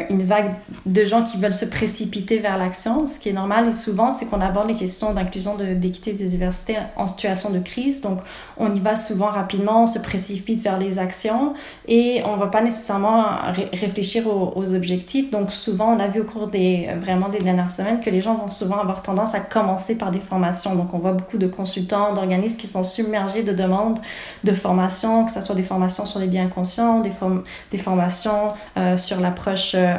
une 0.10 0.24
vague 0.24 0.54
de 0.88 1.04
gens 1.04 1.22
qui 1.22 1.38
veulent 1.38 1.54
se 1.54 1.65
précipiter 1.65 2.39
vers 2.39 2.58
l'action, 2.58 3.06
ce 3.06 3.20
qui 3.20 3.30
est 3.30 3.34
normal. 3.34 3.67
Et 3.67 3.72
souvent, 3.72 4.12
c'est 4.12 4.26
qu'on 4.26 4.41
aborde 4.41 4.67
les 4.67 4.74
questions 4.74 5.13
d'inclusion, 5.13 5.58
d'équité, 5.58 6.13
de, 6.13 6.17
de 6.17 6.24
diversité 6.24 6.78
en 6.96 7.06
situation 7.06 7.52
de 7.52 7.60
crise. 7.60 8.02
Donc, 8.02 8.17
on 8.58 8.74
y 8.74 8.80
va 8.80 8.96
souvent 8.96 9.28
rapidement, 9.28 9.84
on 9.84 9.86
se 9.86 10.00
précipite 10.00 10.62
vers 10.62 10.80
les 10.80 10.98
actions 10.98 11.54
et 11.88 12.24
on 12.26 12.36
va 12.36 12.48
pas 12.48 12.63
nécessairement 12.63 13.26
réfléchir 13.74 14.26
aux, 14.26 14.54
aux, 14.56 14.74
objectifs. 14.74 15.30
Donc, 15.30 15.52
souvent, 15.52 15.96
on 15.96 16.00
a 16.00 16.08
vu 16.08 16.22
au 16.22 16.26
cours 16.26 16.48
des 16.48 16.89
vraiment 17.00 17.30
des 17.30 17.39
dernières 17.39 17.70
semaines 17.70 18.00
que 18.00 18.10
les 18.10 18.22
gens 18.22 18.34
vont 18.36 18.48
souvent 18.48 18.70
avoir 18.79 19.01
tendance 19.01 19.36
à 19.36 19.39
commencer 19.39 19.97
par 19.97 20.12
des 20.12 20.19
formations. 20.19 20.75
Donc, 20.75 20.93
on 20.93 20.99
voit 20.99 21.13
beaucoup 21.13 21.38
de 21.38 21.47
consultants, 21.47 22.13
d'organismes 22.13 22.57
qui 22.57 22.67
sont 22.67 22.84
submergés 22.84 23.43
de 23.43 23.53
demandes 23.53 23.99
de 24.43 24.53
formation, 24.53 25.25
que 25.25 25.31
ce 25.31 25.41
soit 25.41 25.55
des 25.55 25.63
formations 25.63 26.05
sur 26.05 26.19
les 26.19 26.27
biens 26.27 26.47
conscients, 26.47 27.01
des, 27.01 27.12
des 27.71 27.77
formations 27.77 28.53
euh, 28.77 28.97
sur 28.97 29.19
l'approche 29.19 29.73
euh, 29.75 29.95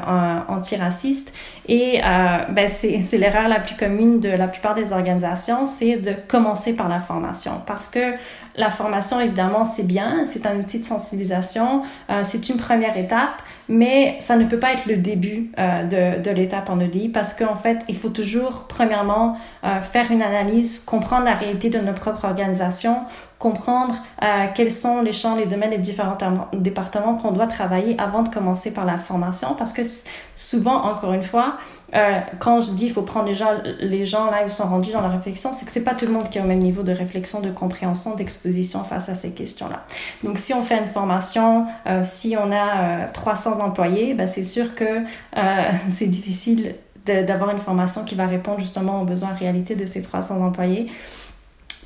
antiraciste. 0.49 1.35
Et 1.69 2.01
euh, 2.05 2.39
ben, 2.51 2.69
c'est 2.69 3.17
l'erreur 3.17 3.49
la 3.49 3.61
plus 3.61 3.77
commune 3.77 4.21
de 4.21 4.29
la 4.29 4.49
plupart 4.49 4.75
des 4.75 4.93
organisations, 4.93 5.67
c'est 5.67 5.97
de 5.97 6.13
commencer 6.29 6.75
par 6.75 6.89
la 6.89 6.99
formation. 6.99 7.53
Parce 7.67 7.89
que 7.89 8.15
la 8.57 8.69
formation, 8.69 9.19
évidemment, 9.21 9.65
c'est 9.65 9.87
bien, 9.87 10.25
c'est 10.25 10.47
un 10.47 10.59
outil 10.59 10.79
de 10.79 10.85
sensibilisation, 10.85 11.83
euh, 12.11 12.21
c'est 12.23 12.51
une 12.51 12.59
première 12.59 12.97
étape, 12.99 13.41
mais 13.69 14.17
ça 14.21 14.37
ne 14.37 14.45
peut 14.45 14.59
pas 14.59 14.73
être 14.73 14.87
le 14.87 14.97
début 14.97 15.51
euh, 15.59 15.85
de, 15.85 16.23
de 16.23 16.31
l'étape 16.31 16.69
en 16.69 16.79
EDI 16.79 17.09
parce 17.09 17.33
qu'en 17.33 17.55
fait, 17.55 17.79
il 17.89 17.97
faut 17.97 18.11
toujours, 18.11 18.67
premièrement, 18.69 19.39
euh, 19.65 19.81
faire 19.81 20.11
une 20.11 20.23
analyse, 20.23 20.81
comprendre 20.81 21.25
la 21.25 21.35
réalité 21.35 21.71
de 21.71 21.79
notre 21.79 22.01
propre 22.01 22.27
organisation, 22.27 22.97
comprendre 23.43 23.97
euh, 24.23 24.47
quels 24.55 24.71
sont 24.71 25.03
les 25.03 25.11
champs, 25.11 25.35
les 25.35 25.47
domaines, 25.47 25.73
les 25.73 25.79
différents 25.79 26.17
départements 26.53 27.17
qu'on 27.17 27.33
doit 27.33 27.49
travailler 27.49 27.97
avant 27.99 28.23
de 28.23 28.29
commencer 28.29 28.71
par 28.73 28.85
la 28.85 28.99
formation. 28.99 29.57
Parce 29.59 29.73
que 29.73 29.83
souvent, 30.37 30.85
encore 30.85 31.13
une 31.13 31.25
fois, 31.25 31.57
euh, 31.97 32.21
quand 32.39 32.61
je 32.61 32.71
dis 32.71 32.87
il 32.87 32.93
faut 32.93 33.03
prendre 33.03 33.27
les 33.27 33.35
gens, 33.35 33.51
les 33.81 34.05
gens 34.05 34.31
là 34.31 34.43
où 34.43 34.47
ils 34.47 34.51
sont 34.51 34.69
rendus 34.69 34.93
dans 34.93 35.03
la 35.03 35.09
réflexion, 35.09 35.53
c'est 35.53 35.67
que 35.67 35.73
c'est 35.73 35.83
pas 35.83 35.95
tout 35.95 36.07
le 36.07 36.13
monde 36.13 36.29
qui 36.29 36.39
est 36.39 36.41
au 36.41 36.47
même 36.47 36.61
niveau 36.61 36.85
de 36.85 36.93
réflexion, 36.93 37.41
de 37.41 37.51
compréhension, 37.51 38.15
d'exposition 38.15 38.85
face 38.85 39.09
à 39.09 39.17
ces 39.17 39.33
questions-là. 39.33 39.83
Donc, 40.23 40.39
si 40.39 40.55
on 40.55 40.63
fait 40.63 40.79
une 40.79 40.87
formation, 40.87 41.67
euh, 41.89 42.05
si 42.05 42.37
on 42.41 42.53
a 42.53 43.09
300 43.09 43.59
euh, 43.59 43.63
employés, 43.65 44.15
ben, 44.15 44.29
c'est 44.29 44.45
sûr 44.45 44.77
que 44.77 44.85
euh, 44.85 45.63
c'est 45.91 46.07
difficile 46.07 46.77
d'avoir 47.05 47.51
une 47.51 47.59
formation 47.59 48.05
qui 48.05 48.15
va 48.15 48.27
répondre 48.27 48.61
justement 48.61 49.03
aux 49.03 49.05
besoins 49.05 49.33
réalité 49.33 49.75
de 49.75 49.85
ces 49.87 50.03
300 50.03 50.41
employés. 50.41 50.87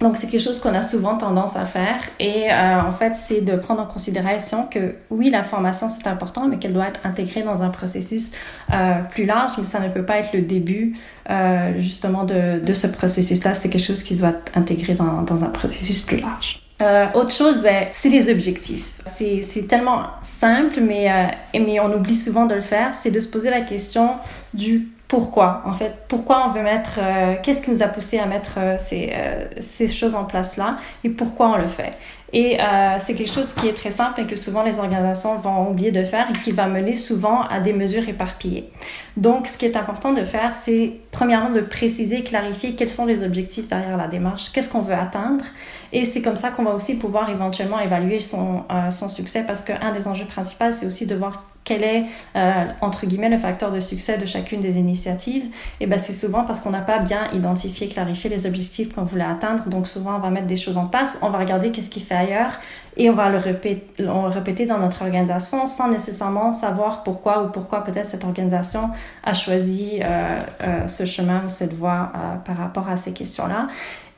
Donc 0.01 0.17
c'est 0.17 0.27
quelque 0.27 0.43
chose 0.43 0.59
qu'on 0.59 0.75
a 0.75 0.83
souvent 0.83 1.17
tendance 1.17 1.57
à 1.57 1.65
faire 1.65 1.99
et 2.21 2.51
euh, 2.51 2.81
en 2.83 2.93
fait 2.93 3.15
c'est 3.15 3.41
de 3.41 3.57
prendre 3.57 3.81
en 3.81 3.87
considération 3.87 4.67
que 4.67 4.95
oui 5.09 5.31
la 5.31 5.43
formation 5.43 5.89
c'est 5.89 6.07
important 6.07 6.49
mais 6.49 6.59
qu'elle 6.59 6.75
doit 6.75 6.89
être 6.89 7.01
intégrée 7.05 7.43
dans 7.43 7.63
un 7.63 7.71
processus 7.71 8.33
euh, 8.73 8.97
plus 9.09 9.25
large 9.25 9.53
mais 9.57 9.65
ça 9.65 9.81
ne 9.81 9.89
peut 9.89 10.05
pas 10.05 10.19
être 10.19 10.35
le 10.35 10.43
début 10.43 10.97
euh, 11.31 11.73
justement 11.79 12.25
de, 12.25 12.61
de 12.61 12.73
ce 12.75 12.87
processus 12.87 13.43
là 13.43 13.55
c'est 13.55 13.71
quelque 13.71 13.87
chose 13.87 14.03
qui 14.03 14.17
doit 14.17 14.31
être 14.31 14.53
intégré 14.55 14.93
dans, 14.93 15.23
dans 15.23 15.45
un 15.45 15.49
processus 15.49 16.03
plus 16.03 16.19
large. 16.19 16.61
Euh, 16.83 17.07
autre 17.15 17.33
chose, 17.33 17.63
ben, 17.63 17.87
c'est 17.93 18.11
les 18.11 18.31
objectifs. 18.31 19.01
C'est 19.07 19.67
tellement 19.67 20.09
simple, 20.23 20.81
mais, 20.81 21.11
euh, 21.11 21.27
mais 21.55 21.81
on 21.81 21.93
oublie 21.95 22.15
souvent 22.15 22.45
de 22.45 22.55
le 22.55 22.61
faire. 22.61 22.93
C'est 22.93 23.11
de 23.11 23.21
se 23.21 23.29
poser 23.29 23.49
la 23.49 23.63
question 23.63 24.11
du 24.53 24.89
pourquoi 25.09 25.63
en 25.67 25.73
fait 25.73 25.95
pourquoi 26.09 26.47
on 26.49 26.53
veut 26.53 26.63
mettre 26.63 26.99
qu'est-ce 27.43 27.63
qui 27.63 27.71
nous 27.71 27.83
a 27.83 27.89
poussé 27.89 28.19
à 28.19 28.27
mettre 28.27 28.59
ces, 28.79 29.13
ces 29.61 29.87
choses 29.87 30.15
en 30.15 30.25
place 30.25 30.57
là 30.57 30.79
et 31.05 31.11
pourquoi 31.11 31.51
on 31.51 31.57
le 31.59 31.69
fait 31.69 31.93
et 32.33 32.61
euh, 32.61 32.97
c'est 32.99 33.15
quelque 33.15 33.33
chose 33.33 33.53
qui 33.53 33.69
est 33.69 33.73
très 33.73 33.91
simple 33.91 34.21
et 34.21 34.27
que 34.27 34.37
souvent 34.37 34.63
les 34.63 34.79
organisations 34.79 35.39
vont 35.39 35.71
oublier 35.71 35.93
de 35.93 36.03
faire 36.03 36.29
et 36.29 36.39
qui 36.39 36.51
va 36.53 36.67
mener 36.67 36.97
souvent 36.97 37.43
à 37.43 37.61
des 37.61 37.73
mesures 37.73 38.09
éparpillées. 38.09 38.71
Donc, 39.17 39.47
ce 39.47 39.57
qui 39.57 39.65
est 39.65 39.77
important 39.77 40.13
de 40.13 40.25
faire, 40.25 40.55
c'est 40.55 40.95
premièrement 41.13 41.51
de 41.51 41.61
préciser, 41.61 42.25
clarifier 42.25 42.75
quels 42.75 42.89
sont 42.89 43.07
les 43.07 43.23
objectifs 43.23 43.69
derrière 43.69 43.97
la 43.97 44.09
démarche, 44.09 44.51
qu'est-ce 44.53 44.69
qu'on 44.69 44.83
veut 44.83 44.95
atteindre. 44.95 45.45
Et 45.93 46.05
c'est 46.05 46.21
comme 46.21 46.37
ça 46.37 46.51
qu'on 46.51 46.65
va 46.65 46.75
aussi 46.75 46.99
pouvoir 46.99 47.31
éventuellement 47.31 47.79
évaluer 47.79 48.19
son, 48.19 48.65
euh, 48.71 48.91
son 48.91 49.09
succès 49.09 49.45
parce 49.47 49.63
qu'un 49.63 49.93
des 49.93 50.09
enjeux 50.09 50.27
principaux, 50.27 50.73
c'est 50.73 50.87
aussi 50.87 51.07
de 51.07 51.15
voir 51.15 51.45
quel 51.67 51.83
est, 51.83 52.05
euh, 52.37 52.65
entre 52.81 53.07
guillemets, 53.07 53.29
le 53.29 53.39
facteur 53.39 53.73
de 53.73 53.81
succès 53.81 54.17
de 54.17 54.25
chacune 54.25 54.61
des 54.61 54.79
initiatives, 54.79 55.47
et 55.81 55.87
ben 55.87 55.99
c'est 55.99 56.13
souvent 56.13 56.45
parce 56.45 56.61
qu'on 56.61 56.71
n'a 56.71 56.81
pas 56.81 57.01
bien 57.01 57.29
identifié, 57.33 57.89
clarifié 57.89 58.31
les 58.31 58.47
objectifs 58.47 58.95
qu'on 58.95 59.03
voulait 59.03 59.25
atteindre. 59.25 59.65
Donc 59.67 59.89
souvent, 59.89 60.15
on 60.15 60.21
va 60.21 60.31
mettre 60.31 60.47
des 60.47 60.57
choses 60.57 60.79
en 60.79 60.87
place, 60.87 61.19
on 61.23 61.29
va 61.29 61.39
regarder 61.39 61.73
qu'est-ce 61.73 61.91
qui 61.91 62.01
fait 62.01 62.15
ailleurs, 62.15 62.61
et 62.97 63.11
on 63.11 63.15
va 63.15 63.29
le 63.29 63.37
répéter, 63.37 64.07
on 64.09 64.23
répéter 64.23 64.65
dans 64.65 64.79
notre 64.79 65.03
organisation 65.03 65.67
sans 65.67 65.91
nécessairement 65.91 66.53
savoir 66.53 67.03
pourquoi 67.03 67.43
ou 67.43 67.49
pourquoi 67.49 67.83
peut-être 67.83 68.07
cette 68.07 68.25
organisation 68.25 68.91
a 69.25 69.35
choisi 69.35 69.99
euh, 70.03 70.39
euh, 70.63 70.87
ce 70.87 71.05
chemin 71.05 71.43
ou 71.45 71.49
cette 71.49 71.75
voie 71.75 72.13
par 72.45 72.57
rapport 72.57 72.89
à 72.89 72.97
ces 72.97 73.13
questions-là. 73.13 73.67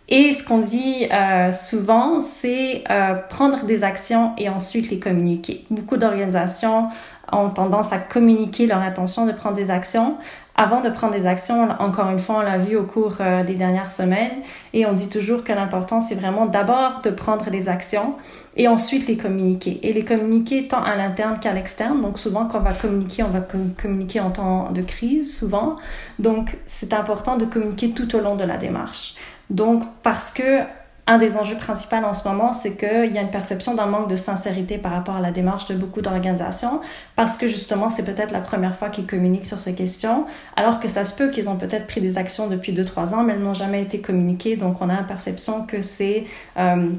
Et 0.08 0.32
ce 0.32 0.42
qu'on 0.42 0.58
dit 0.58 1.06
euh, 1.12 1.52
souvent, 1.52 2.20
c'est 2.20 2.82
euh, 2.90 3.14
prendre 3.28 3.64
des 3.64 3.84
actions 3.84 4.32
et 4.38 4.48
ensuite 4.48 4.90
les 4.90 4.98
communiquer. 4.98 5.64
Beaucoup 5.70 5.98
d'organisations 5.98 6.88
ont 7.30 7.50
tendance 7.50 7.92
à 7.92 7.98
communiquer 7.98 8.66
leur 8.66 8.80
intention 8.80 9.26
de 9.26 9.32
prendre 9.32 9.54
des 9.54 9.70
actions 9.70 10.16
avant 10.56 10.80
de 10.80 10.88
prendre 10.88 11.12
des 11.12 11.26
actions. 11.26 11.68
Encore 11.78 12.08
une 12.08 12.18
fois, 12.18 12.38
on 12.38 12.40
l'a 12.40 12.56
vu 12.56 12.74
au 12.76 12.84
cours 12.84 13.18
euh, 13.20 13.44
des 13.44 13.54
dernières 13.54 13.90
semaines 13.90 14.32
et 14.72 14.86
on 14.86 14.94
dit 14.94 15.10
toujours 15.10 15.44
que 15.44 15.52
l'important, 15.52 16.00
c'est 16.00 16.14
vraiment 16.14 16.46
d'abord 16.46 17.02
de 17.02 17.10
prendre 17.10 17.50
des 17.50 17.68
actions 17.68 18.16
et 18.56 18.66
ensuite 18.66 19.06
les 19.08 19.18
communiquer. 19.18 19.78
Et 19.82 19.92
les 19.92 20.06
communiquer 20.06 20.68
tant 20.68 20.82
à 20.82 20.96
l'interne 20.96 21.38
qu'à 21.38 21.52
l'externe. 21.52 22.00
Donc 22.00 22.18
souvent, 22.18 22.46
quand 22.46 22.58
on 22.58 22.62
va 22.62 22.72
communiquer, 22.72 23.24
on 23.24 23.28
va 23.28 23.40
communiquer 23.40 24.20
en 24.20 24.30
temps 24.30 24.70
de 24.72 24.80
crise, 24.80 25.36
souvent. 25.38 25.76
Donc 26.18 26.56
c'est 26.66 26.94
important 26.94 27.36
de 27.36 27.44
communiquer 27.44 27.90
tout 27.90 28.16
au 28.16 28.20
long 28.20 28.36
de 28.36 28.44
la 28.44 28.56
démarche. 28.56 29.14
Donc, 29.50 29.82
parce 30.02 30.30
que 30.30 30.62
un 31.08 31.16
des 31.16 31.38
enjeux 31.38 31.56
principaux 31.56 31.96
en 31.96 32.12
ce 32.12 32.28
moment, 32.28 32.52
c'est 32.52 32.76
qu'il 32.76 33.12
y 33.12 33.18
a 33.18 33.22
une 33.22 33.30
perception 33.30 33.74
d'un 33.74 33.86
manque 33.86 34.10
de 34.10 34.16
sincérité 34.16 34.76
par 34.76 34.92
rapport 34.92 35.16
à 35.16 35.20
la 35.20 35.30
démarche 35.30 35.64
de 35.66 35.74
beaucoup 35.74 36.02
d'organisations, 36.02 36.82
parce 37.16 37.38
que 37.38 37.48
justement, 37.48 37.88
c'est 37.88 38.04
peut-être 38.04 38.30
la 38.30 38.42
première 38.42 38.76
fois 38.76 38.90
qu'ils 38.90 39.06
communiquent 39.06 39.46
sur 39.46 39.58
ces 39.58 39.74
questions, 39.74 40.26
alors 40.54 40.80
que 40.80 40.86
ça 40.86 41.06
se 41.06 41.16
peut 41.16 41.30
qu'ils 41.30 41.48
ont 41.48 41.56
peut-être 41.56 41.86
pris 41.86 42.02
des 42.02 42.18
actions 42.18 42.46
depuis 42.46 42.74
2-3 42.74 43.14
ans, 43.14 43.22
mais 43.22 43.32
elles 43.32 43.42
n'ont 43.42 43.54
jamais 43.54 43.82
été 43.82 44.02
communiquées. 44.02 44.56
Donc, 44.56 44.82
on 44.82 44.90
a 44.90 44.96
la 44.96 45.02
perception 45.02 45.64
que 45.64 45.80
c'est... 45.80 46.26
Euh, 46.58 46.90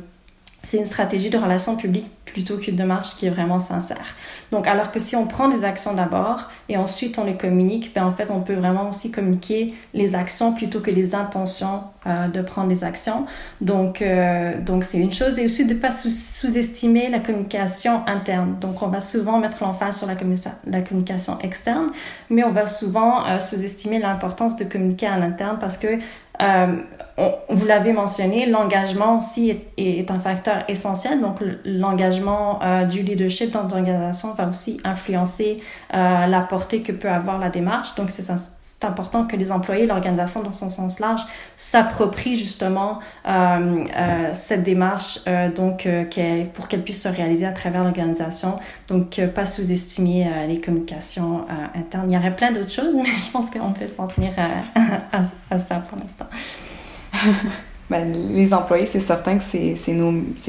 c'est 0.61 0.77
une 0.77 0.85
stratégie 0.85 1.29
de 1.29 1.37
relation 1.37 1.75
publique 1.75 2.09
plutôt 2.25 2.57
qu'une 2.57 2.75
démarche 2.75 3.15
qui 3.15 3.25
est 3.25 3.29
vraiment 3.29 3.59
sincère. 3.59 4.15
Donc, 4.51 4.67
alors 4.67 4.91
que 4.91 4.99
si 4.99 5.15
on 5.15 5.25
prend 5.25 5.47
des 5.47 5.63
actions 5.63 5.93
d'abord 5.93 6.49
et 6.67 6.77
ensuite 6.77 7.17
on 7.17 7.23
les 7.23 7.35
communique, 7.35 7.91
ben 7.93 8.05
en 8.05 8.11
fait, 8.11 8.29
on 8.29 8.41
peut 8.41 8.53
vraiment 8.53 8.89
aussi 8.89 9.11
communiquer 9.11 9.73
les 9.93 10.15
actions 10.15 10.53
plutôt 10.53 10.79
que 10.79 10.91
les 10.91 11.15
intentions 11.15 11.83
euh, 12.07 12.27
de 12.27 12.41
prendre 12.41 12.67
des 12.67 12.83
actions. 12.83 13.25
Donc, 13.61 14.01
euh, 14.01 14.59
donc 14.59 14.83
c'est 14.83 14.99
une 14.99 15.11
chose 15.11 15.39
et 15.39 15.45
aussi 15.45 15.65
de 15.65 15.73
pas 15.73 15.91
sous-estimer 15.91 17.09
la 17.09 17.19
communication 17.19 18.05
interne. 18.07 18.57
Donc, 18.59 18.81
on 18.81 18.87
va 18.87 18.99
souvent 18.99 19.39
mettre 19.39 19.63
l'emphase 19.63 19.97
sur 19.97 20.07
la, 20.07 20.15
la, 20.67 20.81
communication 20.81 21.39
externe, 21.39 21.89
mais 22.29 22.43
on 22.43 22.51
va 22.51 22.65
souvent 22.65 23.25
euh, 23.25 23.39
sous-estimer 23.39 23.99
l'importance 23.99 24.55
de 24.55 24.65
communiquer 24.65 25.07
à 25.07 25.17
l'interne 25.17 25.57
parce 25.59 25.77
que 25.77 25.87
euh, 26.41 26.75
vous 27.49 27.65
l'avez 27.65 27.91
mentionné, 27.91 28.45
l'engagement 28.45 29.17
aussi 29.17 29.53
est, 29.77 30.11
un 30.11 30.19
facteur 30.19 30.63
essentiel. 30.67 31.19
Donc, 31.19 31.39
l'engagement 31.65 32.59
euh, 32.63 32.85
du 32.85 33.01
leadership 33.01 33.51
dans 33.51 33.63
l'organisation 33.63 34.33
va 34.33 34.47
aussi 34.47 34.79
influencer 34.83 35.61
euh, 35.93 36.27
la 36.27 36.41
portée 36.41 36.81
que 36.81 36.91
peut 36.91 37.09
avoir 37.09 37.37
la 37.39 37.49
démarche. 37.49 37.95
Important 38.85 39.25
que 39.25 39.35
les 39.35 39.51
employés, 39.51 39.85
l'organisation 39.85 40.43
dans 40.43 40.53
son 40.53 40.69
sens 40.69 40.99
large, 40.99 41.21
s'approprient 41.55 42.35
justement 42.35 42.99
cette 44.33 44.63
démarche 44.63 45.19
donc, 45.55 45.87
pour 46.53 46.67
qu'elle 46.67 46.83
puisse 46.83 47.03
se 47.03 47.07
réaliser 47.07 47.45
à 47.45 47.51
travers 47.51 47.83
l'organisation. 47.83 48.59
Donc, 48.87 49.19
pas 49.35 49.45
sous-estimer 49.45 50.27
les 50.47 50.59
communications 50.59 51.45
internes. 51.75 52.09
Il 52.09 52.13
y 52.13 52.17
aurait 52.17 52.35
plein 52.35 52.51
d'autres 52.51 52.71
choses, 52.71 52.95
mais 52.95 53.05
je 53.05 53.31
pense 53.31 53.49
qu'on 53.49 53.71
peut 53.73 53.87
s'en 53.87 54.07
tenir 54.07 54.31
à 55.51 55.57
ça 55.57 55.75
pour 55.89 55.99
l'instant. 55.99 56.27
ben, 57.89 58.13
les 58.13 58.53
employés, 58.53 58.85
c'est 58.85 58.99
certain 58.99 59.37
que 59.37 59.43
c'est 59.43 59.75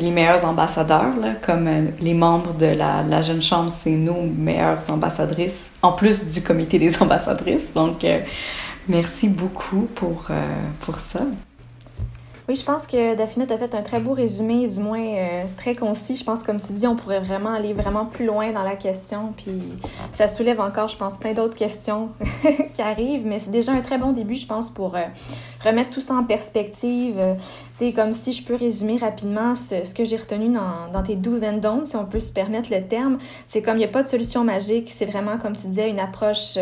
les 0.03 0.11
meilleurs 0.11 0.45
ambassadeurs, 0.45 1.17
là, 1.17 1.35
comme 1.35 1.67
euh, 1.69 1.87
les 2.01 2.13
membres 2.13 2.55
de 2.55 2.67
la, 2.67 3.03
la 3.03 3.23
Jeune 3.23 3.41
Chambre, 3.41 3.71
c'est 3.71 3.97
nos 3.97 4.23
meilleures 4.23 4.83
ambassadrices, 4.91 5.71
en 5.81 5.93
plus 5.93 6.23
du 6.23 6.43
comité 6.43 6.79
des 6.79 6.97
ambassadrices. 7.03 7.73
Donc, 7.75 8.05
euh, 8.05 8.21
merci 8.89 9.29
beaucoup 9.29 9.89
pour, 9.95 10.27
euh, 10.31 10.35
pour 10.81 10.97
ça. 10.97 11.21
Oui, 12.51 12.57
je 12.57 12.65
pense 12.65 12.89
que 12.89 13.15
Daphne 13.15 13.43
a 13.43 13.59
fait 13.59 13.77
un 13.77 13.83
très 13.83 14.01
beau 14.01 14.13
résumé, 14.13 14.67
du 14.67 14.81
moins 14.81 14.99
euh, 14.99 15.45
très 15.57 15.77
concis. 15.77 16.17
Je 16.17 16.25
pense, 16.25 16.43
comme 16.43 16.59
tu 16.59 16.73
dis, 16.73 16.85
on 16.85 16.97
pourrait 16.97 17.21
vraiment 17.21 17.51
aller 17.51 17.73
vraiment 17.73 18.07
plus 18.07 18.27
loin 18.27 18.51
dans 18.51 18.65
la 18.65 18.75
question. 18.75 19.33
Puis 19.37 19.53
ça 20.13 20.27
soulève 20.27 20.59
encore, 20.59 20.89
je 20.89 20.97
pense, 20.97 21.17
plein 21.17 21.33
d'autres 21.33 21.55
questions 21.55 22.09
qui 22.75 22.83
arrivent. 22.83 23.25
Mais 23.25 23.39
c'est 23.39 23.53
déjà 23.53 23.71
un 23.71 23.83
très 23.83 23.99
bon 23.99 24.11
début, 24.11 24.35
je 24.35 24.49
pense, 24.49 24.69
pour 24.69 24.97
euh, 24.97 25.05
remettre 25.65 25.91
tout 25.91 26.01
ça 26.01 26.15
en 26.15 26.25
perspective. 26.25 27.21
Euh, 27.81 27.87
sais, 27.87 27.93
comme 27.93 28.15
si 28.15 28.33
je 28.33 28.43
peux 28.43 28.55
résumer 28.55 28.99
rapidement 28.99 29.55
ce, 29.55 29.95
que 29.95 30.05
j'ai 30.05 30.17
retenu 30.17 30.49
dans, 30.49 30.91
dans 30.93 31.03
tes 31.03 31.17
do's 31.17 31.43
and 31.43 31.59
don'ts, 31.59 31.87
si 31.87 31.97
on 31.97 32.05
peut 32.05 32.21
se 32.21 32.33
permettre 32.33 32.71
le 32.73 32.83
terme. 32.83 33.19
C'est 33.49 33.63
comme 33.63 33.77
il 33.77 33.81
n'y 33.81 33.85
a 33.85 33.89
pas 33.89 34.03
de 34.03 34.09
solution 34.09 34.45
magique. 34.45 34.91
C'est 34.91 35.07
vraiment, 35.07 35.39
comme 35.39 35.57
tu 35.57 35.67
disais, 35.67 35.91
une 35.91 36.01
approche 36.01 36.59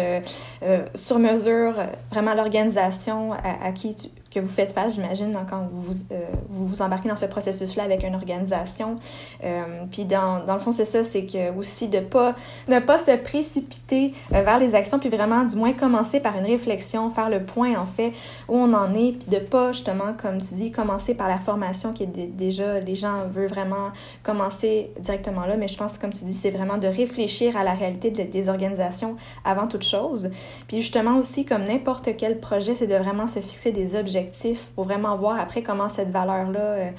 sur 0.95 1.19
mesure, 1.19 1.75
vraiment 2.11 2.35
l'organisation 2.35 3.33
à, 3.33 3.73
qui 3.73 3.95
que 4.31 4.41
vous 4.41 4.49
faites 4.49 4.73
face, 4.73 4.95
j'imagine, 4.95 5.37
quand 5.49 5.69
vous, 5.73 5.95
euh, 6.13 6.21
vous, 6.49 6.67
vous 6.67 6.83
embarquez 6.83 7.09
dans 7.09 7.17
ce 7.17 7.27
processus-là 7.27 7.85
avec 7.85 8.03
une 8.03 8.15
organisation. 8.15 8.99
Euh, 9.45 9.85
puis 9.91 10.05
dans, 10.05 10.45
dans 10.45 10.55
le 10.55 10.61
fond, 10.61 10.73
c'est 10.73 10.85
ça, 10.85 11.03
c'est 11.05 11.25
que 11.25 11.57
aussi 11.57 11.89
de 11.89 12.01
pas 12.01 12.35
ne 12.69 12.79
pas 12.79 12.99
se 12.99 13.13
précipiter 13.17 14.13
euh, 14.35 14.43
vers 14.43 14.59
les 14.59 14.75
actions, 14.75 14.99
puis 14.99 15.09
vraiment 15.09 15.45
du 15.45 15.57
moins 15.57 15.73
commencer 15.73 16.21
par 16.21 16.37
une 16.37 16.45
réflexion, 16.45 17.11
faire 17.11 17.31
le 17.31 17.43
point 17.43 17.79
en 17.79 17.87
fait 17.87 18.13
où 18.49 18.57
on 18.57 18.75
en 18.75 18.93
est, 18.95 19.13
puis 19.13 19.31
de 19.31 19.39
pas 19.39 19.73
justement, 19.73 20.13
comme 20.21 20.41
tu 20.41 20.55
dis, 20.55 20.71
commencer 20.71 21.08
par 21.15 21.29
la 21.29 21.39
formation 21.39 21.93
qui 21.93 22.05
est 22.05 22.07
déjà, 22.07 22.81
les 22.81 22.95
gens 22.95 23.27
veulent 23.29 23.49
vraiment 23.49 23.91
commencer 24.23 24.91
directement 25.01 25.47
là, 25.47 25.57
mais 25.57 25.69
je 25.69 25.77
pense, 25.77 25.99
comme 25.99 26.13
tu 26.13 26.25
dis, 26.25 26.35
c'est 26.35 26.51
vraiment 26.51 26.79
de 26.79 26.87
réfléchir 26.87 27.57
à 27.57 27.65
la 27.65 27.75
réalité 27.75 28.11
des 28.11 28.49
organisations 28.49 29.17
avant 29.45 29.67
toute 29.67 29.85
chose. 29.85 30.31
Puis 30.67 30.81
justement 30.81 31.19
aussi, 31.19 31.45
comme 31.45 31.65
n'importe 31.65 32.17
quel 32.17 32.41
projet, 32.41 32.75
c'est 32.75 32.87
de 32.87 32.97
vraiment 32.97 33.27
se 33.27 33.41
fixer 33.41 33.73
des 33.73 33.97
objectifs 33.97 34.67
pour 34.75 34.85
vraiment 34.85 35.17
voir 35.17 35.39
après 35.39 35.63
comment 35.63 35.89
cette 35.89 36.11
valeur-là 36.11 36.61
euh, 36.61 36.91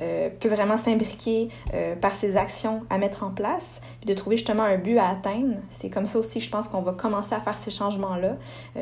euh, 0.00 0.28
peut 0.30 0.48
vraiment 0.48 0.76
s'imbriquer 0.76 1.48
euh, 1.74 1.96
par 1.96 2.12
ces 2.12 2.36
actions 2.36 2.82
à 2.90 2.98
mettre 2.98 3.22
en 3.24 3.30
place, 3.30 3.80
puis 4.00 4.06
de 4.06 4.14
trouver 4.14 4.36
justement 4.36 4.62
un 4.62 4.78
but 4.78 4.98
à 4.98 5.08
atteindre. 5.08 5.56
C'est 5.70 5.90
comme 5.90 6.06
ça 6.06 6.18
aussi, 6.18 6.40
je 6.40 6.50
pense 6.50 6.68
qu'on 6.68 6.82
va 6.82 6.92
commencer 6.92 7.34
à 7.34 7.40
faire 7.40 7.56
ces 7.56 7.70
changements-là. 7.70 8.36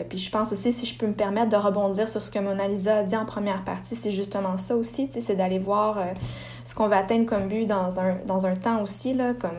puis 0.09 0.19
je 0.19 0.31
pense 0.31 0.53
aussi, 0.53 0.73
si 0.73 0.87
je 0.87 0.97
peux 0.97 1.07
me 1.07 1.15
permettre 1.15 1.51
de 1.51 1.57
rebondir 1.57 2.09
sur 2.09 2.21
ce 2.21 2.31
que 2.31 2.39
Mona 2.39 2.69
Lisa 2.69 2.99
a 2.99 3.03
dit 3.03 3.17
en 3.17 3.25
première 3.25 3.65
partie, 3.65 3.97
c'est 3.97 4.13
justement 4.13 4.57
ça 4.59 4.77
aussi, 4.77 5.09
c'est 5.13 5.37
d'aller 5.37 5.59
voir 5.59 5.99
ce 6.65 6.75
qu'on 6.75 6.89
va 6.89 6.99
atteindre 6.99 7.27
comme 7.27 7.49
but 7.49 7.67
dans 7.67 7.99
un, 8.01 8.17
dans 8.27 8.47
un 8.47 8.57
temps 8.57 8.83
aussi, 8.83 9.15
là, 9.15 9.35
comme 9.35 9.51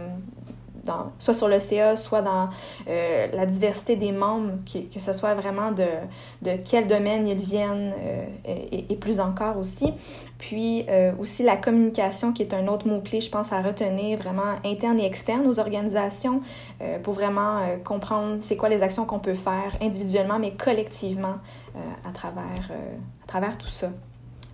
soit 1.19 1.33
sur 1.33 1.47
le 1.47 1.59
CA, 1.59 1.95
soit 1.95 2.21
dans 2.21 2.49
euh, 2.87 3.27
la 3.33 3.45
diversité 3.45 3.95
des 3.95 4.11
membres, 4.11 4.53
que 4.65 4.99
ce 4.99 5.13
soit 5.13 5.33
vraiment 5.33 5.71
de, 5.71 5.87
de 6.41 6.51
quel 6.63 6.87
domaine 6.87 7.27
ils 7.27 7.37
viennent 7.37 7.93
euh, 7.97 8.25
et, 8.71 8.95
plus 8.95 9.19
encore 9.19 9.57
aussi. 9.57 9.93
Puis 10.37 10.85
euh, 10.89 11.11
aussi 11.19 11.43
la 11.43 11.57
communication 11.57 12.33
qui 12.33 12.41
est 12.41 12.53
un 12.53 12.67
autre 12.67 12.87
mot-clé, 12.87 13.21
je 13.21 13.29
pense, 13.29 13.51
à 13.51 13.61
retenir 13.61 14.17
vraiment 14.17 14.55
interne 14.63 14.99
et 14.99 15.05
externe 15.05 15.47
aux 15.47 15.59
organisations 15.59 16.41
pour 17.03 17.13
vraiment 17.13 17.61
comprendre 17.83 18.37
c'est 18.41 18.55
quoi 18.55 18.69
les 18.69 18.81
actions 18.81 19.05
qu'on 19.05 19.19
peut 19.19 19.33
faire 19.33 19.75
individuellement 19.81 20.39
mais 20.39 20.51
collectivement 20.51 21.35
à, 22.07 22.11
travers, 22.11 22.71
à 23.23 23.27
travers 23.27 23.57
tout 23.57 23.67
ça. 23.67 23.89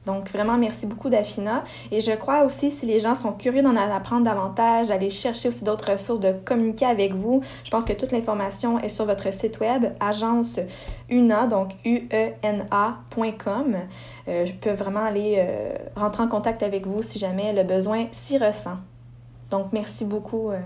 Donc, 0.05 0.31
vraiment, 0.31 0.57
merci 0.57 0.87
beaucoup, 0.87 1.09
Dafina. 1.09 1.63
Et 1.91 2.01
je 2.01 2.11
crois 2.11 2.43
aussi, 2.43 2.71
si 2.71 2.87
les 2.87 2.99
gens 2.99 3.13
sont 3.13 3.33
curieux 3.33 3.61
d'en 3.61 3.75
apprendre 3.75 4.23
davantage, 4.23 4.87
d'aller 4.87 5.11
chercher 5.11 5.49
aussi 5.49 5.63
d'autres 5.63 5.91
ressources, 5.91 6.19
de 6.19 6.31
communiquer 6.31 6.87
avec 6.87 7.13
vous, 7.13 7.41
je 7.63 7.69
pense 7.69 7.85
que 7.85 7.93
toute 7.93 8.11
l'information 8.11 8.79
est 8.79 8.89
sur 8.89 9.05
votre 9.05 9.31
site 9.31 9.59
web, 9.59 9.93
agence 9.99 10.59
UNA, 11.09 11.45
donc 11.45 11.73
uena.com. 11.85 13.75
Euh, 14.27 14.45
je 14.45 14.53
peux 14.53 14.71
vraiment 14.71 15.05
aller 15.05 15.35
euh, 15.37 15.73
rentrer 15.95 16.23
en 16.23 16.27
contact 16.27 16.63
avec 16.63 16.87
vous 16.87 17.03
si 17.03 17.19
jamais 17.19 17.53
le 17.53 17.63
besoin 17.63 18.07
s'y 18.11 18.39
ressent. 18.39 18.77
Donc, 19.51 19.67
merci 19.71 20.05
beaucoup. 20.05 20.49
Euh, 20.49 20.59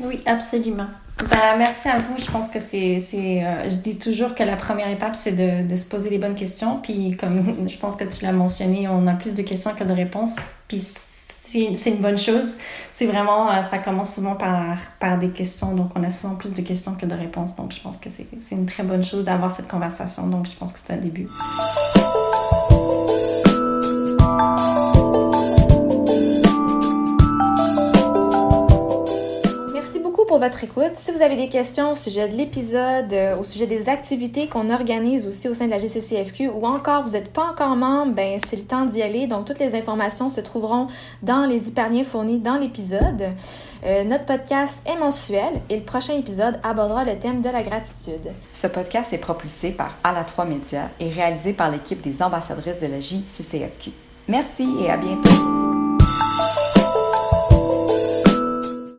oui, 0.00 0.20
absolument. 0.26 0.88
Ben, 1.28 1.58
merci 1.58 1.88
à 1.88 1.98
vous. 1.98 2.16
Je 2.16 2.30
pense 2.30 2.48
que 2.48 2.60
c'est, 2.60 2.96
euh, 2.96 3.68
je 3.68 3.76
dis 3.76 3.98
toujours 3.98 4.34
que 4.34 4.42
la 4.42 4.56
première 4.56 4.88
étape, 4.88 5.14
c'est 5.14 5.32
de, 5.32 5.68
de, 5.68 5.76
se 5.76 5.86
poser 5.86 6.08
les 6.08 6.18
bonnes 6.18 6.34
questions. 6.34 6.80
Puis, 6.82 7.16
comme 7.16 7.68
je 7.68 7.76
pense 7.76 7.96
que 7.96 8.04
tu 8.04 8.24
l'as 8.24 8.32
mentionné, 8.32 8.88
on 8.88 9.06
a 9.06 9.12
plus 9.12 9.34
de 9.34 9.42
questions 9.42 9.74
que 9.74 9.84
de 9.84 9.92
réponses. 9.92 10.36
Puis, 10.68 10.78
c'est, 10.78 11.90
une 11.90 12.00
bonne 12.00 12.18
chose. 12.18 12.56
C'est 12.92 13.06
vraiment, 13.06 13.50
euh, 13.50 13.62
ça 13.62 13.78
commence 13.78 14.14
souvent 14.14 14.36
par, 14.36 14.78
par 14.98 15.18
des 15.18 15.30
questions. 15.30 15.74
Donc, 15.74 15.90
on 15.96 16.02
a 16.04 16.10
souvent 16.10 16.36
plus 16.36 16.52
de 16.52 16.62
questions 16.62 16.94
que 16.94 17.06
de 17.06 17.14
réponses. 17.14 17.56
Donc, 17.56 17.72
je 17.74 17.80
pense 17.80 17.96
que 17.96 18.08
c'est 18.08 18.26
une 18.52 18.66
très 18.66 18.84
bonne 18.84 19.04
chose 19.04 19.24
d'avoir 19.24 19.50
cette 19.50 19.68
conversation. 19.68 20.26
Donc, 20.28 20.46
je 20.46 20.56
pense 20.56 20.72
que 20.72 20.78
c'est 20.78 20.94
un 20.94 20.98
début. 20.98 21.26
Votre 30.40 30.64
écoute. 30.64 30.92
Si 30.94 31.12
vous 31.12 31.20
avez 31.20 31.36
des 31.36 31.48
questions 31.48 31.92
au 31.92 31.96
sujet 31.96 32.26
de 32.26 32.34
l'épisode, 32.34 33.12
euh, 33.12 33.36
au 33.36 33.42
sujet 33.42 33.66
des 33.66 33.90
activités 33.90 34.48
qu'on 34.48 34.70
organise 34.70 35.26
aussi 35.26 35.48
au 35.48 35.54
sein 35.54 35.66
de 35.66 35.70
la 35.70 35.78
GCCFQ 35.78 36.48
ou 36.48 36.64
encore 36.64 37.02
vous 37.02 37.12
n'êtes 37.12 37.30
pas 37.30 37.44
encore 37.44 37.76
membre, 37.76 38.14
ben 38.14 38.40
c'est 38.44 38.56
le 38.56 38.62
temps 38.62 38.86
d'y 38.86 39.02
aller. 39.02 39.26
Donc 39.26 39.44
toutes 39.44 39.58
les 39.58 39.74
informations 39.76 40.30
se 40.30 40.40
trouveront 40.40 40.88
dans 41.22 41.44
les 41.44 41.68
hyperliens 41.68 42.04
fournis 42.04 42.38
dans 42.38 42.56
l'épisode. 42.56 43.34
Euh, 43.84 44.04
notre 44.04 44.24
podcast 44.24 44.82
est 44.86 44.98
mensuel 44.98 45.60
et 45.68 45.76
le 45.76 45.82
prochain 45.82 46.14
épisode 46.14 46.58
abordera 46.64 47.04
le 47.04 47.18
thème 47.18 47.42
de 47.42 47.50
la 47.50 47.62
gratitude. 47.62 48.32
Ce 48.52 48.66
podcast 48.66 49.12
est 49.12 49.18
propulsé 49.18 49.70
par 49.72 49.98
ALA3 50.04 50.48
Média 50.48 50.90
et 51.00 51.10
réalisé 51.10 51.52
par 51.52 51.70
l'équipe 51.70 52.00
des 52.00 52.22
ambassadrices 52.22 52.78
de 52.78 52.86
la 52.86 53.00
JCCFQ. 53.00 53.90
Merci 54.28 54.66
et 54.82 54.90
à 54.90 54.96
bientôt. 54.96 55.89